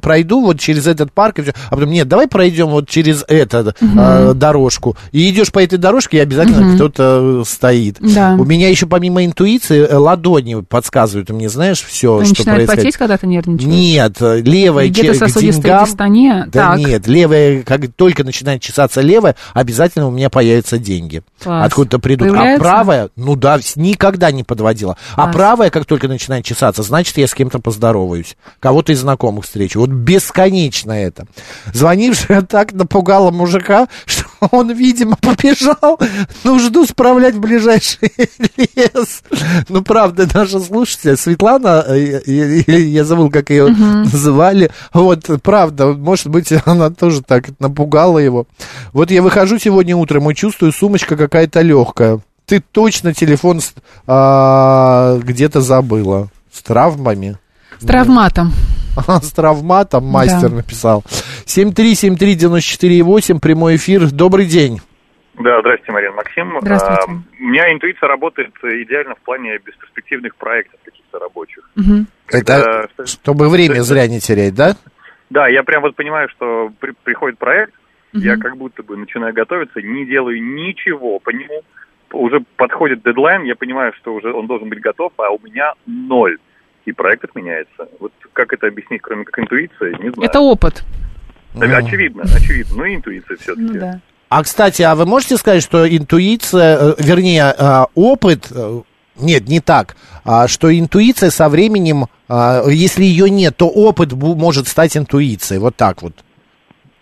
пройду 0.00 0.40
вот 0.42 0.60
через 0.60 0.86
этот 0.86 1.12
парк, 1.12 1.38
и 1.38 1.42
всё, 1.42 1.52
а 1.70 1.74
потом, 1.76 1.90
нет, 1.90 2.06
давай 2.08 2.28
пройдем 2.28 2.68
вот 2.68 2.88
через 2.88 3.24
эту 3.28 3.74
э, 3.80 4.32
дорожку. 4.34 4.96
И 5.12 5.28
идешь 5.30 5.50
по 5.50 5.58
этой 5.62 5.78
дорожке, 5.78 6.18
и 6.18 6.20
обязательно 6.20 6.60
Мгм. 6.62 6.74
кто-то 6.76 7.40
э, 7.42 7.44
стоит. 7.46 7.96
Да. 8.00 8.36
У 8.38 8.44
меня 8.44 8.68
еще 8.68 8.86
помимо 8.86 9.24
интуиции 9.24 9.80
э, 9.84 9.94
ладони 9.96 10.60
подсказывают 10.62 11.30
мне, 11.30 11.48
знаешь, 11.48 11.82
все, 11.82 12.16
Вы 12.18 12.24
что 12.26 12.44
происходит. 12.44 12.66
потеть, 12.68 12.96
когда 12.96 13.16
ты 13.16 13.26
нервничаешь? 13.26 13.68
Нет, 13.68 14.16
э, 14.20 14.40
левая 14.40 14.86
к 14.88 14.96
Вегетососудистой 14.96 15.62
деньгам. 15.64 15.84
дистания? 15.84 16.48
Да 16.52 16.70
Так. 16.70 16.78
нет, 16.78 17.06
левая, 17.06 17.62
как 17.62 17.80
только 17.96 18.22
начинает 18.24 18.60
чесаться 18.62 19.00
левая, 19.00 19.34
обязательно 19.54 20.06
у 20.08 20.10
меня 20.10 20.30
появятся 20.30 20.78
деньги. 20.78 21.22
Класс. 21.42 21.66
Откуда-то 21.66 21.98
придут. 21.98 22.28
Появляются? 22.28 22.51
А 22.56 22.58
правая, 22.58 23.10
ну 23.16 23.36
да, 23.36 23.58
никогда 23.76 24.30
не 24.30 24.44
подводила. 24.44 24.96
А 25.12 25.22
Класс. 25.24 25.34
правая, 25.34 25.70
как 25.70 25.84
только 25.86 26.08
начинает 26.08 26.44
чесаться, 26.44 26.82
значит, 26.82 27.16
я 27.18 27.26
с 27.26 27.34
кем-то 27.34 27.58
поздороваюсь. 27.58 28.36
Кого-то 28.60 28.92
из 28.92 29.00
знакомых 29.00 29.44
встречу. 29.44 29.80
Вот 29.80 29.90
бесконечно 29.90 30.92
это. 30.92 31.26
Звонившая 31.72 32.42
так 32.42 32.72
напугала 32.72 33.30
мужика, 33.30 33.88
что 34.06 34.24
он, 34.50 34.72
видимо, 34.72 35.16
побежал 35.16 35.98
нужду 36.44 36.86
справлять 36.86 37.34
в 37.34 37.40
ближайший 37.40 38.12
лес. 38.76 39.22
Ну, 39.68 39.82
правда, 39.82 40.28
наша 40.32 40.60
слушатель, 40.60 41.16
Светлана, 41.16 41.84
э, 41.86 42.20
э, 42.26 42.62
э, 42.66 42.80
я 42.80 43.04
забыл, 43.04 43.30
как 43.30 43.50
ее 43.50 43.68
Мгм. 43.68 44.02
называли. 44.04 44.70
Вот, 44.92 45.28
правда, 45.42 45.92
может 45.92 46.28
быть, 46.28 46.52
она 46.64 46.90
тоже 46.90 47.22
так 47.22 47.48
напугала 47.58 48.18
его. 48.18 48.46
Вот 48.92 49.10
я 49.10 49.22
выхожу 49.22 49.58
сегодня 49.58 49.96
утром 49.96 50.30
и 50.30 50.34
чувствую, 50.34 50.72
сумочка 50.72 51.16
какая-то 51.16 51.60
легкая. 51.60 52.20
Ты 52.52 52.60
точно 52.60 53.14
телефон 53.14 53.60
а, 54.06 55.16
где-то 55.22 55.62
забыла. 55.62 56.28
С 56.50 56.62
травмами? 56.62 57.38
С 57.78 57.86
травматом. 57.86 58.50
А, 58.94 59.22
С 59.22 59.32
травматом 59.32 60.04
мастер 60.04 60.50
Да. 60.50 60.56
написал. 60.56 61.02
7373948, 61.46 63.40
прямой 63.40 63.76
эфир. 63.76 64.10
Добрый 64.10 64.44
день. 64.44 64.82
Да, 65.38 65.60
здравствуйте, 65.60 65.92
Марина 65.92 66.12
Максим. 66.12 66.58
Здравствуйте. 66.60 67.02
А, 67.08 67.10
у 67.10 67.42
меня 67.42 67.72
интуиция 67.72 68.06
работает 68.06 68.50
идеально 68.62 69.14
в 69.14 69.20
плане 69.24 69.56
бесперспективных 69.64 70.36
проектов 70.36 70.78
каких-то 70.84 71.20
рабочих. 71.20 71.66
Это 72.28 72.86
Когда- 72.86 73.06
чтобы 73.06 73.48
время 73.48 73.80
зря 73.80 74.06
не 74.08 74.20
терять, 74.20 74.54
да? 74.54 74.76
Да, 75.30 75.48
я 75.48 75.62
прям 75.62 75.80
вот 75.80 75.96
понимаю, 75.96 76.28
что 76.28 76.70
при- 76.80 76.92
приходит 77.02 77.38
проект, 77.38 77.72
Мгм. 78.12 78.22
я 78.24 78.36
как 78.36 78.58
будто 78.58 78.82
бы 78.82 78.98
начинаю 78.98 79.32
готовиться, 79.32 79.80
не 79.80 80.04
делаю 80.04 80.36
ничего 80.44 81.18
по 81.18 81.30
нему, 81.30 81.62
уже 82.12 82.44
подходит 82.56 83.02
дедлайн, 83.02 83.42
я 83.44 83.54
понимаю, 83.56 83.92
что 84.00 84.14
уже 84.14 84.32
он 84.32 84.46
должен 84.46 84.68
быть 84.68 84.80
готов, 84.80 85.12
а 85.18 85.30
у 85.30 85.38
меня 85.42 85.72
ноль. 85.86 86.38
И 86.84 86.92
проект 86.92 87.24
отменяется. 87.24 87.88
Вот 88.00 88.12
как 88.32 88.52
это 88.52 88.66
объяснить, 88.66 89.02
кроме 89.02 89.24
как 89.24 89.38
интуиции, 89.38 89.92
не 90.02 90.10
знаю. 90.12 90.28
Это 90.28 90.40
опыт. 90.40 90.82
Да, 91.54 91.66
Очевидно, 91.76 92.22
очевидно. 92.24 92.76
Ну 92.78 92.84
и 92.84 92.94
интуиция 92.96 93.36
все-таки. 93.36 93.62
Ну 93.62 93.74
да. 93.74 94.00
А, 94.28 94.42
кстати, 94.42 94.80
а 94.82 94.94
вы 94.94 95.04
можете 95.04 95.36
сказать, 95.36 95.62
что 95.62 95.86
интуиция, 95.86 96.78
э, 96.78 96.94
вернее, 96.98 97.54
э, 97.56 97.84
опыт, 97.94 98.48
э, 98.50 98.80
нет, 99.20 99.46
не 99.46 99.60
так, 99.60 99.94
а 100.24 100.48
что 100.48 100.76
интуиция 100.76 101.30
со 101.30 101.50
временем, 101.50 102.06
а, 102.28 102.62
если 102.66 103.04
ее 103.04 103.28
нет, 103.28 103.56
то 103.58 103.68
опыт 103.68 104.12
бу- 104.14 104.34
может 104.34 104.66
стать 104.68 104.96
интуицией, 104.96 105.60
вот 105.60 105.76
так 105.76 106.00
вот. 106.02 106.14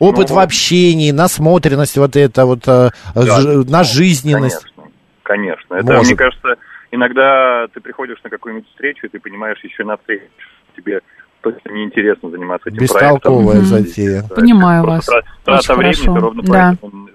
Опыт 0.00 0.30
Ну, 0.30 0.34
в 0.36 0.38
общении, 0.40 1.12
насмотренность, 1.12 1.96
вот 1.98 2.16
это 2.16 2.46
вот, 2.46 2.66
э, 2.66 2.90
Да, 3.14 3.40
ж- 3.40 3.64
на 3.68 3.84
жизненность. 3.84 4.62
Конечно. 4.64 4.79
Это, 5.34 5.92
Может. 5.92 6.06
мне 6.06 6.16
кажется, 6.16 6.54
иногда 6.90 7.66
ты 7.72 7.80
приходишь 7.80 8.18
на 8.24 8.30
какую-нибудь 8.30 8.68
встречу, 8.68 9.06
и 9.06 9.08
ты 9.08 9.18
понимаешь 9.20 9.58
еще 9.62 9.84
на 9.84 9.96
встрече, 9.96 10.24
что 10.72 10.82
тебе 10.82 11.00
точно 11.42 11.70
неинтересно 11.72 12.30
заниматься 12.30 12.68
этим 12.68 12.78
Бестолковая 12.78 13.60
проектом. 13.60 13.64
затея. 13.64 14.22
Понимаю 14.34 14.82
Просто 14.84 15.12
вас. 15.12 15.24
тра- 15.24 15.32
Трата 15.44 15.72
Очень 15.72 15.74
времени, 15.78 15.94
хорошо. 15.96 16.14
ты 16.14 16.20
ровно 16.20 16.42
Да. 16.42 16.76
поэтому 16.80 17.08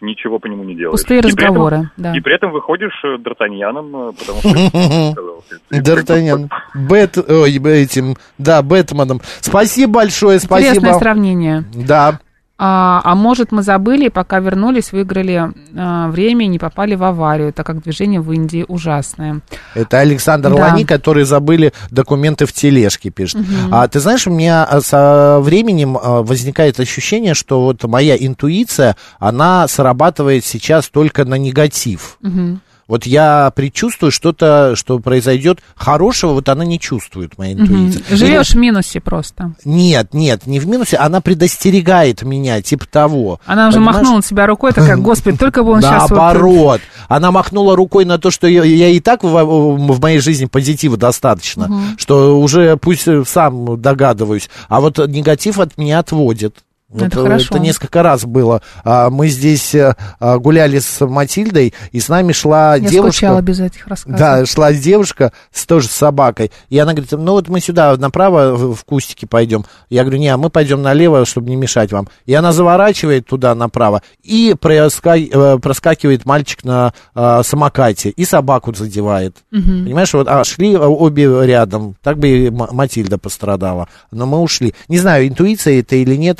ничего 0.00 0.38
по 0.38 0.46
нему 0.48 0.64
не 0.64 0.74
делаешь. 0.74 0.92
Пустые 1.00 1.20
И 1.20 1.22
при 1.22 1.30
этом- 1.32 1.44
разговоры, 1.46 1.90
да. 1.96 2.14
И 2.14 2.20
при 2.20 2.34
этом 2.34 2.52
выходишь 2.52 2.92
э, 3.04 3.16
Д'Артаньяном, 3.16 4.10
э, 4.10 4.12
потому 4.18 4.40
что... 4.40 5.44
Д'Артаньян. 5.70 6.50
Бэт, 6.74 7.16
ой, 7.18 7.56
этим, 7.82 8.16
да, 8.38 8.62
Бэтменом. 8.62 9.20
Спасибо 9.40 9.92
большое, 9.94 10.38
спасибо. 10.40 10.68
Интересное 10.76 10.98
сравнение. 10.98 11.64
Да. 11.74 12.20
А, 12.56 13.00
а 13.02 13.14
может, 13.16 13.50
мы 13.50 13.62
забыли, 13.62 14.06
и 14.06 14.10
пока 14.10 14.38
вернулись, 14.38 14.92
выиграли 14.92 15.50
а, 15.76 16.08
время 16.08 16.44
и 16.44 16.48
не 16.48 16.60
попали 16.60 16.94
в 16.94 17.02
аварию, 17.02 17.52
так 17.52 17.66
как 17.66 17.82
движение 17.82 18.20
в 18.20 18.32
Индии 18.32 18.64
ужасное. 18.68 19.40
Это 19.74 19.98
Александр 19.98 20.50
Да. 20.50 20.56
Лани, 20.56 20.84
которые 20.84 21.24
забыли 21.24 21.72
документы 21.90 22.46
в 22.46 22.52
тележке, 22.52 23.10
пишет. 23.10 23.40
Мгм. 23.40 23.74
А 23.74 23.88
ты 23.88 23.98
знаешь, 23.98 24.28
у 24.28 24.30
меня 24.30 24.64
а, 24.64 24.80
со 24.80 25.40
временем 25.40 25.98
а, 26.00 26.22
возникает 26.22 26.78
ощущение, 26.78 27.34
что 27.34 27.60
вот 27.60 27.82
моя 27.84 28.16
интуиция, 28.16 28.96
она 29.18 29.66
срабатывает 29.66 30.44
сейчас 30.44 30.88
только 30.88 31.24
на 31.24 31.34
негатив. 31.34 32.18
Мгм. 32.20 32.60
Вот 32.86 33.06
я 33.06 33.50
предчувствую 33.54 34.10
что-то, 34.10 34.74
что 34.76 34.98
произойдет 34.98 35.60
хорошего, 35.74 36.32
вот 36.32 36.48
она 36.48 36.64
не 36.64 36.78
чувствует, 36.78 37.38
моя 37.38 37.54
интуиция. 37.54 38.02
Живешь 38.16 38.50
в 38.50 38.56
минусе 38.56 39.00
просто. 39.00 39.54
Нет, 39.64 40.12
нет, 40.12 40.46
не 40.46 40.60
в 40.60 40.66
минусе, 40.66 40.96
она 40.96 41.20
предостерегает 41.20 42.22
меня, 42.22 42.60
типа 42.60 42.86
того. 42.86 43.40
Она 43.46 43.68
уже 43.68 43.78
Понимаешь? 43.78 43.96
махнула 43.96 44.22
себя 44.22 44.46
рукой, 44.46 44.72
такая, 44.72 44.96
господи, 44.96 45.38
только 45.38 45.62
бы 45.62 45.72
он 45.72 45.82
сейчас 45.82 46.10
вот... 46.10 46.18
Наоборот. 46.18 46.80
Она 47.08 47.30
махнула 47.30 47.76
рукой 47.76 48.04
на 48.04 48.18
то, 48.18 48.30
что 48.30 48.46
я, 48.46 48.64
я 48.64 48.88
и 48.88 49.00
так 49.00 49.24
в, 49.24 49.28
в 49.28 50.00
моей 50.00 50.18
жизни 50.18 50.46
позитива 50.46 50.96
достаточно, 50.96 51.94
что 51.96 52.38
уже 52.38 52.76
пусть 52.76 53.08
сам 53.26 53.80
догадываюсь, 53.80 54.50
а 54.68 54.80
вот 54.80 54.98
негатив 55.08 55.58
от 55.58 55.78
меня 55.78 56.00
отводит. 56.00 56.58
Вот, 56.94 57.02
Это 57.02 57.18
э, 57.18 57.22
хорошо. 57.24 57.46
это 57.50 57.58
несколько 57.58 58.02
раз 58.04 58.24
было. 58.24 58.62
А, 58.84 59.10
Мы 59.10 59.26
здесь 59.26 59.74
э, 59.74 59.96
а, 60.20 60.38
гуляли 60.38 60.78
с 60.78 61.04
Матильдой, 61.04 61.74
и 61.90 61.98
с 61.98 62.08
нами 62.08 62.30
шла 62.30 62.76
Я 62.76 62.88
девушка. 62.88 63.12
скучала 63.12 63.40
без 63.42 63.58
этих 63.58 63.86
рассказов. 63.88 64.18
Да, 64.18 64.46
шла 64.46 64.72
девушка 64.72 65.32
с, 65.52 65.66
тоже 65.66 65.88
с 65.88 65.90
собакой. 65.90 66.52
И 66.68 66.78
она 66.78 66.92
говорит, 66.92 67.10
ну 67.10 67.32
вот 67.32 67.48
мы 67.48 67.60
сюда 67.60 67.96
направо 67.96 68.54
в 68.74 68.84
кустики 68.84 69.24
пойдем. 69.24 69.64
Я 69.90 70.02
говорю, 70.04 70.18
не, 70.20 70.28
а 70.28 70.36
мы 70.36 70.50
пойдем 70.50 70.82
налево, 70.82 71.24
чтобы 71.26 71.50
не 71.50 71.56
мешать 71.56 71.90
вам. 71.90 72.08
И 72.26 72.34
она 72.34 72.52
заворачивает 72.52 73.26
туда 73.26 73.56
направо 73.56 74.02
и 74.22 74.54
проска- 74.56 75.18
э, 75.56 75.58
проскакивает 75.58 76.24
мальчик 76.26 76.62
на 76.62 76.94
э, 77.16 77.42
самокате 77.44 78.10
и 78.10 78.24
собаку 78.24 78.72
задевает. 78.72 79.36
Мгм. 79.50 79.84
Понимаешь, 79.84 80.14
вот 80.14 80.28
а, 80.28 80.44
шли 80.44 80.74
э, 80.74 80.78
обе 80.78 81.24
рядом. 81.44 81.96
Так 82.04 82.18
бы 82.18 82.28
и 82.28 82.50
Матильда 82.50 83.18
пострадала. 83.18 83.88
Но 84.12 84.26
мы 84.26 84.38
ушли. 84.38 84.74
Не 84.86 84.98
знаю, 85.00 85.26
интуиция 85.26 85.80
это 85.80 85.96
или 85.96 86.14
нет. 86.14 86.38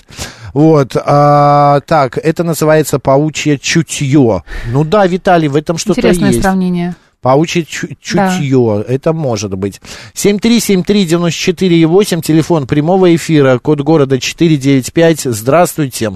Вот. 0.54 0.96
а, 1.04 1.80
так, 1.80 2.16
это 2.16 2.44
называется 2.44 2.98
паучье 2.98 3.58
чутье. 3.58 4.42
Ну 4.72 4.84
да, 4.84 5.06
Виталий, 5.06 5.48
в 5.48 5.56
этом 5.56 5.76
что-то 5.76 6.00
Интересное 6.00 6.28
есть. 6.30 6.42
сравнение. 6.42 6.94
Паучье 7.20 7.64
чу- 7.64 7.88
чутье, 8.00 8.84
это 8.86 9.12
может 9.12 9.54
быть. 9.54 9.80
7373948, 10.14 12.20
телефон 12.22 12.66
прямого 12.66 13.14
эфира, 13.14 13.58
код 13.58 13.80
города 13.80 14.18
495. 14.20 15.20
Здравствуйте. 15.24 16.10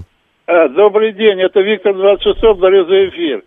А, 0.47 0.68
Добрый 0.68 1.12
день, 1.14 1.41
это 1.41 1.61
Виктор 1.61 1.95
26 1.95 2.41
благодарю 2.41 2.86
за 2.86 3.09
эфир. 3.09 3.43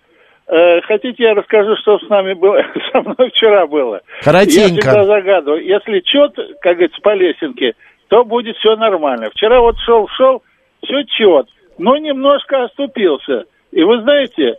Э, 0.47 0.81
Хотите, 0.81 1.23
я 1.23 1.33
расскажу, 1.33 1.75
что 1.81 1.97
с 1.99 2.09
нами 2.09 2.33
было, 2.33 2.57
со 2.91 3.01
мной 3.01 3.29
вчера 3.29 3.65
было? 3.67 4.01
Коротенько. 4.23 4.59
Я 4.59 4.67
всегда 4.91 5.05
загадываю. 5.05 5.63
Если 5.65 5.99
чет, 6.01 6.35
как 6.61 6.73
говорится, 6.73 6.99
по 7.01 7.15
лесенке, 7.15 7.73
то 8.09 8.25
будет 8.25 8.57
все 8.57 8.75
нормально. 8.75 9.29
Вчера 9.33 9.61
вот 9.61 9.77
шел-шел, 9.85 10.43
все 10.83 11.03
чет, 11.03 11.47
но 11.77 11.97
немножко 11.97 12.63
оступился. 12.63 13.45
И 13.71 13.83
вы 13.83 14.01
знаете, 14.01 14.55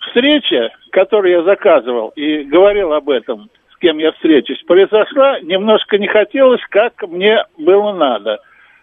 встреча, 0.00 0.70
которую 0.90 1.32
я 1.32 1.42
заказывал 1.42 2.08
и 2.10 2.42
говорил 2.44 2.92
об 2.92 3.08
этом, 3.10 3.50
с 3.72 3.78
кем 3.78 3.98
я 3.98 4.12
встречусь, 4.12 4.62
произошла, 4.66 5.40
немножко 5.40 5.98
не 5.98 6.06
хотелось, 6.06 6.62
как 6.68 7.02
мне 7.08 7.44
было 7.58 7.92
надо. 7.92 8.40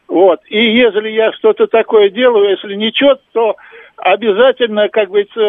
Вот. 0.08 0.42
И 0.48 0.60
если 0.60 1.10
я 1.10 1.32
что-то 1.34 1.68
такое 1.68 2.10
делаю, 2.10 2.50
если 2.50 2.74
не 2.74 2.92
чет, 2.92 3.22
то 3.32 3.56
обязательно, 3.98 4.90
как 4.90 5.10
говорится, 5.10 5.40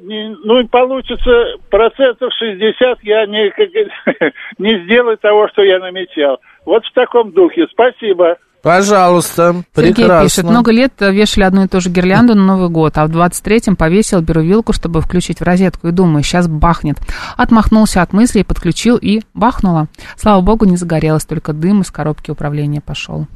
не, 0.00 0.36
ну, 0.44 0.66
получится 0.66 1.54
процентов 1.70 2.32
60 2.36 2.98
я 3.04 3.26
не, 3.26 3.50
как, 3.50 3.68
не 4.58 4.84
сделаю 4.84 5.18
того, 5.18 5.48
что 5.48 5.62
я 5.62 5.78
намечал. 5.78 6.40
Вот 6.64 6.84
в 6.84 6.94
таком 6.94 7.32
духе. 7.32 7.66
Спасибо. 7.72 8.36
Пожалуйста, 8.62 9.64
Сергей 9.74 9.94
прекрасно. 9.94 10.24
пишет, 10.24 10.44
много 10.44 10.70
лет 10.70 10.92
вешали 11.00 11.42
одну 11.42 11.64
и 11.64 11.68
ту 11.68 11.80
же 11.80 11.90
гирлянду 11.90 12.36
на 12.36 12.44
Новый 12.44 12.68
год, 12.68 12.96
а 12.96 13.06
в 13.06 13.10
23-м 13.10 13.74
повесил, 13.74 14.20
беру 14.20 14.40
вилку, 14.40 14.72
чтобы 14.72 15.00
включить 15.00 15.40
в 15.40 15.42
розетку, 15.42 15.88
и 15.88 15.90
думаю, 15.90 16.22
сейчас 16.22 16.46
бахнет. 16.46 16.98
Отмахнулся 17.36 18.02
от 18.02 18.12
мыслей, 18.12 18.44
подключил 18.44 18.96
и 18.98 19.22
бахнуло. 19.34 19.88
Слава 20.16 20.40
богу, 20.42 20.64
не 20.64 20.76
загорелось, 20.76 21.24
только 21.24 21.52
дым 21.52 21.80
из 21.80 21.90
коробки 21.90 22.30
управления 22.30 22.80
пошел. 22.80 23.26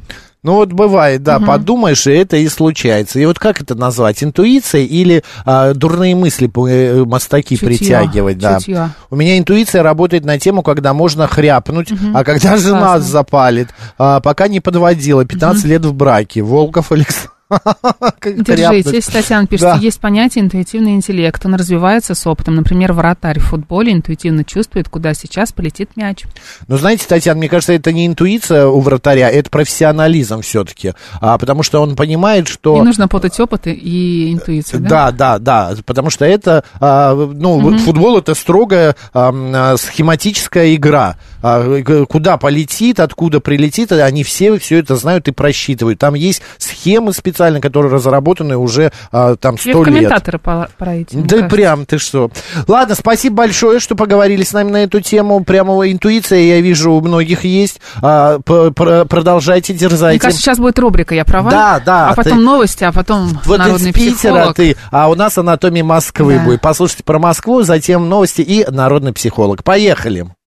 Ну 0.47 0.53
вот 0.55 0.73
бывает, 0.73 1.25
да, 1.25 1.39
Мгм. 1.41 1.49
подумаешь, 1.49 2.07
и 2.07 2.13
это 2.13 2.37
и 2.37 2.47
случается. 2.49 3.19
И 3.19 3.27
вот 3.27 3.37
как 3.37 3.61
это 3.61 3.75
назвать? 3.75 4.23
Интуиция 4.23 4.83
или 4.83 5.25
а, 5.45 5.75
дурные 5.75 6.15
мысли 6.15 6.47
по- 6.47 6.69
э, 6.69 7.05
мостаки 7.05 7.57
Чутье, 7.57 7.67
притягивать? 7.67 8.39
Да. 8.39 8.59
чутье. 8.61 8.91
У 9.11 9.17
меня 9.17 9.39
интуиция 9.39 9.83
работает 9.83 10.25
на 10.25 10.39
тему, 10.39 10.63
когда 10.63 10.95
можно 10.95 11.27
хряпнуть, 11.27 11.91
Мгм. 11.91 12.17
а 12.17 12.23
когда 12.23 12.57
жена 12.59 12.79
Классно. 12.79 13.01
запалит. 13.09 13.71
А, 13.99 14.21
пока 14.21 14.47
не 14.47 14.61
подводила, 14.61 15.25
15 15.25 15.65
лет 15.65 15.85
в 15.85 15.93
браке. 15.93 16.43
Волков 16.43 16.93
Александр. 16.93 17.33
Держитесь. 18.25 19.07
Татьяна 19.07 19.47
пишет, 19.47 19.63
Да. 19.67 19.77
есть 19.77 20.01
понятие 20.01 20.45
интуитивный 20.45 20.95
интеллект. 20.95 21.45
Он 21.47 21.55
развивается 21.55 22.15
с 22.15 22.27
опытом. 22.27 22.57
Например, 22.57 22.93
вратарь 22.93 23.39
в 23.39 23.45
футболе 23.45 23.93
интуитивно 23.93 24.45
чувствует, 24.45 24.89
куда 24.89 25.15
сейчас 25.15 25.53
полетит 25.53 25.91
мяч. 25.97 26.25
Ну, 26.69 26.77
знаете, 26.77 27.05
Татьяна, 27.09 27.39
мне 27.39 27.49
кажется, 27.49 27.73
это 27.73 27.93
не 27.93 28.07
интуиция 28.07 28.67
у 28.67 28.81
вратаря, 28.81 29.31
это 29.31 29.49
профессионализм 29.51 30.41
все-таки. 30.43 30.93
А, 31.21 31.39
потому 31.39 31.63
что 31.63 31.81
он 31.81 31.95
понимает, 31.97 32.49
что... 32.49 32.75
Не 32.77 32.83
нужно 32.83 33.09
путать 33.09 33.39
опыт 33.39 33.63
и 33.67 34.33
интуицию, 34.33 34.81
да? 34.81 35.11
Да, 35.11 35.39
да, 35.39 35.39
да, 35.39 35.83
потому 35.85 36.11
что 36.11 36.25
это, 36.25 36.65
а, 36.81 37.15
ну, 37.15 37.61
Мгм. 37.61 37.79
футбол 37.79 38.19
это 38.19 38.35
строгая 38.35 38.97
а, 39.15 39.77
схематическая 39.77 40.75
игра. 40.75 41.17
А, 41.49 42.05
куда 42.09 42.37
полетит, 42.39 42.99
откуда 42.99 43.41
прилетит, 43.41 43.93
они 43.93 44.25
все 44.25 44.59
все 44.59 44.79
это 44.79 44.97
знают 44.97 45.29
и 45.29 45.31
просчитывают. 45.31 45.99
Там 45.99 46.15
есть 46.15 46.43
схемы 46.59 47.13
специальные, 47.13 47.61
которые 47.61 47.93
разработаны 47.93 48.57
уже 48.57 48.91
а, 49.13 49.37
там 49.37 49.57
сто 49.59 49.71
лет. 49.71 49.85
комментаторы 49.85 50.39
пора 50.39 51.03
идти, 51.03 51.17
мне 51.17 51.25
Да 51.27 51.37
кажется. 51.37 51.57
прям 51.57 51.87
ты 51.87 51.99
что. 51.99 52.31
Ладно, 52.67 52.95
спасибо 52.95 53.37
большое, 53.37 53.79
что 53.81 53.95
поговорили 53.95 54.43
с 54.43 54.53
нами 54.53 54.71
на 54.71 54.83
эту 54.85 55.01
тему. 55.01 55.45
Прямо 55.45 55.91
интуиция, 55.91 56.41
я 56.41 56.61
вижу, 56.61 56.93
у 56.93 57.01
многих 57.01 57.45
есть. 57.45 57.81
А, 58.03 58.39
продолжайте, 58.41 59.73
Мне 59.73 59.81
дерзайте. 59.81 60.21
кажется, 60.21 60.43
сейчас 60.43 60.59
будет 60.59 60.79
рубрика 60.79 61.15
«Я 61.15 61.25
права», 61.25 61.51
Да, 61.51 61.81
да, 61.85 62.09
а 62.11 62.15
потом 62.15 62.39
ты- 62.39 62.45
новости, 62.45 62.85
а 62.85 62.93
потом 62.93 63.41
Вот 63.45 63.59
народный 63.59 63.91
из 63.91 63.95
Питера 63.95 64.15
психолог. 64.33 64.55
ты, 64.57 64.77
а 64.91 65.09
у 65.09 65.15
нас 65.15 65.39
анатомия 65.39 65.85
Москвы 65.85 66.37
Да. 66.39 66.45
будет. 66.45 66.61
Послушайте 66.61 67.05
про 67.05 67.19
Москву, 67.19 67.63
затем 67.63 68.09
новости 68.09 68.43
и 68.43 68.65
народный 68.71 69.13
психолог. 69.13 69.63
Поехали. 69.65 70.27